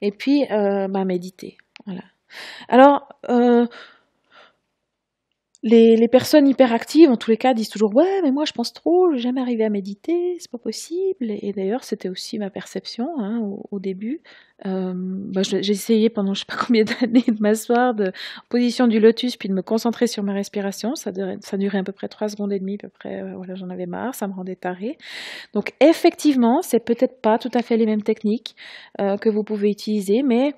Et 0.00 0.10
puis 0.10 0.46
ben, 0.48 1.04
méditer. 1.04 1.58
Voilà. 1.84 2.04
Alors 2.68 3.08
les, 5.62 6.08
personnes 6.08 6.46
hyperactives, 6.46 7.10
en 7.10 7.16
tous 7.16 7.30
les 7.30 7.36
cas, 7.36 7.52
disent 7.52 7.68
toujours 7.68 7.94
Ouais, 7.94 8.20
mais 8.22 8.30
moi 8.30 8.44
je 8.44 8.52
pense 8.52 8.72
trop, 8.72 9.12
je 9.12 9.18
jamais 9.18 9.40
arriver 9.40 9.64
à 9.64 9.70
méditer, 9.70 10.36
c'est 10.38 10.50
pas 10.50 10.58
possible. 10.58 11.16
Et, 11.20 11.52
d'ailleurs, 11.52 11.82
c'était 11.82 12.08
aussi 12.08 12.38
ma 12.38 12.48
perception 12.50 13.08
hein, 13.18 13.40
au, 13.70 13.80
début. 13.80 14.20
Euh, 14.66 14.92
bah, 14.94 15.42
j'ai 15.42 15.70
essayé 15.70 16.10
pendant 16.10 16.34
je 16.34 16.40
sais 16.40 16.46
pas 16.46 16.56
combien 16.56 16.84
d'années 17.00 17.24
de 17.26 17.40
m'asseoir 17.40 17.94
en 17.94 18.10
position 18.48 18.88
du 18.88 18.98
lotus 18.98 19.36
puis 19.36 19.48
de 19.48 19.54
me 19.54 19.62
concentrer 19.62 20.06
sur 20.06 20.22
ma 20.22 20.32
respiration. 20.32 20.94
Ça 20.94 21.10
durait, 21.10 21.38
ça 21.40 21.56
durait 21.56 21.78
à 21.78 21.84
peu 21.84 21.92
près 21.92 22.08
trois 22.08 22.28
secondes 22.28 22.52
et 22.52 22.60
demie, 22.60 22.74
à 22.74 22.78
peu 22.78 22.88
près. 22.88 23.20
Euh, 23.20 23.34
voilà, 23.36 23.54
j'en 23.56 23.68
avais 23.70 23.86
marre, 23.86 24.14
ça 24.14 24.28
me 24.28 24.34
rendait 24.34 24.56
taré. 24.56 24.96
Donc, 25.54 25.72
effectivement, 25.80 26.62
c'est 26.62 26.84
peut-être 26.84 27.20
pas 27.20 27.38
tout 27.38 27.50
à 27.54 27.62
fait 27.62 27.76
les 27.76 27.86
mêmes 27.86 28.02
techniques 28.02 28.54
euh, 29.00 29.16
que 29.16 29.28
vous 29.28 29.42
pouvez 29.42 29.70
utiliser, 29.70 30.22
mais 30.22 30.54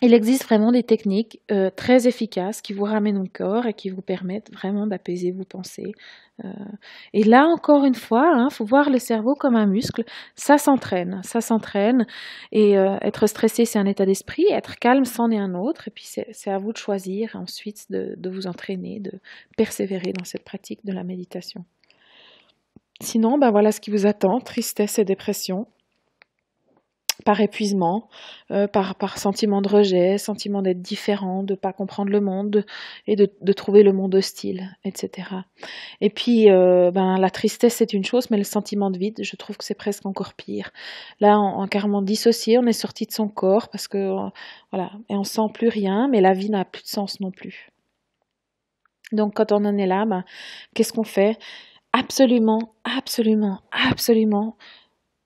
il 0.00 0.14
existe 0.14 0.44
vraiment 0.44 0.70
des 0.70 0.84
techniques 0.84 1.40
euh, 1.50 1.70
très 1.70 2.06
efficaces 2.06 2.62
qui 2.62 2.72
vous 2.72 2.84
ramènent 2.84 3.18
au 3.18 3.26
corps 3.32 3.66
et 3.66 3.74
qui 3.74 3.90
vous 3.90 4.02
permettent 4.02 4.52
vraiment 4.52 4.86
d'apaiser 4.86 5.32
vos 5.32 5.44
pensées. 5.44 5.92
Euh, 6.44 6.48
et 7.12 7.24
là, 7.24 7.46
encore 7.46 7.84
une 7.84 7.96
fois, 7.96 8.30
il 8.36 8.40
hein, 8.40 8.48
faut 8.50 8.64
voir 8.64 8.90
le 8.90 8.98
cerveau 8.98 9.34
comme 9.34 9.56
un 9.56 9.66
muscle. 9.66 10.04
Ça 10.36 10.56
s'entraîne, 10.56 11.20
ça 11.24 11.40
s'entraîne. 11.40 12.06
Et 12.52 12.78
euh, 12.78 12.96
être 13.02 13.26
stressé, 13.26 13.64
c'est 13.64 13.78
un 13.78 13.86
état 13.86 14.06
d'esprit. 14.06 14.44
Être 14.50 14.76
calme, 14.76 15.04
c'en 15.04 15.30
est 15.30 15.38
un 15.38 15.54
autre. 15.54 15.88
Et 15.88 15.90
puis, 15.90 16.04
c'est 16.06 16.50
à 16.50 16.58
vous 16.58 16.72
de 16.72 16.78
choisir 16.78 17.34
ensuite 17.34 17.90
de, 17.90 18.14
de 18.16 18.30
vous 18.30 18.46
entraîner, 18.46 19.00
de 19.00 19.12
persévérer 19.56 20.12
dans 20.12 20.24
cette 20.24 20.44
pratique 20.44 20.84
de 20.84 20.92
la 20.92 21.02
méditation. 21.02 21.64
Sinon, 23.00 23.38
ben 23.38 23.50
voilà 23.50 23.72
ce 23.72 23.80
qui 23.80 23.90
vous 23.90 24.06
attend, 24.06 24.40
tristesse 24.40 24.98
et 24.98 25.04
dépression 25.04 25.66
par 27.24 27.40
épuisement, 27.40 28.08
euh, 28.50 28.66
par, 28.66 28.94
par 28.94 29.18
sentiment 29.18 29.60
de 29.60 29.68
rejet, 29.68 30.18
sentiment 30.18 30.62
d'être 30.62 30.80
différent, 30.80 31.42
de 31.42 31.54
pas 31.54 31.72
comprendre 31.72 32.10
le 32.10 32.20
monde 32.20 32.64
et 33.06 33.16
de, 33.16 33.32
de 33.40 33.52
trouver 33.52 33.82
le 33.82 33.92
monde 33.92 34.14
hostile, 34.14 34.76
etc. 34.84 35.28
Et 36.00 36.10
puis, 36.10 36.50
euh, 36.50 36.90
ben, 36.90 37.18
la 37.18 37.30
tristesse 37.30 37.74
c'est 37.74 37.92
une 37.92 38.04
chose, 38.04 38.30
mais 38.30 38.36
le 38.36 38.44
sentiment 38.44 38.90
de 38.90 38.98
vide, 38.98 39.20
je 39.22 39.36
trouve 39.36 39.56
que 39.56 39.64
c'est 39.64 39.74
presque 39.74 40.06
encore 40.06 40.34
pire. 40.34 40.70
Là, 41.20 41.40
on, 41.40 41.64
est 41.64 41.68
carrément 41.68 42.02
dissocié, 42.02 42.58
on 42.58 42.66
est 42.66 42.72
sorti 42.72 43.06
de 43.06 43.12
son 43.12 43.28
corps 43.28 43.68
parce 43.68 43.88
que, 43.88 44.14
voilà, 44.72 44.92
et 45.08 45.16
on 45.16 45.24
sent 45.24 45.48
plus 45.52 45.68
rien, 45.68 46.08
mais 46.08 46.20
la 46.20 46.34
vie 46.34 46.50
n'a 46.50 46.64
plus 46.64 46.82
de 46.82 46.88
sens 46.88 47.20
non 47.20 47.30
plus. 47.30 47.70
Donc, 49.12 49.34
quand 49.34 49.52
on 49.52 49.64
en 49.64 49.76
est 49.76 49.86
là, 49.86 50.04
ben, 50.04 50.24
qu'est-ce 50.74 50.92
qu'on 50.92 51.04
fait? 51.04 51.38
Absolument, 51.92 52.74
absolument, 52.84 53.60
absolument 53.72 54.56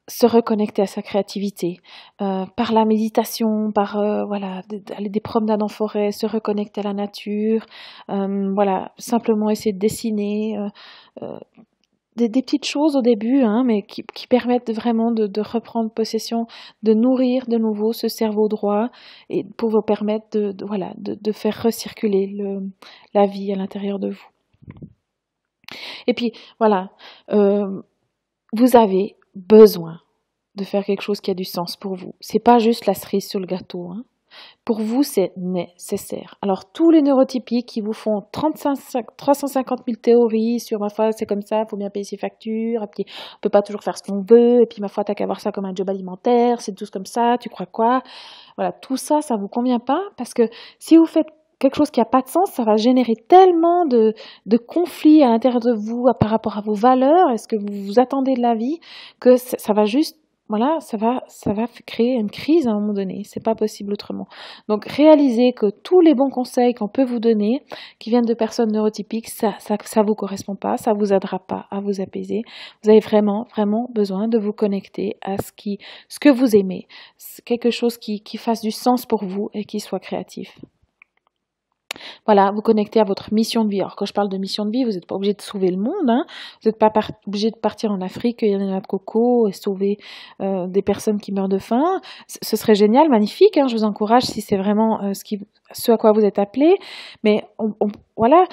se 0.09 0.26
reconnecter 0.26 0.82
à 0.82 0.86
sa 0.86 1.03
créativité 1.03 1.78
euh, 2.20 2.44
par 2.57 2.72
la 2.72 2.84
méditation, 2.84 3.70
par 3.72 3.98
euh, 3.98 4.24
voilà 4.24 4.62
aller 4.96 5.09
des 5.09 5.20
promenades 5.20 5.62
en 5.62 5.68
forêt, 5.68 6.12
se 6.12 6.26
reconnecter 6.26 6.80
à 6.80 6.84
la 6.84 6.94
nature, 6.94 7.64
euh, 8.11 8.53
voilà 8.55 8.92
simplement 8.98 9.50
essayer 9.50 9.72
de 9.72 9.78
dessiner, 9.78 10.59
des, 12.16 12.28
petites 12.28 12.66
choses 12.66 12.96
au 12.96 13.03
début, 13.03 13.42
hein, 13.42 13.64
mais 13.64 13.82
qui, 13.82 14.26
permettent 14.28 14.70
vraiment 14.70 15.12
de, 15.12 15.40
reprendre 15.40 15.90
possession, 15.90 16.46
de 16.82 16.94
nourrir 16.94 17.46
de 17.46 17.57
nouveau 17.57 17.92
ce 17.92 18.09
cerveau 18.09 18.48
droit 18.48 18.90
et 19.30 19.44
pour 19.44 19.70
vous 19.70 19.82
permettre 19.82 20.38
de, 20.38 20.64
voilà, 20.64 20.92
de, 20.96 21.32
faire 21.32 21.62
recirculer 21.62 22.26
le, 22.26 22.70
la 23.14 23.26
vie 23.26 23.53
à 23.53 23.57
l'intérieur 23.57 23.98
de 23.98 24.11
vous. 24.11 24.26
Et 26.07 26.14
puis, 26.14 26.32
voilà, 26.59 26.90
euh, 27.32 27.82
vous 28.53 28.76
avez 28.76 29.16
besoin 29.35 30.01
de 30.55 30.64
faire 30.64 30.85
quelque 30.85 31.03
chose 31.03 31.20
qui 31.20 31.30
a 31.30 31.35
du 31.35 31.45
sens 31.45 31.76
pour 31.76 31.95
vous. 31.95 32.14
C'est 32.20 32.39
pas 32.39 32.59
juste 32.59 32.87
la 32.87 32.95
cerise 32.95 33.28
sur 33.28 33.41
le 33.41 33.47
gâteau. 33.47 33.91
Hein. 33.91 34.05
Pour 34.64 34.80
vous, 34.80 35.03
c'est 35.03 35.33
nécessaire. 35.37 36.37
Alors, 36.41 36.72
tous 36.72 36.91
les 36.91 37.03
neurotypiques 37.03 37.66
qui 37.66 37.80
vous 37.80 37.93
font 37.93 38.22
35, 38.33 39.16
350 39.16 39.80
000 39.87 39.99
théories 40.01 40.61
sur 40.61 40.80
ma 40.80 40.89
foi, 40.89 41.12
c'est 41.12 41.26
comme 41.26 41.43
ça, 41.43 41.61
il 41.61 41.66
faut 41.68 41.76
bien 41.76 41.91
payer 41.91 42.05
ses 42.05 42.16
factures, 42.16 42.87
puis 42.89 43.05
on 43.37 43.41
peut 43.41 43.51
pas 43.51 43.62
toujours 43.62 43.83
faire 43.83 43.99
ce 43.99 44.03
qu'on 44.03 44.22
veut, 44.22 44.62
et 44.62 44.66
puis 44.66 44.80
ma 44.80 44.89
foi, 44.89 45.05
t'as 45.05 45.14
qu'à 45.14 45.26
voir 45.26 45.41
ça 45.41 45.53
comme 45.53 45.64
un 45.64 45.74
job 45.74 45.91
alimentaire, 45.91 46.61
c'est 46.61 46.74
tout 46.74 46.87
comme 46.93 47.07
ça, 47.07 47.37
tu 47.39 47.49
crois 47.49 47.66
quoi? 47.66 48.03
Voilà, 48.57 48.72
tout 48.72 48.97
ça, 48.97 49.20
ça 49.20 49.37
vous 49.37 49.49
convient 49.49 49.80
pas, 49.80 50.03
parce 50.16 50.33
que 50.33 50.49
si 50.78 50.97
vous 50.97 51.07
faites 51.07 51.28
quelque 51.63 51.77
chose 51.77 51.91
qui 51.91 52.01
n'a 52.01 52.07
pas 52.07 52.23
de 52.23 52.29
sens, 52.29 52.51
ça 52.51 52.65
va 52.65 52.77
générer 52.77 53.15
tellement 53.15 53.87
de, 53.87 54.15
conflits 54.67 55.23
à 55.23 55.29
l'intérieur 55.29 55.61
de 55.61 55.73
vous 55.73 56.07
par 56.19 56.29
rapport 56.29 56.59
à 56.59 56.61
vos 56.61 56.75
valeurs 56.75 57.31
et 57.31 57.39
ce 57.39 57.47
que 57.47 57.57
vous 57.57 57.87
vous 57.87 58.01
attendez 58.01 58.35
de 58.35 58.43
la 58.43 58.55
vie, 58.55 58.81
que 59.21 59.37
ça 59.37 59.73
va 59.73 59.85
juste 59.85 60.19
voilà, 60.49 60.81
ça 60.81 60.99
va, 60.99 61.23
ça 61.29 61.55
va 61.55 61.65
créer 61.87 62.13
une 62.13 62.31
crise 62.31 62.67
à 62.67 62.73
un 62.73 62.75
moment 62.75 62.93
donné. 62.93 63.23
C'est 63.25 63.43
pas 63.43 63.55
possible 63.55 63.95
autrement. 63.95 64.27
Donc, 64.69 64.85
réalisez 64.85 65.55
que 65.55 65.71
tous 65.71 66.01
les 66.01 66.15
bons 66.15 66.29
conseils 66.29 66.75
qu'on 66.75 66.89
peut 66.89 67.05
vous 67.05 67.21
donner, 67.21 67.63
qui 67.99 68.11
viennent 68.11 68.27
de 68.27 68.35
personnes 68.35 68.71
neurotypiques, 68.71 69.31
ça, 69.31 69.55
ça, 69.61 69.77
ça 69.83 70.03
vous 70.03 70.15
correspond 70.15 70.55
pas, 70.55 70.77
ça 70.77 70.93
vous 70.93 71.15
aidera 71.15 71.39
pas 71.39 71.69
à 71.71 71.81
vous 71.81 72.03
apaiser. 72.03 72.43
Vous 72.83 72.91
avez 72.91 73.01
vraiment, 73.01 73.47
vraiment 73.55 73.89
besoin 73.95 74.29
de 74.29 74.37
vous 74.37 74.53
connecter 74.53 75.17
à 75.23 75.39
ce 75.39 75.53
qui, 75.53 75.79
ce 76.09 76.21
que 76.21 76.29
vous 76.29 76.55
aimez, 76.55 76.87
quelque 77.47 77.71
chose 77.71 77.97
qui, 77.97 78.21
qui 78.21 78.37
fasse 78.37 78.61
du 78.61 78.73
sens 78.73 79.07
pour 79.07 79.25
vous 79.25 79.49
et 79.55 79.65
qui 79.65 79.81
soit 79.81 80.01
créatif. 80.01 80.59
Voilà, 82.26 82.51
vous 82.51 82.62
connectez 82.62 83.01
à 83.01 83.05
votre 83.05 83.32
mission 83.32 83.64
de 83.64 83.70
vie. 83.70 83.80
Alors 83.80 83.97
quand 83.97 84.07
je 84.07 84.12
parle 84.12 84.28
de 84.28 84.36
mission 84.38 84.64
de 84.64 84.70
vie, 84.70 84.84
vous 84.84 84.93
n'êtes 84.93 85.07
pas 85.07 85.14
obligé 85.14 85.34
de 85.34 85.43
sauver 85.43 85.70
le 85.70 85.76
monde, 85.76 86.09
hein. 86.09 86.24
vous 86.62 86.68
n'êtes 86.68 86.78
pas 86.78 86.93
obligé 87.26 87.51
de 87.51 87.57
partir 87.57 87.90
en 87.93 88.01
Afrique, 88.01 88.43
il 88.43 88.51
y 88.51 88.55
a 88.55 88.80
de 88.80 88.86
coco 88.86 89.49
et 89.49 89.53
sauver 89.53 89.99
euh, 90.40 90.66
des 90.66 90.82
personnes 90.82 91.20
qui 91.20 91.32
meurent 91.32 91.49
de 91.49 91.59
faim. 91.59 92.01
ce 92.26 92.57
serait 92.57 92.74
génial, 92.74 93.09
magnifique. 93.09 93.57
Hein. 93.57 93.68
Je 93.68 93.76
vous 93.76 93.84
encourage 93.84 94.24
si 94.24 94.40
c'est 94.40 94.57
vraiment 94.57 95.03
euh, 95.03 95.12
ce, 95.72 95.93
à 95.93 95.97
quoi 95.97 96.12
vous 96.12 96.24
êtes 96.24 96.38
appelé. 96.38 96.76
Mais 97.24 97.45
voilà, 98.16 98.45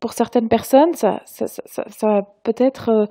pour 0.00 0.12
certaines 0.12 0.48
personnes, 0.48 0.94
ça, 0.94 1.20
ça, 1.26 1.46
ça 1.46 2.22
peut-être 2.42 2.88
euh, 2.88 3.06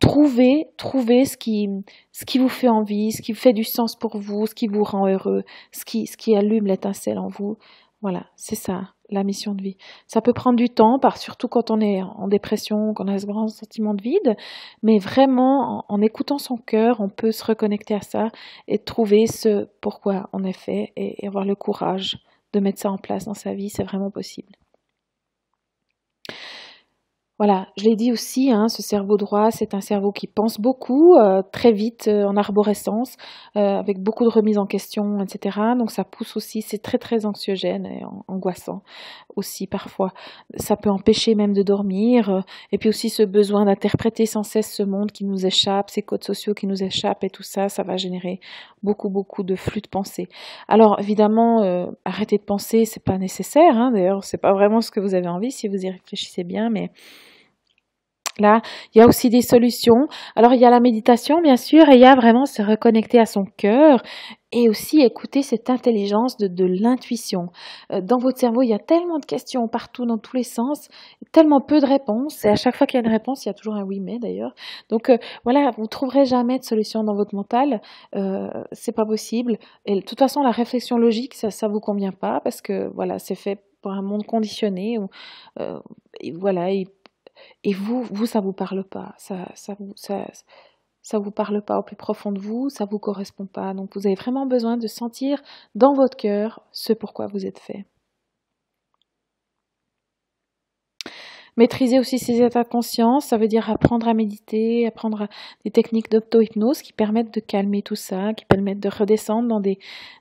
trouver, 0.00 0.66
ce 0.78 1.36
qui, 1.36 2.38
vous 2.38 2.48
fait 2.48 2.68
envie, 2.68 3.12
ce 3.12 3.22
qui 3.22 3.34
fait 3.34 3.52
du 3.52 3.64
sens 3.64 3.96
pour 3.96 4.18
vous, 4.18 4.46
ce 4.46 4.54
qui 4.54 4.66
vous 4.66 4.82
rend 4.82 5.06
heureux, 5.06 5.44
ce 5.70 5.84
qui 5.84 6.36
allume 6.36 6.66
l'étincelle 6.66 7.18
en 7.18 7.28
vous. 7.28 7.56
Voilà, 8.02 8.26
c'est 8.34 8.56
ça, 8.56 8.88
la 9.10 9.22
mission 9.22 9.54
de 9.54 9.62
vie. 9.62 9.76
Ça 10.08 10.20
peut 10.20 10.32
prendre 10.32 10.56
du 10.56 10.68
temps, 10.68 10.98
surtout 11.14 11.46
quand 11.46 11.70
on 11.70 11.80
est 11.80 12.02
en 12.02 12.26
dépression, 12.26 12.94
qu'on 12.94 13.06
a 13.06 13.16
ce 13.16 13.26
grand 13.26 13.46
sentiment 13.46 13.94
de 13.94 14.02
vide, 14.02 14.36
mais 14.82 14.98
vraiment, 14.98 15.84
en, 15.88 16.02
écoutant 16.02 16.38
son 16.38 16.56
cœur, 16.56 17.00
on 17.00 17.08
peut 17.08 17.30
se 17.30 17.44
reconnecter 17.44 17.94
à 17.94 18.00
ça 18.00 18.30
et 18.66 18.78
trouver 18.78 19.28
ce 19.28 19.68
pourquoi 19.80 20.28
on 20.32 20.42
est 20.42 20.52
fait 20.52 20.92
et 20.96 21.24
avoir 21.26 21.44
le 21.44 21.54
courage 21.54 22.18
de 22.52 22.58
mettre 22.58 22.80
ça 22.80 22.90
en 22.90 22.98
place 22.98 23.24
dans 23.24 23.34
sa 23.34 23.54
vie, 23.54 23.70
c'est 23.70 23.84
vraiment 23.84 24.10
possible. 24.10 24.52
Voilà, 27.38 27.66
je 27.78 27.84
l'ai 27.84 27.96
dit 27.96 28.12
aussi, 28.12 28.52
hein, 28.52 28.68
ce 28.68 28.82
cerveau 28.82 29.16
droit, 29.16 29.50
c'est 29.50 29.74
un 29.74 29.80
cerveau 29.80 30.12
qui 30.12 30.26
pense 30.26 30.60
beaucoup, 30.60 31.16
euh, 31.16 31.42
très 31.50 31.72
vite, 31.72 32.06
euh, 32.06 32.24
en 32.24 32.36
arborescence, 32.36 33.16
euh, 33.56 33.78
avec 33.78 33.98
beaucoup 34.00 34.24
de 34.24 34.28
remises 34.28 34.58
en 34.58 34.66
question, 34.66 35.18
etc. 35.18 35.58
Donc 35.76 35.90
ça 35.90 36.04
pousse 36.04 36.36
aussi, 36.36 36.60
c'est 36.60 36.82
très 36.82 36.98
très 36.98 37.24
anxiogène 37.24 37.86
et 37.86 38.02
angoissant 38.28 38.82
aussi 39.34 39.66
parfois. 39.66 40.12
Ça 40.56 40.76
peut 40.76 40.90
empêcher 40.90 41.34
même 41.34 41.54
de 41.54 41.62
dormir, 41.62 42.44
et 42.70 42.78
puis 42.78 42.90
aussi 42.90 43.08
ce 43.08 43.22
besoin 43.22 43.64
d'interpréter 43.64 44.26
sans 44.26 44.42
cesse 44.42 44.70
ce 44.72 44.82
monde 44.82 45.10
qui 45.10 45.24
nous 45.24 45.46
échappe, 45.46 45.88
ces 45.88 46.02
codes 46.02 46.22
sociaux 46.22 46.52
qui 46.52 46.66
nous 46.66 46.84
échappent, 46.84 47.24
et 47.24 47.30
tout 47.30 47.42
ça, 47.42 47.70
ça 47.70 47.82
va 47.82 47.96
générer 47.96 48.40
beaucoup 48.82 49.08
beaucoup 49.08 49.42
de 49.42 49.56
flux 49.56 49.80
de 49.80 49.88
pensée. 49.88 50.28
Alors 50.68 51.00
évidemment, 51.00 51.62
arrêter 52.04 52.36
de 52.36 52.44
penser, 52.44 52.84
c'est 52.84 53.02
pas 53.02 53.16
nécessaire. 53.18 53.76
Hein, 53.76 53.90
D'ailleurs, 53.92 54.22
c'est 54.22 54.40
pas 54.40 54.52
vraiment 54.52 54.80
ce 54.82 54.90
que 54.90 55.00
vous 55.00 55.14
avez 55.14 55.28
envie 55.28 55.50
si 55.50 55.66
vous 55.66 55.84
y 55.84 55.90
réfléchissez 55.90 56.44
bien, 56.44 56.68
mais 56.70 56.90
Là, 58.38 58.60
il 58.94 58.98
y 58.98 59.00
a 59.02 59.06
aussi 59.06 59.28
des 59.30 59.42
solutions. 59.42 60.08
Alors, 60.36 60.54
il 60.54 60.60
y 60.60 60.64
a 60.64 60.70
la 60.70 60.80
méditation, 60.80 61.40
bien 61.40 61.56
sûr, 61.56 61.88
et 61.88 61.94
il 61.94 62.00
y 62.00 62.06
a 62.06 62.14
vraiment 62.14 62.46
se 62.46 62.62
reconnecter 62.62 63.18
à 63.18 63.26
son 63.26 63.44
cœur 63.44 64.02
et 64.52 64.68
aussi 64.68 65.00
écouter 65.00 65.42
cette 65.42 65.70
intelligence 65.70 66.36
de, 66.36 66.64
l'intuition. 66.64 67.48
Euh, 67.90 68.00
dans 68.00 68.18
votre 68.18 68.38
cerveau, 68.38 68.62
il 68.62 68.68
y 68.68 68.74
a 68.74 68.78
tellement 68.78 69.18
de 69.18 69.24
questions 69.24 69.66
partout, 69.66 70.04
dans 70.04 70.18
tous 70.18 70.36
les 70.36 70.42
sens, 70.42 70.88
tellement 71.32 71.60
peu 71.60 71.80
de 71.80 71.86
réponses. 71.86 72.44
Et 72.44 72.48
à 72.48 72.56
chaque 72.56 72.76
fois 72.76 72.86
qu'il 72.86 73.00
y 73.00 73.02
a 73.02 73.06
une 73.06 73.12
réponse, 73.12 73.44
il 73.44 73.48
y 73.48 73.50
a 73.50 73.54
toujours 73.54 73.74
un 73.74 73.82
oui 73.82 74.00
mais 74.00 74.18
d'ailleurs. 74.18 74.54
Donc 74.90 75.08
euh, 75.08 75.16
voilà, 75.44 75.70
vous 75.76 75.86
trouverez 75.86 76.26
jamais 76.26 76.58
de 76.58 76.64
solution 76.64 77.02
dans 77.02 77.14
votre 77.14 77.34
mental. 77.34 77.80
Euh, 78.14 78.48
c'est 78.72 78.92
pas 78.92 79.06
possible. 79.06 79.56
Et 79.86 79.96
de 79.96 80.00
toute 80.02 80.18
façon, 80.18 80.42
la 80.42 80.50
réflexion 80.50 80.98
logique, 80.98 81.34
ça, 81.34 81.50
ça 81.50 81.68
vous 81.68 81.80
convient 81.80 82.12
pas 82.12 82.40
parce 82.40 82.60
que 82.60 82.90
voilà, 82.94 83.18
c'est 83.18 83.34
fait 83.34 83.58
pour 83.82 83.92
un 83.92 84.02
monde 84.02 84.24
conditionné. 84.24 84.98
Euh, 85.60 85.78
et 86.20 86.32
voilà. 86.32 86.70
Et, 86.70 86.86
et 87.64 87.72
vous, 87.72 88.02
vous, 88.02 88.26
ça 88.26 88.40
vous 88.40 88.52
parle 88.52 88.84
pas, 88.84 89.14
ça, 89.18 89.48
ça 89.54 89.74
vous, 89.78 89.92
ça, 89.96 90.26
ça 91.02 91.18
vous 91.18 91.30
parle 91.30 91.62
pas 91.62 91.78
au 91.78 91.82
plus 91.82 91.96
profond 91.96 92.32
de 92.32 92.40
vous, 92.40 92.68
ça 92.70 92.84
vous 92.84 92.98
correspond 92.98 93.46
pas. 93.46 93.74
Donc 93.74 93.94
vous 93.94 94.06
avez 94.06 94.14
vraiment 94.14 94.46
besoin 94.46 94.76
de 94.76 94.86
sentir 94.86 95.42
dans 95.74 95.94
votre 95.94 96.16
cœur 96.16 96.62
ce 96.72 96.92
pourquoi 96.92 97.26
vous 97.26 97.44
êtes 97.44 97.58
fait. 97.58 97.84
Maîtriser 101.58 101.98
aussi 101.98 102.18
ses 102.18 102.40
états 102.42 102.64
de 102.64 102.68
conscience, 102.68 103.26
ça 103.26 103.36
veut 103.36 103.46
dire 103.46 103.68
apprendre 103.68 104.08
à 104.08 104.14
méditer, 104.14 104.86
apprendre 104.86 105.28
des 105.64 105.70
techniques 105.70 106.10
d'auto-hypnose 106.10 106.80
qui 106.80 106.94
permettent 106.94 107.34
de 107.34 107.40
calmer 107.40 107.82
tout 107.82 107.94
ça, 107.94 108.32
qui 108.32 108.46
permettent 108.46 108.80
de 108.80 108.88
redescendre 108.88 109.48
dans 109.48 109.60
des, 109.60 109.78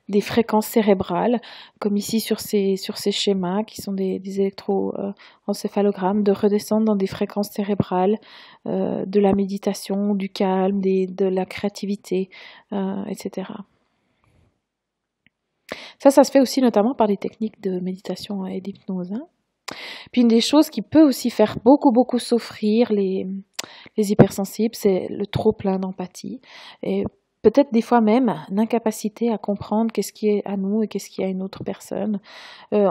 des 0.09 0.19
fréquences 0.19 0.67
cérébrales, 0.67 1.39
comme 1.79 1.95
ici 1.95 2.19
sur 2.19 2.41
ces, 2.41 2.75
sur 2.75 2.97
ces 2.97 3.13
schémas 3.13 3.63
qui 3.63 3.81
sont 3.81 3.93
des, 3.93 4.19
des 4.19 4.41
électroencéphalogrammes, 4.41 6.23
de 6.23 6.33
redescendre 6.33 6.85
dans 6.85 6.97
des 6.97 7.07
fréquences 7.07 7.51
cérébrales, 7.51 8.19
euh, 8.67 9.05
de 9.05 9.19
la 9.21 9.31
méditation, 9.33 10.15
du 10.15 10.27
calme, 10.27 10.81
de 10.81 11.25
la 11.25 11.45
créativité, 11.45 12.29
euh, 12.73 13.05
etc. 13.05 13.53
Ça, 15.97 16.11
ça 16.11 16.25
se 16.25 16.31
fait 16.31 16.41
aussi 16.41 16.61
notamment 16.61 16.93
par 16.93 17.07
des 17.07 17.15
techniques 17.15 17.61
de 17.61 17.79
méditation 17.79 18.45
et 18.45 18.59
d'hypnose. 18.59 19.13
Hein. 19.13 19.27
Puis 20.11 20.21
une 20.21 20.27
des 20.27 20.41
choses 20.41 20.69
qui 20.69 20.81
peut 20.81 21.03
aussi 21.03 21.29
faire 21.29 21.57
beaucoup, 21.63 21.91
beaucoup 21.91 22.19
souffrir 22.19 22.91
les, 22.91 23.27
les 23.97 24.11
hypersensibles, 24.11 24.75
c'est 24.75 25.07
le 25.09 25.25
trop 25.25 25.53
plein 25.53 25.79
d'empathie. 25.79 26.41
Et 26.83 27.05
peut-être 27.41 27.71
des 27.71 27.81
fois 27.81 28.01
même 28.01 28.35
l'incapacité 28.49 29.31
à 29.31 29.37
comprendre 29.37 29.91
qu'est-ce 29.91 30.13
qui 30.13 30.29
est 30.29 30.41
à 30.45 30.57
nous 30.57 30.83
et 30.83 30.87
qu'est-ce 30.87 31.09
qui 31.09 31.21
est 31.21 31.25
à 31.25 31.29
une 31.29 31.43
autre 31.43 31.63
personne. 31.63 32.19
Euh, 32.73 32.89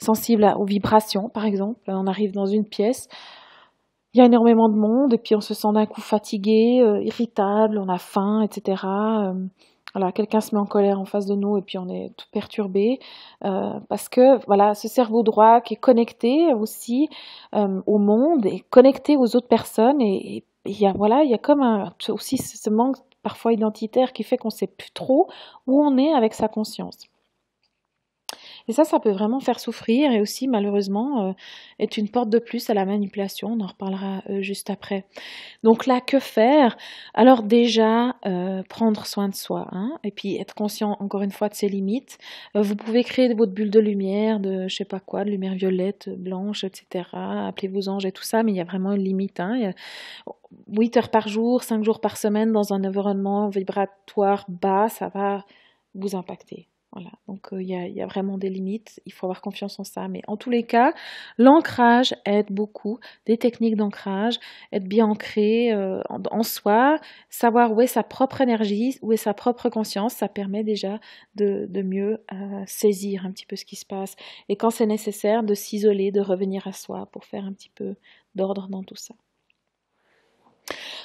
sensible 0.00 0.52
aux 0.58 0.64
vibrations, 0.64 1.28
par 1.28 1.44
exemple. 1.44 1.80
On 1.86 2.06
arrive 2.06 2.32
dans 2.32 2.46
une 2.46 2.66
pièce, 2.66 3.08
il 4.14 4.18
y 4.18 4.20
a 4.20 4.26
énormément 4.26 4.68
de 4.68 4.76
monde 4.76 5.14
et 5.14 5.18
puis 5.18 5.34
on 5.34 5.40
se 5.40 5.54
sent 5.54 5.72
d'un 5.72 5.86
coup 5.86 6.02
fatigué, 6.02 6.82
euh, 6.82 7.02
irritable, 7.02 7.78
on 7.78 7.88
a 7.88 7.98
faim, 7.98 8.42
etc. 8.42 8.82
Voilà, 9.94 10.10
quelqu'un 10.12 10.40
se 10.40 10.54
met 10.54 10.60
en 10.60 10.66
colère 10.66 10.98
en 10.98 11.04
face 11.04 11.26
de 11.26 11.34
nous 11.34 11.58
et 11.58 11.62
puis 11.62 11.76
on 11.78 11.88
est 11.88 12.12
tout 12.16 12.26
perturbé 12.32 12.98
euh, 13.44 13.78
parce 13.88 14.08
que 14.08 14.44
voilà, 14.46 14.74
ce 14.74 14.88
cerveau 14.88 15.22
droit 15.22 15.60
qui 15.60 15.74
est 15.74 15.78
connecté 15.78 16.54
aussi 16.54 17.08
euh, 17.54 17.82
au 17.86 17.98
monde 17.98 18.46
et 18.46 18.60
connecté 18.70 19.16
aux 19.16 19.36
autres 19.36 19.48
personnes 19.48 20.00
et 20.00 20.44
il 20.64 20.80
y 20.80 20.86
a 20.86 20.92
voilà, 20.92 21.24
il 21.24 21.30
y 21.30 21.34
a 21.34 21.38
comme 21.38 21.60
un, 21.60 21.92
aussi 22.08 22.38
ce 22.38 22.70
manque 22.70 22.96
parfois 23.22 23.52
identitaire 23.52 24.12
qui 24.12 24.22
fait 24.22 24.38
qu'on 24.38 24.50
sait 24.50 24.66
plus 24.66 24.90
trop 24.92 25.28
où 25.66 25.82
on 25.82 25.98
est 25.98 26.12
avec 26.12 26.34
sa 26.34 26.48
conscience. 26.48 27.11
Et 28.68 28.72
ça, 28.72 28.84
ça 28.84 29.00
peut 29.00 29.10
vraiment 29.10 29.40
faire 29.40 29.60
souffrir 29.60 30.12
et 30.12 30.20
aussi, 30.20 30.48
malheureusement, 30.48 31.28
euh, 31.28 31.32
est 31.78 31.96
une 31.96 32.08
porte 32.08 32.30
de 32.30 32.38
plus 32.38 32.70
à 32.70 32.74
la 32.74 32.84
manipulation. 32.84 33.48
On 33.52 33.60
en 33.60 33.66
reparlera 33.66 34.22
euh, 34.30 34.42
juste 34.42 34.70
après. 34.70 35.04
Donc 35.62 35.86
là, 35.86 36.00
que 36.00 36.18
faire? 36.18 36.76
Alors 37.14 37.42
déjà, 37.42 38.16
euh, 38.26 38.62
prendre 38.68 39.06
soin 39.06 39.28
de 39.28 39.34
soi 39.34 39.68
hein, 39.72 39.98
et 40.04 40.10
puis 40.10 40.36
être 40.36 40.54
conscient, 40.54 40.96
encore 41.00 41.22
une 41.22 41.30
fois, 41.30 41.48
de 41.48 41.54
ses 41.54 41.68
limites. 41.68 42.18
vous 42.54 42.76
pouvez 42.76 43.04
créer 43.04 43.32
votre 43.34 43.52
bulle 43.52 43.70
de 43.70 43.80
lumière, 43.80 44.40
de 44.40 44.68
je 44.68 44.74
sais 44.74 44.84
pas 44.84 45.00
quoi, 45.00 45.24
de 45.24 45.30
lumière 45.30 45.54
violette, 45.54 46.08
blanche, 46.08 46.64
etc. 46.64 47.08
Appelez 47.12 47.68
vos 47.68 47.88
anges 47.88 48.06
et 48.06 48.12
tout 48.12 48.22
ça, 48.22 48.42
mais 48.42 48.52
il 48.52 48.56
y 48.56 48.60
a 48.60 48.64
vraiment 48.64 48.92
une 48.92 49.02
limite. 49.02 49.40
Hein. 49.40 49.72
8 50.68 50.96
heures 50.96 51.10
par 51.10 51.28
jour, 51.28 51.62
5 51.62 51.84
jours 51.84 52.00
par 52.00 52.16
semaine 52.16 52.52
dans 52.52 52.72
un 52.72 52.84
environnement 52.84 53.48
vibratoire 53.48 54.44
bas, 54.48 54.88
ça 54.88 55.08
va 55.08 55.44
vous 55.94 56.16
impacter 56.16 56.68
Voilà, 56.92 57.10
donc 57.26 57.48
il 57.52 57.66
y, 57.66 58.02
a 58.02 58.06
vraiment 58.06 58.36
des 58.36 58.50
limites, 58.50 59.00
il 59.06 59.14
faut 59.14 59.24
avoir 59.24 59.40
confiance 59.40 59.80
en 59.80 59.84
ça. 59.84 60.08
Mais 60.08 60.20
en 60.26 60.36
tous 60.36 60.50
les 60.50 60.62
cas, 60.62 60.92
l'ancrage 61.38 62.14
aide 62.26 62.50
beaucoup, 62.50 62.98
des 63.24 63.38
techniques 63.38 63.76
d'ancrage, 63.76 64.38
être 64.72 64.84
bien 64.84 65.06
ancré 65.06 65.72
euh, 65.72 66.02
en, 66.10 66.42
soi, 66.42 66.98
savoir 67.30 67.72
où 67.72 67.80
est 67.80 67.86
sa 67.86 68.02
propre 68.02 68.42
énergie, 68.42 68.98
où 69.00 69.12
est 69.12 69.16
sa 69.16 69.32
propre 69.32 69.70
conscience, 69.70 70.12
ça 70.12 70.28
permet 70.28 70.64
déjà 70.64 71.00
de, 71.34 71.66
de 71.70 71.80
mieux 71.80 72.22
euh, 72.30 72.62
saisir 72.66 73.24
un 73.24 73.32
petit 73.32 73.46
peu 73.46 73.56
ce 73.56 73.64
qui 73.64 73.76
se 73.76 73.86
passe. 73.86 74.14
Et 74.50 74.56
quand 74.56 74.68
c'est 74.68 74.86
nécessaire, 74.86 75.42
de 75.44 75.54
s'isoler, 75.54 76.12
de 76.12 76.20
revenir 76.20 76.66
à 76.66 76.72
soi 76.72 77.08
pour 77.10 77.24
faire 77.24 77.46
un 77.46 77.54
petit 77.54 77.70
peu 77.74 77.94
d'ordre 78.34 78.68
dans 78.68 78.82
tout 78.82 78.96
ça. 78.96 79.14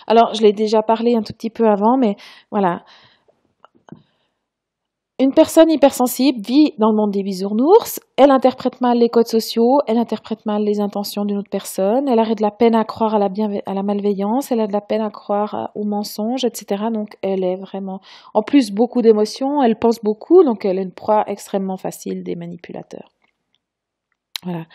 Alors, 0.06 0.34
je 0.34 0.42
l'ai 0.42 0.54
déjà 0.54 0.82
parlé 0.82 1.16
un 1.16 1.22
tout 1.22 1.34
petit 1.34 1.50
peu 1.50 1.68
avant, 1.68 1.98
mais 1.98 2.16
voilà, 2.52 2.84
une 5.20 5.34
personne 5.34 5.72
hypersensible 5.72 6.42
vit 6.46 6.74
dans 6.78 6.92
le 6.92 6.96
monde 6.96 7.12
des 7.12 7.24
bisounours, 7.24 8.00
elle 8.18 8.30
interprète 8.30 8.82
mal 8.82 9.00
les 9.00 9.10
codes 9.10 9.28
sociaux, 9.28 9.80
elle 9.88 9.98
interprète 9.98 10.46
mal 10.46 10.64
les 10.64 10.80
intentions 10.80 11.26
d'une 11.26 11.40
autre 11.40 11.50
personne, 11.50 12.08
elle 12.08 12.20
a 12.20 12.36
de 12.36 12.42
la 12.42 12.52
peine 12.52 12.76
à 12.76 12.84
croire 12.84 13.16
à 13.16 13.20
la, 13.20 13.30
à 13.66 13.74
la 13.74 13.84
malveillance, 13.84 14.52
elle 14.52 14.60
a 14.60 14.68
de 14.68 14.74
la 14.74 14.82
peine 14.82 15.02
à 15.02 15.10
croire 15.10 15.72
au 15.74 15.86
mensonge, 15.86 16.46
etc. 16.46 16.86
Donc 16.94 17.18
elle 17.24 17.44
est 17.44 17.56
vraiment, 17.56 18.00
en 18.36 18.44
plus 18.44 18.72
beaucoup 18.72 19.02
d'émotions, 19.02 19.64
elle 19.64 19.78
pense 19.78 20.04
beaucoup, 20.04 20.44
donc 20.44 20.66
elle 20.66 20.78
est 20.78 20.84
une 20.84 20.94
proie 20.94 21.24
extrêmement 21.26 21.78
facile 21.78 22.24
des 22.24 22.36
manipulateurs. 22.36 23.10
Voilà. 24.44 24.66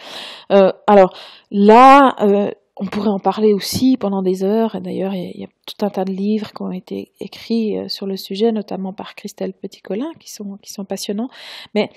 Euh, 0.50 0.72
alors 0.88 1.14
là, 1.52 2.16
euh, 2.20 2.50
on 2.82 2.86
pourrait 2.86 3.10
en 3.10 3.20
parler 3.20 3.54
aussi 3.54 3.96
pendant 3.96 4.22
des 4.22 4.42
heures. 4.42 4.80
D'ailleurs, 4.80 5.14
il 5.14 5.40
y, 5.40 5.44
a 5.44 5.48
tout 5.66 5.86
un 5.86 5.90
tas 5.90 6.04
de 6.04 6.10
livres 6.10 6.52
qui 6.52 6.62
ont 6.62 6.72
été 6.72 7.12
écrits 7.20 7.78
euh, 7.78 7.88
sur 7.88 8.06
le 8.06 8.16
sujet, 8.16 8.50
notamment 8.50 8.92
par 8.92 9.14
Christelle 9.14 9.52
Petit-Colin, 9.52 10.10
qui 10.18 10.32
sont, 10.32 10.58
qui 10.60 10.72
sont 10.72 10.84
passionnants. 10.84 11.28
Mais 11.76 11.90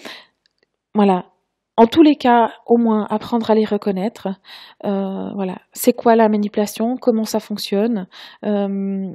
voilà, 0.94 1.26
en 1.76 1.88
tous 1.88 2.04
les 2.04 2.16
cas, 2.16 2.52
au 2.68 2.78
moins 2.78 3.08
apprendre 3.10 3.50
à 3.50 3.56
les 3.56 3.66
reconnaître. 3.66 4.28
Euh, 4.86 5.32
voilà, 5.34 5.58
c'est 5.74 5.94
quoi 5.94 6.16
la 6.16 6.30
manipulation, 6.30 6.98
comment 6.98 7.26
ça 7.26 7.40
fonctionne? 7.40 8.08
Euh, 8.46 9.12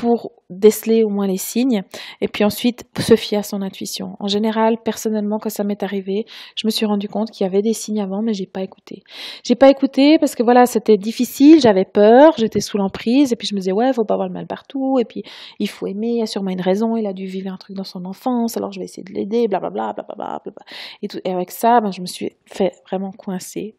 pour 0.00 0.32
déceler 0.48 1.04
au 1.04 1.10
moins 1.10 1.26
les 1.26 1.36
signes 1.36 1.82
et 2.22 2.28
puis 2.28 2.42
ensuite 2.42 2.84
se 2.98 3.16
fier 3.16 3.36
à 3.36 3.42
son 3.42 3.60
intuition. 3.60 4.16
En 4.18 4.28
général, 4.28 4.78
personnellement, 4.82 5.38
quand 5.38 5.50
ça 5.50 5.62
m'est 5.62 5.82
arrivé, 5.82 6.24
je 6.56 6.66
me 6.66 6.70
suis 6.70 6.86
rendu 6.86 7.06
compte 7.06 7.30
qu'il 7.30 7.44
y 7.44 7.46
avait 7.46 7.60
des 7.60 7.74
signes 7.74 8.00
avant, 8.00 8.22
mais 8.22 8.32
j'ai 8.32 8.46
pas 8.46 8.62
écouté. 8.62 9.02
J'ai 9.44 9.56
pas 9.56 9.68
écouté 9.68 10.18
parce 10.18 10.34
que 10.34 10.42
voilà, 10.42 10.64
c'était 10.64 10.96
difficile, 10.96 11.60
j'avais 11.60 11.84
peur, 11.84 12.32
j'étais 12.38 12.60
sous 12.60 12.78
l'emprise 12.78 13.30
et 13.34 13.36
puis 13.36 13.46
je 13.46 13.54
me 13.54 13.60
disais 13.60 13.72
ouais, 13.72 13.92
faut 13.92 14.06
pas 14.06 14.14
avoir 14.14 14.26
le 14.26 14.32
mal 14.32 14.46
partout 14.46 14.98
et 14.98 15.04
puis 15.04 15.22
il 15.58 15.68
faut 15.68 15.86
aimer, 15.86 16.08
il 16.08 16.18
y 16.20 16.22
a 16.22 16.26
sûrement 16.26 16.50
une 16.50 16.62
raison, 16.62 16.96
il 16.96 17.06
a 17.06 17.12
dû 17.12 17.26
vivre 17.26 17.52
un 17.52 17.58
truc 17.58 17.76
dans 17.76 17.84
son 17.84 18.06
enfance, 18.06 18.56
alors 18.56 18.72
je 18.72 18.78
vais 18.78 18.86
essayer 18.86 19.04
de 19.04 19.12
l'aider, 19.12 19.48
blablabla, 19.48 19.92
blablabla, 19.92 20.40
bla 20.46 20.64
Et, 21.02 21.08
tout, 21.08 21.18
et 21.22 21.30
avec 21.30 21.50
ça, 21.50 21.82
ben, 21.82 21.92
je 21.92 22.00
me 22.00 22.06
suis 22.06 22.32
fait 22.46 22.72
vraiment 22.86 23.10
coincer 23.12 23.74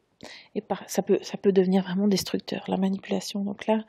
et 0.53 0.61
ça 0.85 1.01
peut 1.01 1.17
ça 1.23 1.39
peut 1.39 1.51
devenir 1.51 1.81
vraiment 1.81 2.07
destructeur 2.07 2.63
la 2.67 2.77
manipulation. 2.77 3.43
Donc 3.43 3.65
là, 3.65 3.79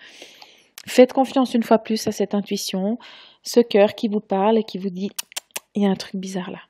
Faites 0.87 1.13
confiance 1.13 1.55
une 1.55 1.63
fois 1.63 1.79
plus 1.79 2.07
à 2.07 2.13
cette 2.13 2.35
intuition, 2.35 2.99
ce 3.43 3.61
cœur 3.61 3.95
qui 3.95 4.09
vous 4.09 4.21
parle 4.21 4.59
et 4.59 4.65
qui 4.65 4.79
vous 4.79 4.91
dit 4.91 5.11
il 5.75 5.83
y 5.83 5.87
a 5.87 5.91
un 5.91 5.97
truc 5.97 6.17
bizarre 6.17 6.51
là. 6.51 6.61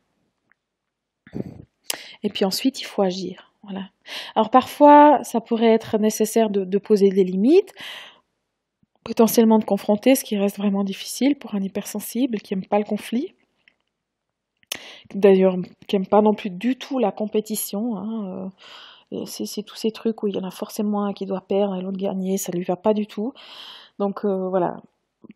Et 2.22 2.28
puis 2.28 2.44
ensuite, 2.44 2.80
il 2.80 2.84
faut 2.84 3.02
agir. 3.02 3.52
Voilà. 3.62 3.90
Alors 4.34 4.50
parfois, 4.50 5.22
ça 5.22 5.40
pourrait 5.40 5.72
être 5.72 5.98
nécessaire 5.98 6.50
de, 6.50 6.78
poser 6.78 7.10
des 7.10 7.24
limites, 7.24 7.72
potentiellement 9.04 9.58
de 9.58 9.64
confronter, 9.64 10.14
ce 10.14 10.24
qui 10.24 10.36
reste 10.36 10.56
vraiment 10.56 10.84
difficile 10.84 11.36
pour 11.36 11.54
un 11.54 11.62
hypersensible 11.62 12.40
qui 12.40 12.54
n'aime 12.54 12.66
pas 12.66 12.78
le 12.78 12.84
conflit. 12.84 13.34
D'ailleurs, 15.14 15.56
qui 15.86 15.96
n'aime 15.96 16.06
pas 16.06 16.22
non 16.22 16.34
plus 16.34 16.50
du 16.50 16.76
tout 16.76 16.98
la 16.98 17.12
compétition. 17.12 17.96
Hein, 17.96 18.50
euh, 19.12 19.26
c'est 19.26 19.62
tous 19.62 19.76
ces 19.76 19.92
trucs 19.92 20.22
où 20.22 20.28
il 20.28 20.34
y 20.34 20.38
en 20.38 20.44
a 20.44 20.50
forcément 20.50 21.04
un 21.04 21.12
qui 21.12 21.26
doit 21.26 21.42
perdre 21.42 21.76
et 21.76 21.82
l'autre 21.82 21.98
gagner, 21.98 22.38
ça 22.38 22.50
ne 22.52 22.58
lui 22.58 22.64
va 22.64 22.76
pas 22.76 22.94
du 22.94 23.06
tout. 23.06 23.32
Donc 24.02 24.24
euh, 24.24 24.48
voilà, 24.48 24.78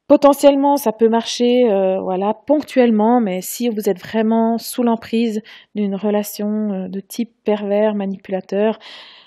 potentiellement 0.09 0.77
ça 0.77 0.91
peut 0.91 1.09
marcher 1.09 1.71
euh, 1.71 2.01
voilà 2.01 2.35
ponctuellement 2.35 3.21
mais 3.21 3.41
si 3.41 3.69
vous 3.69 3.89
êtes 3.89 4.01
vraiment 4.01 4.59
sous 4.59 4.83
l'emprise 4.83 5.41
d'une 5.77 5.95
relation 5.95 6.73
euh, 6.73 6.89
de 6.89 6.99
type 6.99 7.31
pervers 7.45 7.95
manipulateur 7.95 8.81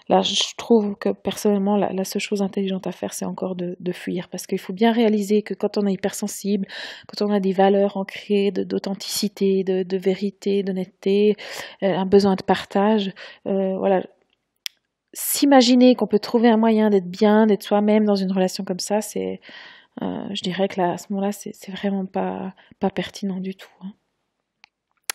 là 0.09 0.21
je 0.23 0.53
trouve 0.57 0.95
que 0.97 1.07
personnellement 1.07 1.77
la, 1.77 2.03
seule 2.03 2.21
chose 2.21 2.41
intelligente 2.41 2.85
à 2.85 2.91
faire 2.91 3.13
c'est 3.13 3.23
encore 3.23 3.55
de, 3.55 3.77
fuir. 3.93 4.27
Parce 4.27 4.45
qu'il 4.45 4.59
faut 4.59 4.73
bien 4.73 4.91
réaliser 4.91 5.41
que 5.41 5.53
quand 5.53 5.77
on 5.77 5.87
est 5.87 5.93
hypersensible 5.93 6.67
quand 7.07 7.25
on 7.25 7.31
a 7.31 7.39
des 7.39 7.53
valeurs 7.53 7.95
ancrées 7.95 8.51
d'authenticité 8.51 9.63
de, 9.63 9.83
de, 9.83 9.97
vérité 9.97 10.63
d'honnêteté 10.63 11.37
un 11.81 12.05
besoin 12.05 12.35
de 12.35 12.43
partage 12.43 13.13
voilà 13.45 14.01
s'imaginer 15.13 15.95
qu'on 15.95 16.07
peut 16.07 16.19
trouver 16.19 16.49
un 16.49 16.57
moyen 16.57 16.89
d'être 16.89 17.09
bien, 17.09 17.47
d'être 17.47 17.63
soi-même 17.63 18.05
dans 18.05 18.15
une 18.15 18.31
relation 18.31 18.63
comme 18.63 18.79
ça, 18.79 19.01
c'est, 19.01 19.41
euh, 20.01 20.27
je 20.33 20.41
dirais 20.43 20.67
que 20.67 20.81
là, 20.81 20.93
à 20.93 20.97
ce 20.97 21.07
moment-là, 21.11 21.31
c'est 21.31 21.71
vraiment 21.71 22.05
pas, 22.05 22.53
pas 22.79 22.89
pertinent 22.89 23.39
du 23.39 23.55
tout. 23.55 23.69
Hein. 23.81 23.93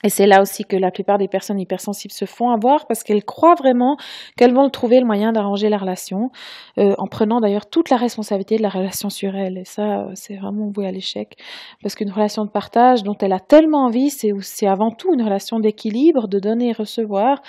Et 0.05 0.11
c'est 0.11 0.27
là 0.27 0.43
aussi 0.43 0.65
que 0.65 0.77
la 0.77 0.91
plupart 0.91 1.17
des 1.17 1.29
personnes 1.29 1.59
hypersensibles 1.59 2.13
se 2.13 2.27
font 2.27 2.51
avoir 2.51 2.87
parce 2.87 3.03
qu'elles 3.03 3.25
croient 3.25 3.55
vraiment 3.55 3.97
qu'elles 4.37 4.53
vont 4.53 4.69
trouver 4.69 5.01
le 5.01 5.07
moyen 5.07 5.33
d'arranger 5.33 5.71
la 5.71 5.79
relation, 5.79 6.31
euh, 6.79 6.95
en 6.99 7.07
prenant 7.07 7.41
d'ailleurs 7.41 7.67
toute 7.67 7.89
la 7.89 7.97
responsabilité 7.97 8.59
de 8.59 8.63
la 8.63 8.69
relation 8.69 9.09
sur 9.09 9.35
elles. 9.35 9.57
Et 9.57 9.65
ça, 9.65 10.01
euh, 10.01 10.11
c'est 10.15 10.37
vraiment 10.37 10.69
voué 10.69 10.87
à 10.87 10.93
l'échec. 10.93 11.39
Parce 11.83 11.95
qu'une 11.95 12.11
relation 12.11 12.45
de 12.45 12.51
partage 12.51 13.03
dont 13.03 13.17
elle 13.19 13.33
a 13.33 13.41
tellement 13.41 13.87
envie, 13.87 14.11
c'est 14.11 14.67
avant 14.67 14.91
tout 14.91 15.15
une 15.15 15.23
relation 15.23 15.59
d'équilibre, 15.59 16.29
de 16.29 16.39
donner 16.39 16.69
et 16.69 16.73
recevoir, 16.73 17.41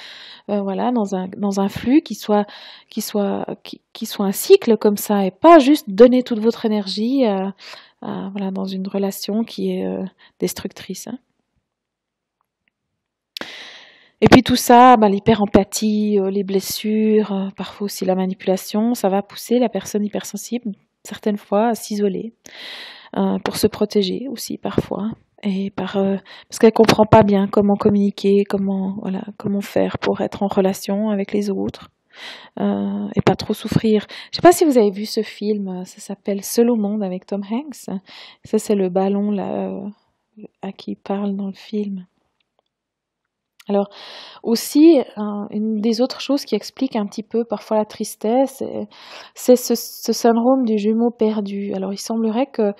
euh, 0.49 0.61
voilà, 0.61 0.91
dans 0.93 1.13
un, 1.13 1.27
dans 1.37 1.59
un 1.59 1.67
flux 1.67 2.01
qui 2.03 2.15
soit, 2.15 2.45
qui, 2.89 3.01
soit, 3.01 3.45
qui, 3.91 4.05
soit 4.05 4.25
un 4.25 4.31
cycle 4.31 4.77
comme 4.77 4.97
ça, 4.97 5.25
et 5.25 5.31
pas 5.31 5.59
juste 5.59 5.89
donner 5.89 6.23
toute 6.23 6.39
votre 6.39 6.65
énergie 6.65 7.25
voilà, 8.01 8.51
dans 8.51 8.65
une 8.65 8.87
relation 8.87 9.43
qui 9.43 9.71
est 9.71 9.85
destructrice. 10.39 11.07
Hein. 11.07 11.17
Et 14.21 14.27
puis 14.27 14.43
tout 14.43 14.55
ça, 14.55 14.95
bah, 14.97 15.09
l'hyper-empathie, 15.09 16.19
euh, 16.19 16.29
les 16.29 16.43
blessures, 16.43 17.33
euh, 17.33 17.49
parfois 17.55 17.85
aussi 17.85 18.05
la 18.05 18.15
manipulation, 18.15 18.93
ça 18.95 19.09
va 19.09 19.21
pousser 19.21 19.59
la 19.59 19.69
personne 19.69 20.05
hypersensible 20.05 20.71
certaines 21.03 21.37
fois 21.37 21.67
à 21.67 21.75
s'isoler 21.75 22.33
euh, 23.17 23.37
pour 23.39 23.57
se 23.57 23.67
protéger 23.67 24.27
aussi 24.29 24.57
parfois 24.57 25.11
et 25.43 25.69
par 25.69 25.93
parce 25.93 26.57
qu'elle 26.59 26.71
comprend 26.71 27.05
pas 27.05 27.21
bien 27.21 27.47
comment 27.47 27.75
communiquer, 27.75 28.43
comment 28.45 28.97
voilà, 29.01 29.21
comment 29.37 29.61
faire 29.61 29.99
pour 29.99 30.21
être 30.21 30.41
en 30.41 30.47
relation 30.47 31.11
avec 31.11 31.31
les 31.31 31.51
autres. 31.51 31.91
et 32.57 33.21
pas 33.23 33.35
trop 33.35 33.53
souffrir. 33.53 34.07
Je 34.31 34.37
sais 34.37 34.41
pas 34.41 34.53
si 34.53 34.65
vous 34.65 34.79
avez 34.79 34.89
vu 34.89 35.05
ce 35.05 35.21
film, 35.21 35.85
ça 35.85 35.99
s'appelle 35.99 36.43
Seul 36.43 36.71
au 36.71 36.75
monde 36.75 37.03
avec 37.03 37.27
Tom 37.27 37.43
Hanks. 37.51 37.91
Ça 38.43 38.57
c'est 38.57 38.73
le 38.75 38.89
ballon 38.89 39.29
là 39.29 39.71
à 40.63 40.71
qui 40.71 40.91
il 40.91 40.95
parle 40.95 41.35
dans 41.35 41.47
le 41.47 41.53
film. 41.53 42.07
Alors 43.67 43.89
aussi, 44.43 44.99
une 45.17 45.81
des 45.81 46.01
autres 46.01 46.21
choses 46.21 46.45
qui 46.45 46.55
explique 46.55 46.95
un 46.95 47.07
petit 47.07 47.23
peu 47.23 47.43
parfois 47.43 47.77
la 47.77 47.85
tristesse, 47.85 48.63
c'est 49.33 49.55
ce, 49.55 50.13
syndrome 50.13 50.65
du 50.65 50.77
jumeau 50.77 51.09
perdu. 51.09 51.73
Alors 51.73 51.91
il 51.91 51.97
semblerait 51.97 52.47
qu'il 52.51 52.73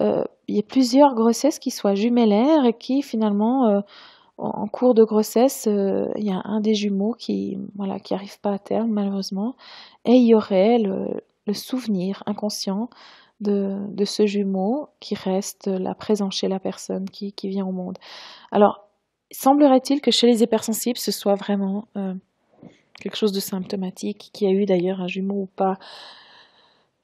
euh, 0.00 0.24
y 0.46 0.58
ait 0.58 0.62
plusieurs 0.62 1.14
grossesses 1.14 1.58
qui 1.58 1.70
soient 1.72 1.94
jumellaires 1.94 2.64
et 2.64 2.72
qui 2.72 3.02
finalement, 3.02 3.66
euh, 3.66 3.80
en 4.38 4.68
cours 4.68 4.94
de 4.94 5.02
grossesse, 5.02 5.66
euh, 5.66 6.06
il 6.16 6.24
y 6.24 6.32
a 6.32 6.40
un 6.44 6.60
des 6.60 6.74
jumeaux 6.74 7.14
qui 7.18 7.58
voilà 7.74 7.98
qui 7.98 8.14
arrive 8.14 8.40
pas 8.40 8.52
à 8.52 8.58
terme 8.60 8.92
malheureusement, 8.92 9.56
et 10.04 10.12
il 10.12 10.26
y 10.26 10.34
aurait 10.36 10.78
le, 10.78 11.20
souvenir 11.52 12.22
inconscient 12.26 12.90
de, 13.40 13.78
de, 13.88 14.04
ce 14.04 14.26
jumeau 14.26 14.88
qui 15.00 15.14
reste 15.14 15.66
là 15.66 15.94
présent 15.94 16.30
chez 16.30 16.46
la 16.46 16.60
personne 16.60 17.08
qui, 17.08 17.32
qui 17.32 17.48
vient 17.48 17.64
au 17.66 17.72
monde. 17.72 17.96
Alors 18.52 18.87
semblerait-il 19.30 20.00
que 20.00 20.10
chez 20.10 20.26
les 20.26 20.42
hypersensibles, 20.42 20.98
ce 20.98 21.12
soit 21.12 21.34
vraiment 21.34 21.86
euh, 21.96 22.14
quelque 23.00 23.16
chose 23.16 23.32
de 23.32 23.40
symptomatique, 23.40 24.30
qui 24.32 24.46
a 24.46 24.50
eu 24.50 24.64
d'ailleurs 24.64 25.00
un 25.00 25.06
jumeau 25.06 25.42
ou 25.42 25.46
pas. 25.46 25.78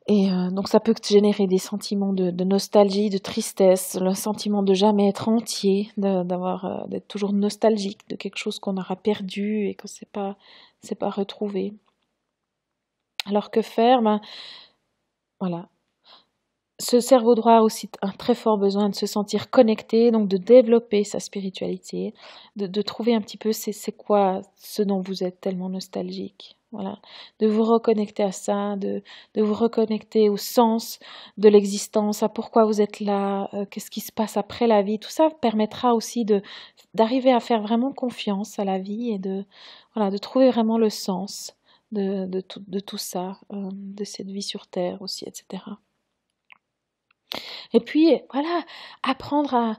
Et 0.07 0.31
euh, 0.31 0.51
donc 0.51 0.68
ça 0.68 0.81
peut 0.81 0.95
générer 1.03 1.47
des 1.47 1.59
sentiments 1.59 2.12
de, 2.12 2.45
nostalgie, 2.45 3.09
de 3.09 3.16
tristesse, 3.16 3.99
le 3.99 4.12
sentiment 4.12 4.62
de 4.62 4.75
jamais 4.75 5.09
être 5.09 5.29
entier, 5.29 5.91
d'avoir 5.97 6.64
euh, 6.64 6.87
d'être 6.89 7.09
toujours 7.09 7.33
nostalgique 7.33 8.07
de 8.11 8.16
quelque 8.16 8.37
chose 8.37 8.59
qu'on 8.59 8.77
aura 8.77 8.97
perdu 8.97 9.66
et 9.66 9.75
qu'on 9.75 9.87
ne 9.87 9.89
sait 9.89 10.09
pas, 10.12 10.37
sait 10.83 10.95
pas 10.95 11.09
retrouver. 11.09 11.72
Alors 13.27 13.51
que 13.51 13.62
faire? 13.62 14.03
Ben, 14.03 14.20
Voilà, 15.41 15.68
ce 16.85 17.01
cerveau 17.01 17.35
droit 17.35 17.55
a 17.55 17.62
aussi 17.62 17.89
un 18.03 18.11
très 18.11 18.35
fort 18.35 18.59
besoin 18.59 18.91
de 18.91 18.95
se 18.95 19.07
sentir 19.07 19.51
connecté, 19.51 20.11
donc 20.11 20.28
de 20.28 20.37
développer 20.37 21.03
sa 21.03 21.18
spiritualité, 21.18 22.12
de, 22.57 22.82
trouver 22.82 23.14
un 23.14 23.22
petit 23.22 23.39
peu 23.39 23.53
c'est 23.53 23.93
quoi 23.93 24.43
ce 24.57 24.82
dont 24.82 25.01
vous 25.01 25.24
êtes 25.24 25.41
tellement 25.41 25.70
nostalgique. 25.70 26.57
Voilà, 26.72 26.99
de 27.39 27.47
vous 27.47 27.62
reconnecter 27.62 28.24
à 28.24 28.32
ça, 28.32 28.74
de, 28.76 29.03
de 29.35 29.43
vous 29.43 29.55
reconnecter 29.55 30.28
au 30.28 30.37
sens 30.37 30.99
de 31.39 31.49
l'existence, 31.49 32.24
à 32.24 32.28
pourquoi 32.28 32.64
vous 32.64 32.80
êtes 32.80 32.99
là, 32.99 33.49
euh, 33.55 33.64
qu'est-ce 33.64 33.93
qui 33.93 34.01
se 34.01 34.11
passe 34.11 34.37
après 34.37 34.66
la 34.66 34.82
vie. 34.82 34.99
Tout 34.99 35.11
ça 35.11 35.30
permettra 35.41 35.95
aussi 35.95 36.24
de 36.24 36.43
d'arriver 36.93 37.32
à 37.32 37.39
faire 37.39 37.62
vraiment 37.62 37.93
confiance 37.93 38.59
à 38.59 38.64
la 38.64 38.80
vie 38.80 39.11
et 39.12 39.18
de 39.18 39.45
voilà 39.95 40.11
de 40.11 40.18
trouver 40.18 40.51
vraiment 40.51 40.76
le 40.76 40.91
sens 40.91 41.55
de, 41.93 42.26
de, 42.26 42.41
tout, 42.41 42.62
de 42.66 42.80
tout 42.80 42.99
ça, 42.99 43.39
euh, 43.53 43.70
de 43.72 44.05
cette 44.05 44.28
vie 44.28 44.43
sur 44.43 44.66
terre 44.66 45.01
aussi, 45.01 45.24
etc. 45.26 45.62
Et 47.72 47.80
puis 47.80 48.20
voilà, 48.32 48.62
apprendre 49.03 49.55
à 49.55 49.76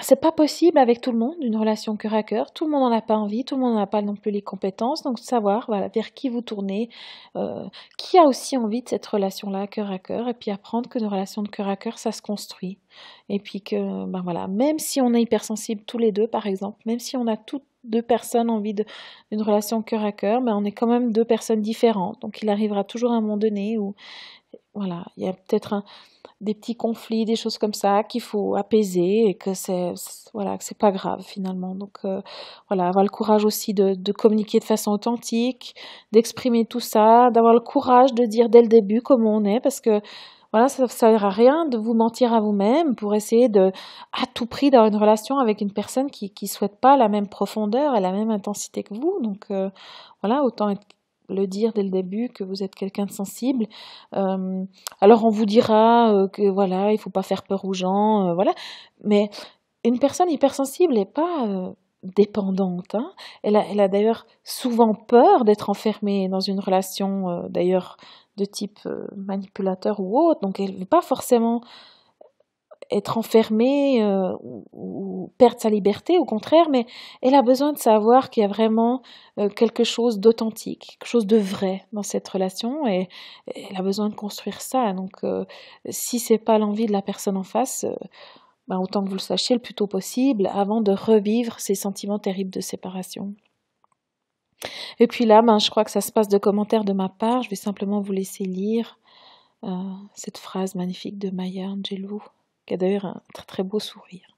c'est 0.00 0.20
pas 0.20 0.32
possible 0.32 0.78
avec 0.78 1.00
tout 1.00 1.12
le 1.12 1.18
monde, 1.18 1.36
une 1.40 1.56
relation 1.56 1.96
cœur 1.96 2.14
à 2.14 2.22
cœur. 2.22 2.52
Tout 2.52 2.64
le 2.64 2.70
monde 2.70 2.82
n'en 2.82 2.96
a 2.96 3.00
pas 3.00 3.16
envie, 3.16 3.44
tout 3.44 3.54
le 3.56 3.62
monde 3.62 3.76
n'a 3.76 3.86
pas 3.86 4.02
non 4.02 4.14
plus 4.16 4.30
les 4.30 4.42
compétences. 4.42 5.02
Donc, 5.02 5.18
savoir 5.18 5.64
voilà, 5.66 5.88
vers 5.88 6.12
qui 6.12 6.28
vous 6.28 6.42
tournez, 6.42 6.90
euh, 7.36 7.64
qui 7.96 8.18
a 8.18 8.24
aussi 8.24 8.56
envie 8.56 8.82
de 8.82 8.88
cette 8.88 9.06
relation-là, 9.06 9.66
cœur 9.66 9.90
à 9.90 9.98
cœur, 9.98 10.28
et 10.28 10.34
puis 10.34 10.50
apprendre 10.50 10.88
que 10.88 10.98
nos 10.98 11.08
relations 11.08 11.42
de 11.42 11.48
cœur 11.48 11.68
à 11.68 11.76
cœur, 11.76 11.98
ça 11.98 12.12
se 12.12 12.20
construit. 12.20 12.78
Et 13.28 13.38
puis 13.38 13.62
que, 13.62 14.04
ben 14.06 14.20
voilà, 14.22 14.46
même 14.48 14.78
si 14.78 15.00
on 15.00 15.14
est 15.14 15.22
hypersensible 15.22 15.82
tous 15.86 15.98
les 15.98 16.12
deux, 16.12 16.26
par 16.26 16.46
exemple, 16.46 16.80
même 16.84 16.98
si 16.98 17.16
on 17.16 17.26
a 17.26 17.36
toutes 17.36 17.64
deux 17.84 18.02
personnes 18.02 18.50
envie 18.50 18.74
d'une 18.74 19.42
relation 19.42 19.82
cœur 19.82 20.04
à 20.04 20.12
cœur, 20.12 20.40
ben 20.40 20.54
on 20.54 20.64
est 20.64 20.72
quand 20.72 20.86
même 20.86 21.12
deux 21.12 21.24
personnes 21.24 21.62
différentes. 21.62 22.20
Donc, 22.20 22.42
il 22.42 22.48
arrivera 22.50 22.84
toujours 22.84 23.12
un 23.12 23.20
moment 23.20 23.38
donné 23.38 23.78
où, 23.78 23.94
voilà, 24.74 25.04
il 25.16 25.24
y 25.24 25.28
a 25.28 25.32
peut-être 25.32 25.82
des 26.40 26.54
petits 26.54 26.74
conflits, 26.74 27.24
des 27.24 27.36
choses 27.36 27.56
comme 27.56 27.72
ça 27.72 28.02
qu'il 28.02 28.20
faut 28.20 28.56
apaiser 28.56 29.28
et 29.28 29.34
que 29.34 29.54
c'est 29.54 29.94
voilà 30.34 30.58
que 30.58 30.64
c'est 30.64 30.78
pas 30.78 30.90
grave 30.90 31.22
finalement. 31.22 31.74
Donc 31.74 31.98
euh, 32.04 32.20
voilà, 32.68 32.88
avoir 32.88 33.04
le 33.04 33.10
courage 33.10 33.44
aussi 33.44 33.74
de, 33.74 33.94
de 33.94 34.12
communiquer 34.12 34.58
de 34.58 34.64
façon 34.64 34.90
authentique, 34.90 35.74
d'exprimer 36.10 36.64
tout 36.64 36.80
ça, 36.80 37.30
d'avoir 37.30 37.54
le 37.54 37.60
courage 37.60 38.12
de 38.14 38.24
dire 38.24 38.48
dès 38.48 38.62
le 38.62 38.68
début 38.68 39.02
comment 39.02 39.36
on 39.36 39.44
est 39.44 39.60
parce 39.60 39.80
que 39.80 40.00
voilà, 40.52 40.68
ça 40.68 40.82
ne 40.82 40.88
sert 40.88 41.24
à 41.24 41.30
rien 41.30 41.66
de 41.66 41.78
vous 41.78 41.94
mentir 41.94 42.34
à 42.34 42.40
vous-même 42.40 42.94
pour 42.94 43.14
essayer 43.14 43.48
de, 43.48 43.72
à 44.12 44.26
tout 44.34 44.44
prix, 44.44 44.68
d'avoir 44.68 44.88
une 44.88 44.96
relation 44.96 45.38
avec 45.38 45.62
une 45.62 45.72
personne 45.72 46.10
qui 46.10 46.30
ne 46.42 46.46
souhaite 46.46 46.78
pas 46.78 46.98
la 46.98 47.08
même 47.08 47.26
profondeur 47.26 47.96
et 47.96 48.00
la 48.00 48.12
même 48.12 48.30
intensité 48.30 48.82
que 48.82 48.92
vous. 48.92 49.18
Donc, 49.22 49.46
euh, 49.50 49.70
voilà, 50.22 50.42
autant 50.44 50.68
être 50.68 50.86
le 51.32 51.46
dire 51.46 51.72
dès 51.72 51.82
le 51.82 51.90
début 51.90 52.28
que 52.28 52.44
vous 52.44 52.62
êtes 52.62 52.74
quelqu'un 52.74 53.06
de 53.06 53.10
sensible. 53.10 53.66
Euh, 54.14 54.64
alors 55.00 55.24
on 55.24 55.30
vous 55.30 55.46
dira 55.46 56.12
euh, 56.12 56.28
que 56.28 56.48
voilà, 56.50 56.92
il 56.92 56.98
faut 56.98 57.10
pas 57.10 57.22
faire 57.22 57.42
peur 57.42 57.64
aux 57.64 57.72
gens, 57.72 58.28
euh, 58.28 58.34
voilà. 58.34 58.52
Mais 59.04 59.30
une 59.84 59.98
personne 59.98 60.30
hypersensible 60.30 60.94
n'est 60.94 61.04
pas 61.04 61.74
dépendante. 62.02 62.94
Hein. 62.94 63.12
Elle 63.42 63.56
a, 63.56 63.64
elle 63.68 63.80
a 63.80 63.88
d'ailleurs 63.88 64.26
souvent 64.44 64.94
peur 64.94 65.44
d'être 65.44 65.70
enfermée 65.70 66.28
dans 66.28 66.40
une 66.40 66.60
relation, 66.60 67.48
d'ailleurs 67.48 67.96
de 68.36 68.44
type 68.44 68.78
manipulateur 69.16 69.98
ou 69.98 70.18
autre. 70.18 70.40
Donc 70.40 70.60
elle 70.60 70.78
n'est 70.78 70.84
pas 70.84 71.02
forcément 71.02 71.62
être 72.92 73.18
enfermée 73.18 74.02
euh, 74.02 74.32
ou, 74.72 75.32
perdre 75.38 75.60
sa 75.60 75.70
liberté, 75.70 76.18
au 76.18 76.24
contraire, 76.24 76.68
mais 76.70 76.86
elle 77.20 77.34
a 77.34 77.42
besoin 77.42 77.72
de 77.72 77.78
savoir 77.78 78.30
qu'il 78.30 78.42
y 78.42 78.44
a 78.44 78.48
vraiment 78.48 79.02
euh, 79.38 79.48
quelque 79.48 79.84
chose 79.84 80.18
d'authentique, 80.18 80.96
quelque 80.98 81.08
chose 81.08 81.26
de 81.26 81.36
vrai 81.36 81.84
dans 81.92 82.02
cette 82.02 82.28
relation, 82.28 82.86
et, 82.86 83.08
elle 83.54 83.76
a 83.76 83.82
besoin 83.82 84.08
de 84.08 84.14
construire 84.14 84.60
ça. 84.60 84.92
Donc, 84.92 85.24
euh, 85.24 85.44
si 85.88 86.18
c'est 86.18 86.38
pas 86.38 86.58
l'envie 86.58 86.86
de 86.86 86.92
la 86.92 87.02
personne 87.02 87.36
en 87.36 87.42
face, 87.42 87.86
ben, 88.68 88.78
autant 88.78 89.02
que 89.02 89.08
vous 89.08 89.16
le 89.16 89.20
sachiez 89.20 89.54
le 89.56 89.62
plus 89.62 89.74
tôt 89.74 89.86
possible, 89.86 90.48
avant 90.52 90.80
de 90.80 90.92
revivre 90.92 91.58
ces 91.60 91.74
sentiments 91.74 92.18
terribles 92.18 92.50
de 92.50 92.60
séparation. 92.60 93.34
Et 95.00 95.06
puis 95.06 95.24
là, 95.24 95.42
ben, 95.42 95.58
je 95.58 95.70
crois 95.70 95.84
que 95.84 95.90
ça 95.90 96.00
se 96.00 96.12
passe 96.12 96.28
de 96.28 96.38
commentaires 96.38 96.84
de 96.84 96.92
ma 96.92 97.08
part. 97.08 97.42
Je 97.42 97.50
vais 97.50 97.56
simplement 97.56 98.00
vous 98.00 98.12
laisser 98.12 98.44
lire 98.44 98.98
cette 100.14 100.38
phrase 100.38 100.74
magnifique 100.74 101.20
de 101.20 101.30
Maya 101.30 101.66
Angelou 101.66 102.20
qui 102.66 102.74
a 102.74 102.76
d'ailleurs 102.76 103.06
un 103.06 103.22
très 103.34 103.44
très 103.44 103.62
beau 103.62 103.80
sourire. 103.80 104.36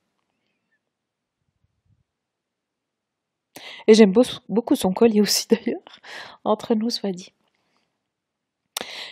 Et 3.86 3.94
j'aime 3.94 4.12
beaucoup 4.48 4.76
son 4.76 4.92
collier 4.92 5.20
aussi 5.20 5.46
d'ailleurs, 5.50 6.00
entre 6.44 6.74
nous 6.74 6.90
soit 6.90 7.12
dit. 7.12 7.32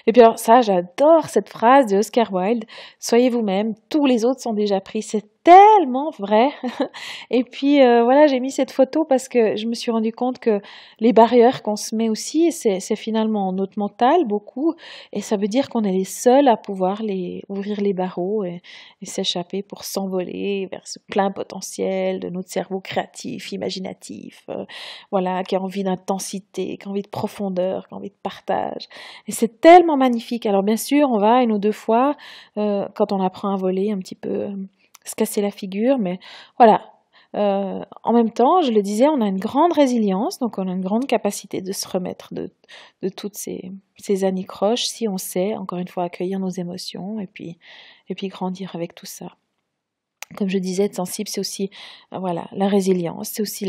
Et 0.06 0.12
puis 0.12 0.22
alors 0.22 0.38
ça, 0.38 0.62
j'adore 0.62 1.28
cette 1.28 1.48
phrase 1.48 1.86
de 1.86 1.98
Oscar 1.98 2.32
Wilde, 2.32 2.64
soyez 2.98 3.30
vous-même, 3.30 3.74
tous 3.88 4.06
les 4.06 4.24
autres 4.24 4.40
sont 4.40 4.52
déjà 4.52 4.80
pris. 4.80 5.02
Tellement 5.44 6.10
vrai. 6.18 6.50
Et 7.30 7.44
puis 7.44 7.82
euh, 7.82 8.04
voilà, 8.04 8.26
j'ai 8.26 8.40
mis 8.40 8.50
cette 8.50 8.70
photo 8.70 9.04
parce 9.04 9.28
que 9.28 9.56
je 9.56 9.66
me 9.66 9.74
suis 9.74 9.90
rendu 9.90 10.12
compte 10.12 10.38
que 10.38 10.60
les 11.00 11.12
barrières 11.12 11.62
qu'on 11.62 11.76
se 11.76 11.94
met 11.94 12.08
aussi, 12.08 12.52
c'est 12.52 12.96
finalement 12.96 13.52
notre 13.52 13.78
mental 13.78 14.24
beaucoup, 14.26 14.74
et 15.12 15.20
ça 15.20 15.36
veut 15.36 15.48
dire 15.48 15.68
qu'on 15.68 15.82
est 15.82 15.92
les 15.92 16.04
seuls 16.04 16.48
à 16.48 16.56
pouvoir 16.56 17.02
les 17.02 17.42
ouvrir 17.48 17.80
les 17.80 17.92
barreaux 17.92 18.44
et, 18.44 18.62
s'échapper 19.02 19.62
pour 19.62 19.84
s'envoler 19.84 20.68
vers 20.70 20.86
ce 20.86 20.98
plein 20.98 21.30
potentiel 21.32 22.20
de 22.20 22.30
notre 22.30 22.48
cerveau 22.48 22.80
créatif, 22.80 23.52
imaginatif, 23.52 24.44
euh, 24.48 24.64
voilà, 25.10 25.42
qui 25.42 25.56
a 25.56 25.60
envie 25.60 25.82
d'intensité, 25.82 26.78
qui 26.78 26.88
a 26.88 26.90
envie 26.90 27.02
de 27.02 27.08
profondeur, 27.08 27.88
qui 27.88 27.94
a 27.94 27.96
envie 27.98 28.10
de 28.10 28.20
partage. 28.22 28.88
Et 29.26 29.32
c'est 29.32 29.60
tellement 29.60 29.96
magnifique. 29.96 30.46
Alors 30.46 30.62
bien 30.62 30.76
sûr, 30.76 31.10
on 31.10 31.18
va 31.18 31.42
une 31.42 31.52
ou 31.52 31.58
deux 31.58 31.72
fois 31.72 32.14
euh, 32.56 32.86
quand 32.94 33.12
on 33.12 33.20
apprend 33.20 33.52
à 33.52 33.56
voler 33.56 33.90
un 33.90 33.98
petit 33.98 34.14
peu 34.14 34.52
se 35.04 35.14
casser 35.14 35.40
la 35.42 35.50
figure, 35.50 35.98
mais 35.98 36.18
voilà. 36.58 36.88
Euh, 37.34 37.82
en 38.02 38.12
même 38.12 38.30
temps, 38.30 38.60
je 38.60 38.70
le 38.72 38.82
disais, 38.82 39.08
on 39.08 39.20
a 39.22 39.26
une 39.26 39.38
grande 39.38 39.72
résilience, 39.72 40.38
donc 40.38 40.58
on 40.58 40.68
a 40.68 40.72
une 40.72 40.82
grande 40.82 41.06
capacité 41.06 41.62
de 41.62 41.72
se 41.72 41.88
remettre 41.88 42.34
de, 42.34 42.50
de 43.02 43.08
toutes 43.08 43.36
ces, 43.36 43.72
ces 43.96 44.24
anicroches 44.24 44.84
si 44.84 45.08
on 45.08 45.16
sait, 45.18 45.54
encore 45.56 45.78
une 45.78 45.88
fois, 45.88 46.04
accueillir 46.04 46.38
nos 46.40 46.50
émotions 46.50 47.20
et 47.20 47.26
et 48.08 48.14
puis 48.14 48.28
grandir 48.28 48.74
avec 48.74 48.94
tout 48.94 49.06
ça 49.06 49.36
comme 50.36 50.48
je 50.48 50.58
disais, 50.58 50.84
être 50.84 50.94
sensible, 50.94 51.28
c'est 51.28 51.40
aussi 51.40 51.70
euh, 52.12 52.18
voilà 52.18 52.48
la 52.52 52.68
résilience, 52.68 53.30
c'est 53.30 53.42
aussi 53.42 53.66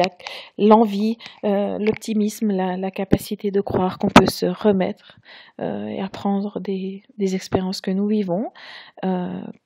l'envie, 0.58 1.18
euh, 1.44 1.78
l'optimisme, 1.80 2.52
la, 2.52 2.92
capacité 2.92 3.50
de 3.52 3.62
croire 3.62 3.98
qu'on 3.98 4.10
peut 4.10 4.28
se 4.28 4.46
remettre 4.46 5.18
euh, 5.62 5.88
et 5.88 6.00
apprendre 6.00 6.60
des, 6.60 7.04
expériences 7.20 7.82
que 7.82 7.92
nous 7.92 8.08
vivons 8.08 8.52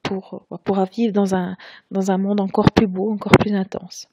pour, 0.03 0.45
pour 0.63 0.85
vivre 0.85 1.11
dans 1.11 1.35
un, 1.35 1.57
dans 1.91 2.11
un 2.11 2.17
monde 2.17 2.39
encore 2.39 2.71
plus 2.71 2.87
beau, 2.87 3.11
encore 3.11 3.33
plus 3.39 3.53
intense. 3.53 4.07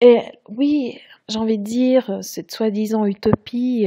Et 0.00 0.22
oui, 0.48 0.98
j'ai 1.28 1.38
envie 1.38 1.58
de 1.58 1.64
dire, 1.64 2.18
cette 2.22 2.50
soi-disant 2.50 3.04
utopie 3.04 3.86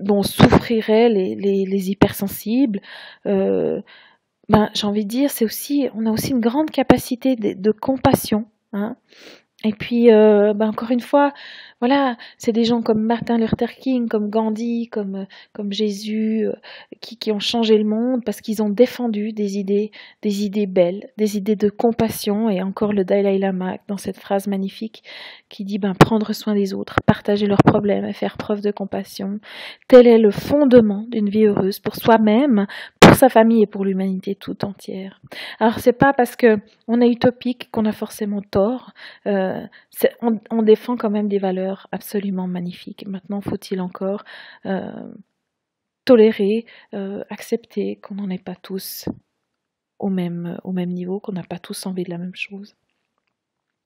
dont 0.00 0.22
souffriraient 0.22 1.08
les, 1.08 1.34
les, 1.34 1.64
les 1.64 1.90
hypersensibles. 1.90 2.80
Euh, 3.26 3.80
ben, 4.48 4.70
j'ai 4.74 4.86
envie 4.86 5.04
de 5.04 5.10
dire, 5.10 5.30
c'est 5.30 5.44
aussi, 5.44 5.88
on 5.94 6.06
a 6.06 6.10
aussi 6.10 6.30
une 6.30 6.40
grande 6.40 6.70
capacité 6.70 7.36
de, 7.36 7.52
de 7.52 7.70
compassion. 7.72 8.46
Hein. 8.72 8.96
Et 9.66 9.72
puis, 9.72 10.12
euh, 10.12 10.54
ben 10.54 10.68
encore 10.68 10.92
une 10.92 11.00
fois, 11.00 11.32
voilà, 11.80 12.16
c'est 12.38 12.52
des 12.52 12.62
gens 12.62 12.82
comme 12.82 13.02
Martin 13.02 13.36
Luther 13.36 13.74
King, 13.74 14.08
comme 14.08 14.30
Gandhi, 14.30 14.88
comme, 14.88 15.26
comme 15.52 15.72
Jésus, 15.72 16.46
euh, 16.46 16.52
qui, 17.00 17.16
qui 17.16 17.32
ont 17.32 17.40
changé 17.40 17.76
le 17.76 17.84
monde 17.84 18.24
parce 18.24 18.40
qu'ils 18.40 18.62
ont 18.62 18.68
défendu 18.68 19.32
des 19.32 19.58
idées, 19.58 19.90
des 20.22 20.44
idées 20.44 20.66
belles, 20.66 21.10
des 21.18 21.36
idées 21.36 21.56
de 21.56 21.68
compassion. 21.68 22.48
Et 22.48 22.62
encore 22.62 22.92
le 22.92 23.04
Dalai 23.04 23.38
Lama 23.38 23.78
dans 23.88 23.96
cette 23.96 24.18
phrase 24.18 24.46
magnifique 24.46 25.02
qui 25.48 25.64
dit 25.64 25.78
ben, 25.78 25.94
prendre 25.94 26.32
soin 26.32 26.54
des 26.54 26.72
autres, 26.72 27.00
partager 27.04 27.46
leurs 27.46 27.64
problèmes 27.64 28.04
et 28.04 28.12
faire 28.12 28.36
preuve 28.36 28.60
de 28.60 28.70
compassion. 28.70 29.40
Tel 29.88 30.06
est 30.06 30.18
le 30.18 30.30
fondement 30.30 31.06
d'une 31.10 31.28
vie 31.28 31.46
heureuse 31.46 31.80
pour 31.80 31.96
soi-même, 31.96 32.66
sa 33.16 33.28
famille 33.28 33.62
et 33.62 33.66
pour 33.66 33.84
l'humanité 33.84 34.34
tout 34.34 34.64
entière. 34.64 35.20
Alors 35.58 35.78
c'est 35.78 35.92
pas 35.92 36.12
parce 36.12 36.36
que 36.36 36.58
on 36.88 37.00
est 37.00 37.10
utopique 37.10 37.70
qu'on 37.70 37.84
a 37.86 37.92
forcément 37.92 38.42
tort. 38.42 38.92
Euh, 39.26 39.66
on, 40.22 40.62
défend 40.62 40.96
quand 40.96 41.10
même 41.10 41.28
des 41.28 41.38
valeurs 41.38 41.88
absolument 41.92 42.46
magnifiques. 42.46 43.06
Maintenant, 43.06 43.40
faut-il 43.40 43.80
encore 43.80 44.24
euh, 44.66 44.90
tolérer, 46.04 46.66
euh, 46.94 47.24
accepter 47.30 47.96
qu'on 47.96 48.16
n'en 48.16 48.30
est 48.30 48.42
pas 48.42 48.56
tous 48.56 49.08
au 49.98 50.10
même 50.10 50.58
niveau, 50.64 51.20
qu'on 51.20 51.32
n'a 51.32 51.42
pas 51.42 51.58
tous 51.58 51.86
envie 51.86 52.04
de 52.04 52.10
la 52.10 52.18
même 52.18 52.34
chose? 52.34 52.76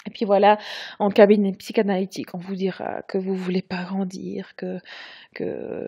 Et 0.06 0.10
puis 0.10 0.24
voilà, 0.24 0.58
en 0.98 1.10
cabinet 1.10 1.52
psychanalytique, 1.52 2.34
on 2.34 2.38
vous 2.38 2.54
dira 2.54 3.02
que 3.02 3.18
vous 3.18 3.34
voulez 3.34 3.62
pas 3.62 3.84
grandir, 3.84 4.54
que, 4.56 4.80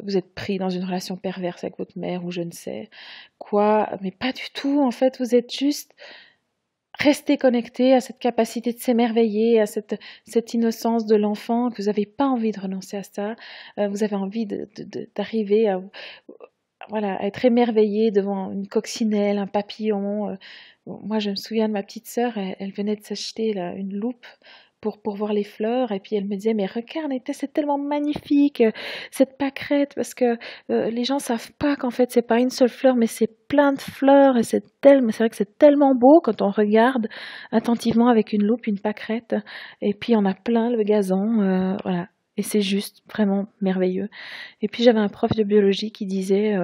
vous 0.05 0.17
êtes 0.17 0.35
pris 0.35 0.59
dans 0.59 0.69
une 0.71 0.85
relation 0.85 1.17
perverse 1.17 1.65
avec 1.65 1.79
votre 1.79 1.99
mère 1.99 2.25
ou 2.25 2.31
je 2.31 2.43
ne 2.43 2.53
sais 2.53 2.91
quoi, 3.39 3.91
mais 4.03 4.11
pas 4.11 4.33
du 4.33 4.51
tout. 4.55 4.81
En 4.83 4.91
fait, 4.91 5.19
vous 5.19 5.35
êtes 5.35 5.53
juste 5.53 5.95
resté 6.99 7.39
connecté 7.39 7.95
à 7.95 8.01
cette 8.01 8.19
capacité 8.19 8.73
de 8.73 8.79
s'émerveiller, 8.79 9.61
à 9.61 9.67
cette, 9.67 9.97
innocence 10.53 11.07
de 11.07 11.17
l'enfant, 11.17 11.71
que 11.71 11.81
vous 11.81 11.89
n'avez 11.89 12.07
pas 12.07 12.27
envie 12.27 12.53
de 12.53 12.61
renoncer 12.61 12.99
à 12.99 13.03
ça, 13.03 13.35
euh, 13.79 13.89
vous 13.89 14.05
avez 14.05 14.17
envie 14.17 14.47
d'arriver 15.17 15.69
à, 15.69 15.81
voilà, 16.89 17.23
être 17.25 17.45
émerveillé 17.45 18.11
devant 18.11 18.51
une 18.51 18.67
coccinelle, 18.67 19.39
un 19.39 19.47
papillon, 19.47 20.31
euh, 20.31 20.35
moi, 20.87 21.19
je 21.19 21.31
me 21.31 21.37
souviens 21.37 21.69
de 21.69 21.73
ma 21.73 21.83
petite 21.83 22.07
sœur, 22.07 22.37
elle, 22.37 22.73
venait 22.73 22.97
de 22.97 23.03
s'acheter 23.03 23.57
une 23.77 23.95
loupe 23.95 24.27
pour, 24.81 25.01
pour 25.01 25.15
voir 25.15 25.33
les 25.33 25.45
fleurs. 25.45 25.93
Et 25.93 26.01
puis 26.01 26.17
elle 26.17 26.27
me 26.27 26.35
disait, 26.35 26.55
mais 26.55 26.67
regarde, 26.67 27.13
c'est 27.33 27.53
tellement 27.53 27.79
magnifique, 27.79 28.63
cette 29.11 29.39
pâquerette, 29.39 29.95
parce 29.95 30.13
que 30.13 30.37
les 30.69 31.05
gens 31.05 31.19
savent 31.19 31.53
pas 31.53 31.77
qu'en 31.77 31.91
fait, 31.91 32.11
c'est 32.11 32.27
pas 32.27 32.41
une 32.41 32.51
seule 32.51 32.69
fleur, 32.69 32.97
mais 32.97 33.07
c'est 33.07 33.47
plein 33.49 33.73
de 33.73 33.81
fleurs. 33.81 34.37
Et 34.37 34.43
c'est 34.43 34.81
tellement, 34.81 35.11
c'est 35.13 35.19
vrai 35.19 35.31
que 35.31 35.37
c'est 35.37 35.57
tellement 35.57 35.95
beau 35.95 36.21
quand 36.21 36.43
on 36.43 36.51
regarde 36.51 37.07
attentivement 37.53 38.09
avec 38.09 38.33
une 38.33 38.43
loupe 38.43 38.67
une 38.67 38.81
pâquerette. 38.81 39.37
Et 39.81 39.95
puis 39.95 40.17
on 40.17 40.25
a 40.25 40.35
plein 40.35 40.69
le 40.71 40.83
gazon, 40.83 41.77
voilà. 41.83 42.09
Et 42.39 42.43
c'est 42.43 42.63
juste 42.63 43.03
vraiment 43.13 43.47
merveilleux. 43.61 44.09
Et 44.63 44.69
puis 44.69 44.83
j'avais 44.83 45.01
un 45.01 45.09
prof 45.09 45.31
de 45.33 45.45
biologie 45.45 45.93
qui 45.93 46.07
disait 46.07 46.57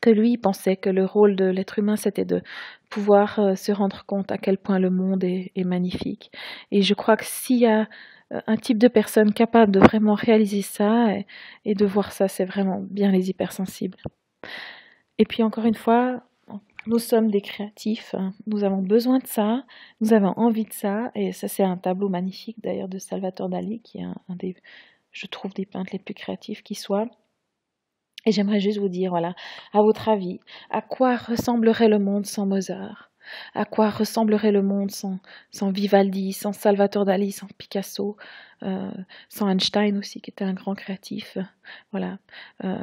que 0.00 0.10
lui 0.10 0.36
pensait 0.38 0.76
que 0.76 0.90
le 0.90 1.04
rôle 1.04 1.36
de 1.36 1.44
l'être 1.44 1.78
humain, 1.78 1.96
c'était 1.96 2.24
de 2.24 2.42
pouvoir 2.90 3.38
euh, 3.38 3.54
se 3.54 3.72
rendre 3.72 4.04
compte 4.06 4.32
à 4.32 4.38
quel 4.38 4.58
point 4.58 4.78
le 4.78 4.90
monde 4.90 5.24
est, 5.24 5.52
magnifique. 5.64 6.30
Et 6.70 6.82
je 6.82 6.94
crois 6.94 7.16
que 7.16 7.24
s'il 7.24 7.58
y 7.58 7.66
a 7.66 7.88
euh, 8.32 8.40
un 8.46 8.56
type 8.56 8.78
de 8.78 8.88
personne 8.88 9.32
capable 9.32 9.72
de 9.72 9.80
vraiment 9.80 10.14
réaliser 10.14 10.62
ça 10.62 11.08
et, 11.64 11.74
de 11.74 11.86
voir 11.86 12.12
ça, 12.12 12.28
c'est 12.28 12.44
vraiment 12.44 12.80
bien 12.80 13.10
les 13.10 13.30
hypersensibles. 13.30 13.98
Et 15.18 15.24
puis 15.24 15.42
encore 15.42 15.64
une 15.64 15.74
fois, 15.74 16.22
nous 16.86 16.98
sommes 16.98 17.30
des 17.30 17.40
créatifs, 17.40 18.14
hein. 18.14 18.32
nous 18.46 18.64
avons 18.64 18.80
besoin 18.80 19.18
de 19.18 19.26
ça, 19.26 19.64
nous 20.00 20.12
avons 20.12 20.32
envie 20.36 20.64
de 20.64 20.72
ça, 20.72 21.10
et 21.14 21.32
ça 21.32 21.48
c'est 21.48 21.64
un 21.64 21.76
tableau 21.76 22.08
magnifique 22.08 22.56
d'ailleurs 22.62 22.88
de 22.88 22.98
Salvatore 22.98 23.48
Dali, 23.50 23.80
qui 23.82 23.98
est 23.98 24.04
un, 24.04 24.14
un 24.28 24.36
des, 24.36 24.56
je 25.12 25.26
trouve, 25.26 25.52
des 25.52 25.66
peintres 25.66 25.90
les 25.92 25.98
plus 25.98 26.14
créatifs 26.14 26.62
qui 26.62 26.74
soient. 26.74 27.08
Et 28.28 28.30
j'aimerais 28.30 28.60
juste 28.60 28.76
vous 28.76 28.90
dire, 28.90 29.08
voilà, 29.08 29.34
à 29.72 29.80
votre 29.80 30.10
avis, 30.10 30.38
à 30.68 30.82
quoi 30.82 31.16
ressemblerait 31.16 31.88
le 31.88 31.98
monde 31.98 32.26
sans 32.26 32.44
Mozart? 32.44 33.10
À 33.54 33.64
quoi 33.64 33.88
ressemblerait 33.88 34.52
le 34.52 34.60
monde 34.60 34.90
sans, 34.90 35.18
sans 35.50 35.70
Vivaldi, 35.70 36.34
sans 36.34 36.52
Salvatore 36.52 37.06
Dali, 37.06 37.32
sans 37.32 37.46
Picasso, 37.56 38.18
euh, 38.64 38.90
sans 39.30 39.48
Einstein 39.48 39.96
aussi, 39.96 40.20
qui 40.20 40.30
était 40.30 40.44
un 40.44 40.52
grand 40.52 40.74
créatif? 40.74 41.38
Voilà. 41.90 42.18
Euh, 42.64 42.76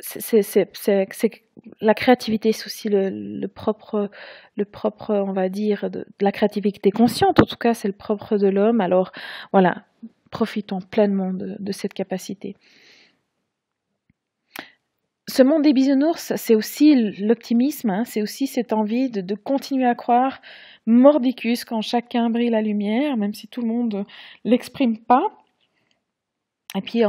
c'est 0.00 0.42
la 1.80 1.94
créativité, 1.94 2.50
c'est 2.50 2.66
aussi 2.66 2.88
le, 2.88 3.46
propre, 3.46 4.10
le 4.56 4.64
propre, 4.64 5.14
on 5.14 5.32
va 5.32 5.48
dire, 5.48 5.90
de, 5.90 6.06
la 6.20 6.32
créativité 6.32 6.90
consciente. 6.90 7.38
En 7.38 7.46
tout 7.46 7.56
cas, 7.56 7.72
c'est 7.72 7.88
le 7.88 7.94
propre 7.94 8.36
de 8.36 8.48
l'homme. 8.48 8.80
Alors, 8.80 9.12
voilà, 9.52 9.84
profitons 10.32 10.80
pleinement 10.80 11.32
de 11.32 11.72
cette 11.72 11.94
capacité 11.94 12.56
ce 15.28 15.42
monde 15.42 15.62
des 15.62 15.74
bisounours, 15.74 16.32
c'est 16.36 16.54
aussi 16.54 16.94
l'optimisme, 17.20 17.90
hein, 17.90 18.04
c'est 18.04 18.22
aussi 18.22 18.46
cette 18.46 18.72
envie 18.72 19.10
de, 19.10 19.34
continuer 19.34 19.84
à 19.84 19.94
croire 19.94 20.40
mordicus 20.86 21.66
quand 21.66 21.82
chacun 21.82 22.30
brille 22.30 22.48
la 22.48 22.62
lumière, 22.62 23.16
même 23.18 23.34
si 23.34 23.46
tout 23.46 23.60
le 23.60 23.68
monde 23.68 24.06
l'exprime 24.44 24.96
pas. 24.96 25.22
Et 26.74 26.80
puis, 26.80 27.02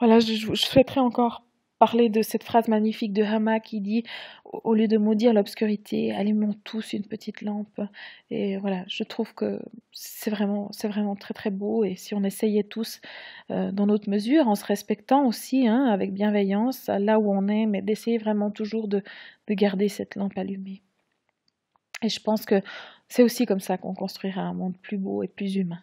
voilà, 0.00 0.18
je, 0.18 0.32
je 0.34 0.54
souhaiterais 0.54 1.00
encore 1.00 1.44
parler 1.82 2.08
de 2.08 2.22
cette 2.22 2.44
phrase 2.44 2.68
magnifique 2.68 3.12
de 3.12 3.24
Hama 3.24 3.58
qui 3.58 3.80
dit 3.80 4.04
au 4.44 4.72
lieu 4.72 4.86
de 4.86 4.98
maudire 4.98 5.32
l'obscurité, 5.32 6.12
allumons 6.12 6.54
tous 6.62 6.92
une 6.92 7.04
petite 7.04 7.42
lampe. 7.42 7.80
Et 8.30 8.56
voilà, 8.58 8.84
je 8.86 9.02
trouve 9.02 9.34
que 9.34 9.60
c'est 9.90 10.30
vraiment, 10.30 10.68
c'est 10.70 10.86
vraiment 10.86 11.16
très 11.16 11.34
très 11.34 11.50
beau. 11.50 11.82
Et 11.82 11.96
si 11.96 12.14
on 12.14 12.22
essayait 12.22 12.62
tous 12.62 13.00
euh, 13.50 13.72
dans 13.72 13.86
notre 13.86 14.08
mesure, 14.08 14.46
en 14.46 14.54
se 14.54 14.64
respectant 14.64 15.26
aussi, 15.26 15.66
hein, 15.66 15.86
avec 15.86 16.12
bienveillance, 16.12 16.86
là 16.86 17.18
où 17.18 17.32
on 17.32 17.48
est, 17.48 17.66
mais 17.66 17.82
d'essayer 17.82 18.18
vraiment 18.18 18.52
toujours 18.52 18.86
de, 18.86 19.02
de 19.48 19.54
garder 19.54 19.88
cette 19.88 20.14
lampe 20.14 20.38
allumée. 20.38 20.82
Et 22.00 22.08
je 22.08 22.20
pense 22.20 22.44
que 22.46 22.62
c'est 23.08 23.24
aussi 23.24 23.44
comme 23.44 23.58
ça 23.58 23.76
qu'on 23.76 23.94
construira 23.94 24.42
un 24.42 24.54
monde 24.54 24.76
plus 24.82 24.98
beau 24.98 25.24
et 25.24 25.28
plus 25.28 25.56
humain. 25.56 25.82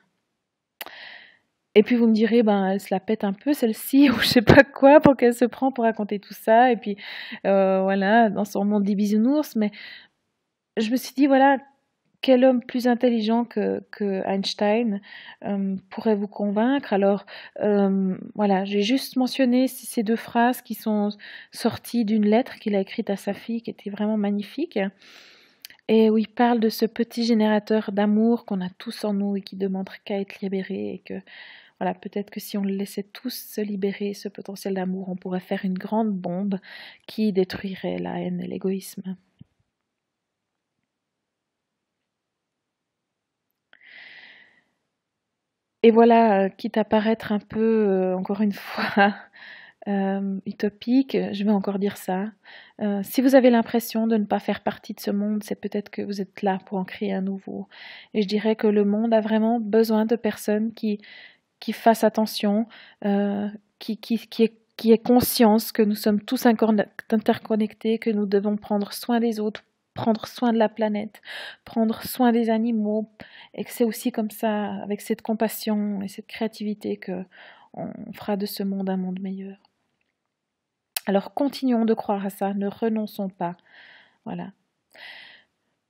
Et 1.80 1.84
puis 1.84 1.96
vous 1.96 2.08
me 2.08 2.14
direz, 2.14 2.44
ben 2.44 2.72
elle 2.72 2.82
se 2.82 2.94
la 2.94 3.00
pète 3.00 3.24
un 3.24 3.32
peu 3.32 3.54
celle-ci, 3.54 4.10
ou 4.12 4.20
je 4.20 4.28
sais 4.28 4.42
pas 4.42 4.66
quoi, 4.66 5.00
pour 5.00 5.16
qu'elle 5.16 5.34
se 5.34 5.46
prend 5.46 5.72
pour 5.72 5.86
raconter 5.86 6.20
tout 6.20 6.34
ça. 6.34 6.74
Et 6.74 6.76
puis 6.76 6.98
euh, 7.48 7.82
voilà, 7.84 8.30
dans 8.30 8.44
son 8.44 8.66
monde 8.66 8.84
des 8.84 8.96
bisounours. 8.96 9.56
Mais 9.56 9.72
je 10.76 10.92
me 10.92 10.98
suis 10.98 11.14
dit, 11.16 11.26
voilà, 11.26 11.58
quel 12.20 12.44
homme 12.44 12.62
plus 12.62 12.86
intelligent 12.86 13.46
que, 13.46 13.82
Einstein 14.26 15.00
euh, 15.46 15.78
pourrait 15.90 16.16
vous 16.16 16.28
convaincre? 16.28 16.92
Alors 16.92 17.26
euh, 17.62 18.18
voilà, 18.36 18.66
j'ai 18.66 18.82
juste 18.82 19.16
mentionné 19.16 19.70
ces 19.70 20.04
deux 20.04 20.18
phrases 20.18 20.62
qui 20.62 20.74
sont 20.74 21.12
sorties 21.54 22.04
d'une 22.04 22.26
lettre 22.26 22.56
qu'il 22.60 22.76
a 22.76 22.82
écrite 22.82 23.10
à 23.10 23.16
sa 23.16 23.34
fille, 23.34 23.62
qui 23.62 23.70
était 23.70 23.90
vraiment 23.90 24.18
magnifique 24.18 24.78
et 25.90 26.10
où 26.12 26.18
il 26.20 26.28
parle 26.28 26.60
de 26.60 26.70
ce 26.70 26.86
petit 26.86 27.24
générateur 27.24 27.92
d'amour 27.92 28.46
qu'on 28.46 28.62
a 28.62 28.70
tous 28.70 29.04
en 29.06 29.14
nous 29.14 29.36
et 29.36 29.42
qui 29.42 29.56
demande 29.56 29.90
qu'à 30.06 30.20
être 30.20 30.40
libéré 30.40 30.94
et 30.94 31.00
que 31.00 31.16
voilà, 31.80 31.94
peut-être 31.94 32.30
que 32.30 32.40
si 32.40 32.58
on 32.58 32.64
le 32.64 32.74
laissait 32.74 33.04
tous 33.04 33.34
se 33.34 33.62
libérer, 33.62 34.14
ce 34.14 34.28
potentiel 34.30 34.74
d'amour, 34.76 35.10
on 35.10 35.16
pourrait 35.16 35.40
faire 35.40 35.66
une 35.66 35.78
grande 35.78 36.12
bombe 36.12 36.60
qui 37.08 37.32
détruirait 37.34 38.00
la 38.00 38.20
haine 38.22 38.42
et 38.42 38.48
l'égoïsme. 38.48 39.16
Et 45.84 45.92
voilà, 45.92 46.50
quitte 46.50 46.78
à 46.78 46.84
paraître 46.84 47.32
un 47.32 47.40
peu, 47.40 47.88
euh, 47.88 48.16
encore 48.18 48.42
une 48.42 48.52
fois, 48.54 49.16
euh, 49.88 50.40
utopique, 50.46 51.18
je 51.32 51.44
vais 51.44 51.52
encore 51.52 51.80
dire 51.80 51.98
ça. 51.98 52.32
Euh, 52.82 53.02
si 53.04 53.22
vous 53.22 53.36
avez 53.36 53.50
l'impression 53.50 54.06
de 54.08 54.18
ne 54.18 54.26
pas 54.26 54.40
faire 54.40 54.62
partie 54.62 54.94
de 54.94 55.00
ce 55.00 55.12
monde, 55.12 55.44
c'est 55.44 55.56
peut-être 55.56 55.90
que 55.90 56.02
vous 56.02 56.22
êtes 56.22 56.42
là 56.42 56.60
pour 56.66 56.78
en 56.78 56.86
créer 56.86 57.14
un 57.14 57.22
nouveau. 57.22 57.68
Et 58.14 58.22
je 58.22 58.28
dirais 58.28 58.56
que 58.56 58.68
le 58.68 58.86
monde 58.86 59.14
a 59.14 59.22
vraiment 59.22 59.60
besoin 59.60 60.06
de 60.06 60.16
personnes 60.18 60.74
qui, 60.74 61.00
qui 61.60 61.74
fassent 61.74 62.03
attention, 62.03 62.68
euh, 63.05 63.49
qui, 63.80 63.97
qui, 63.97 64.18
qui, 64.18 64.43
est, 64.43 64.53
qui 64.78 64.91
ait 64.91 64.97
conscience 64.97 65.72
que 65.72 65.82
nous 65.82 65.95
sommes 65.95 66.22
tous 66.22 66.45
interconnectés, 66.45 67.99
que 67.99 68.10
nous 68.10 68.26
devons 68.26 68.57
prendre 68.57 68.93
soin 68.93 69.20
des 69.20 69.39
autres, 69.39 69.64
prendre 69.93 70.28
soin 70.28 70.53
de 70.53 70.57
la 70.57 70.70
planète, 70.70 71.22
prendre 71.66 72.01
soin 72.03 72.32
des 72.32 72.49
animaux, 72.49 73.10
et 73.53 73.64
que 73.64 73.72
c'est 73.72 73.84
aussi 73.84 74.12
comme 74.12 74.32
ça, 74.32 74.74
avec 74.84 75.01
cette 75.01 75.22
compassion 75.22 76.01
et 76.01 76.07
cette 76.07 76.28
créativité, 76.28 76.97
que 76.97 77.24
on 77.74 77.91
fera 78.14 78.36
de 78.36 78.45
ce 78.45 78.64
monde 78.64 78.89
un 78.89 78.97
monde 78.97 79.20
meilleur. 79.20 79.57
Alors 81.05 81.34
continuons 81.34 81.86
de 81.86 81.93
croire 81.93 82.26
à 82.26 82.30
ça, 82.30 82.53
ne 82.53 82.68
renonçons 82.68 83.30
pas. 83.30 83.55
Voilà. 84.26 84.51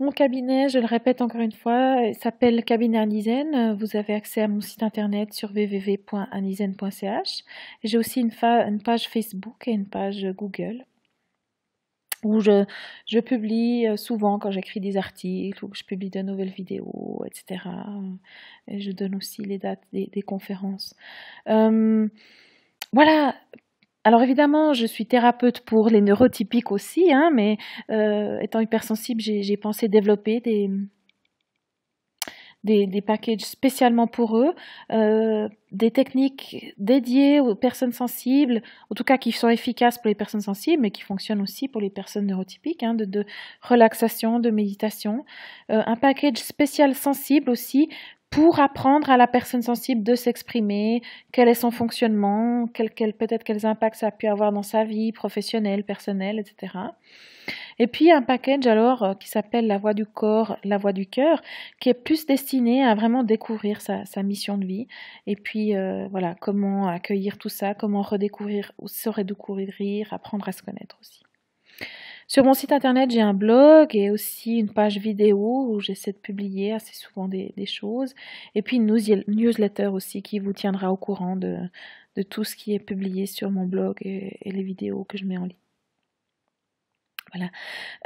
Mon 0.01 0.11
cabinet, 0.11 0.69
je 0.69 0.79
le 0.79 0.85
répète 0.85 1.21
encore 1.21 1.41
une 1.41 1.51
fois, 1.51 1.97
s'appelle 2.13 2.63
Cabinet 2.63 2.99
Anisen. 2.99 3.73
Vous 3.73 3.97
avez 3.97 4.13
accès 4.13 4.41
à 4.41 4.47
mon 4.47 4.61
site 4.61 4.81
internet 4.81 5.33
sur 5.33 5.49
www.anisen.ch. 5.49 7.43
J'ai 7.83 7.97
aussi 7.97 8.21
une, 8.21 8.31
page 8.81 9.09
Facebook 9.09 9.67
et 9.67 9.71
une 9.71 9.87
page 9.87 10.25
Google 10.37 10.85
où 12.23 12.39
je, 12.39 12.65
publie 13.19 13.87
euh, 13.87 13.97
souvent 13.97 14.39
quand 14.39 14.51
j'écris 14.51 14.79
des 14.79 14.95
articles, 14.97 15.63
ou 15.65 15.69
je 15.73 15.83
publie 15.83 16.09
de 16.09 16.21
nouvelles 16.21 16.49
vidéos, 16.49 17.23
etc. 17.25 17.61
Et 18.67 18.79
je 18.79 18.91
donne 18.91 19.15
aussi 19.15 19.43
les 19.43 19.57
dates 19.57 19.83
des, 19.91 20.21
conférences. 20.21 20.95
Euh, 21.47 22.07
voilà, 22.93 23.35
alors 24.09 24.23
évidemment, 24.23 24.73
je 24.73 24.87
suis 24.87 25.05
thérapeute 25.05 25.59
pour 25.59 25.87
les 25.87 26.01
neurotypiques 26.01 26.71
aussi, 26.71 27.13
hein, 27.13 27.29
mais 27.31 27.59
euh, 27.91 28.39
étant 28.39 28.59
hypersensible, 28.59 29.21
j'ai 29.21 29.55
pensé 29.55 29.87
développer 29.87 30.39
des, 30.39 30.67
des, 32.63 33.01
packages 33.01 33.41
spécialement 33.41 34.07
pour 34.07 34.35
eux, 34.39 34.55
euh, 34.91 35.47
des 35.71 35.91
techniques 35.91 36.73
dédiées 36.79 37.39
aux 37.39 37.53
personnes 37.53 37.91
sensibles, 37.91 38.63
en 38.89 38.95
tout 38.95 39.03
cas 39.03 39.19
qui 39.19 39.31
sont 39.31 39.47
efficaces 39.47 39.99
pour 39.99 40.07
les 40.07 40.15
personnes 40.15 40.41
sensibles, 40.41 40.81
mais 40.81 40.89
qui 40.89 41.03
fonctionnent 41.03 41.43
aussi 41.43 41.67
pour 41.67 41.79
les 41.79 41.91
personnes 41.91 42.25
neurotypiques, 42.25 42.81
hein, 42.81 42.95
de, 42.95 43.05
de, 43.05 43.25
relaxation, 43.61 44.39
de 44.39 44.49
méditation. 44.49 45.23
Euh, 45.69 45.83
un 45.85 45.95
package 45.95 46.37
spécial 46.37 46.95
sensible 46.95 47.51
aussi 47.51 47.89
pour 48.29 48.59
apprendre 48.59 49.09
à 49.09 49.17
la 49.17 49.27
personne 49.27 49.61
sensible 49.61 50.03
de 50.03 50.15
s'exprimer, 50.15 51.01
quel 51.31 51.47
est 51.47 51.55
son 51.55 51.71
fonctionnement, 51.71 52.67
quel, 52.73 52.91
peut-être 53.13 53.43
quels 53.43 53.65
impacts 53.65 53.97
ça 53.97 54.07
a 54.07 54.11
pu 54.11 54.27
avoir 54.27 54.51
dans 54.51 54.63
sa 54.63 54.83
vie 54.83 55.11
professionnelle, 55.11 55.83
personnelle, 55.83 56.39
etc. 56.39 56.73
Et 57.79 57.87
puis 57.87 58.11
un 58.11 58.21
package 58.21 58.67
alors 58.67 59.03
euh, 59.03 59.13
qui 59.15 59.27
s'appelle 59.27 59.65
la 59.65 59.79
voix 59.79 59.93
du 59.95 60.05
corps, 60.05 60.57
la 60.63 60.77
voix 60.77 60.93
du 60.93 61.07
cœur, 61.07 61.41
qui 61.79 61.89
est 61.89 61.93
plus 61.95 62.27
destiné 62.27 62.83
à 62.83 62.93
vraiment 62.93 63.23
découvrir 63.23 63.81
sa, 63.81 64.03
mission 64.21 64.57
de 64.57 64.65
vie. 64.65 64.87
Et 65.25 65.35
puis 65.35 65.75
euh, 65.75 66.07
voilà, 66.11 66.35
comment 66.39 66.87
accueillir 66.87 67.37
tout 67.39 67.49
ça, 67.49 67.73
comment 67.73 68.01
redécouvrir 68.01 68.73
ou 68.77 68.87
se 68.87 69.09
redécouvrir, 69.09 70.13
apprendre 70.13 70.47
à 70.47 70.51
se 70.51 70.61
connaître 70.61 70.97
aussi. 71.01 71.23
Sur 72.29 72.43
mon 72.43 72.53
site 72.53 72.71
internet, 72.71 73.09
j'ai 73.09 73.21
un 73.21 73.33
blog 73.33 73.95
et 73.95 74.11
aussi 74.11 74.59
une 74.59 74.71
page 74.71 74.99
vidéo 74.99 75.65
où 75.67 75.79
j'essaie 75.79 76.11
de 76.11 76.17
publier 76.17 76.73
assez 76.73 76.93
souvent 76.93 77.27
des, 77.27 77.65
choses. 77.65 78.13
Et 78.53 78.61
puis 78.61 78.77
une 78.77 78.85
newsletter 78.85 79.87
aussi 79.87 80.21
qui 80.21 80.37
vous 80.37 80.53
tiendra 80.53 80.91
au 80.91 80.95
courant 80.95 81.35
de, 81.35 81.57
tout 82.29 82.43
ce 82.43 82.55
qui 82.55 82.75
est 82.75 82.79
publié 82.79 83.25
sur 83.25 83.49
mon 83.49 83.65
blog 83.65 83.97
et, 84.01 84.37
les 84.45 84.61
vidéos 84.61 85.05
que 85.05 85.17
je 85.17 85.25
mets 85.25 85.39
en 85.39 85.45
ligne. 85.45 85.68
Voilà. 87.33 87.51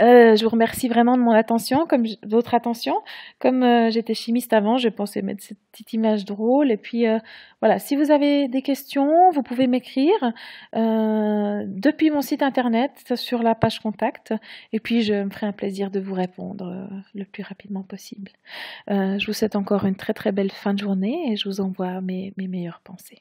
Euh, 0.02 0.36
je 0.36 0.44
vous 0.44 0.50
remercie 0.50 0.88
vraiment 0.88 1.16
de 1.18 1.22
mon 1.22 1.32
attention, 1.32 1.86
comme 1.88 2.04
votre 2.26 2.54
attention. 2.54 2.96
Comme 3.40 3.64
euh, 3.64 3.90
j'étais 3.90 4.14
chimiste 4.14 4.54
avant, 4.54 4.78
je 4.78 4.90
pensais 4.90 5.22
mettre 5.22 5.44
cette 5.44 5.60
petite 5.72 5.94
image 5.94 6.26
drôle. 6.26 6.72
Et 6.72 6.78
puis 6.78 7.08
euh, 7.08 7.20
voilà, 7.62 7.80
si 7.80 7.96
vous 7.96 8.12
avez 8.12 8.48
des 8.48 8.62
questions, 8.62 9.32
vous 9.32 9.44
pouvez 9.44 9.68
m'écrire 9.68 10.34
depuis 10.74 12.10
mon 12.10 12.22
site 12.22 12.44
internet 12.44 13.14
sur 13.16 13.44
la 13.44 13.56
page 13.56 13.80
contact. 13.80 14.34
Et 14.74 14.80
puis 14.80 15.02
je 15.04 15.14
me 15.14 15.30
ferai 15.30 15.48
un 15.48 15.52
plaisir 15.52 15.92
de 15.92 16.00
vous 16.00 16.14
répondre 16.14 16.90
le 17.14 17.26
plus 17.26 17.44
rapidement 17.44 17.84
possible. 17.84 18.32
je 18.88 19.26
vous 19.26 19.34
souhaite 19.34 19.56
encore 19.56 19.86
une 19.86 19.96
très 19.96 20.14
très 20.14 20.32
belle 20.32 20.52
fin 20.52 20.74
de 20.74 20.80
journée 20.80 21.32
et 21.32 21.36
je 21.36 21.48
vous 21.48 21.62
envoie 21.62 22.02
mes, 22.02 22.34
mes 22.38 22.48
meilleures 22.48 22.82
pensées. 22.82 23.20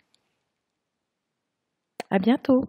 À 2.10 2.18
bientôt. 2.18 2.66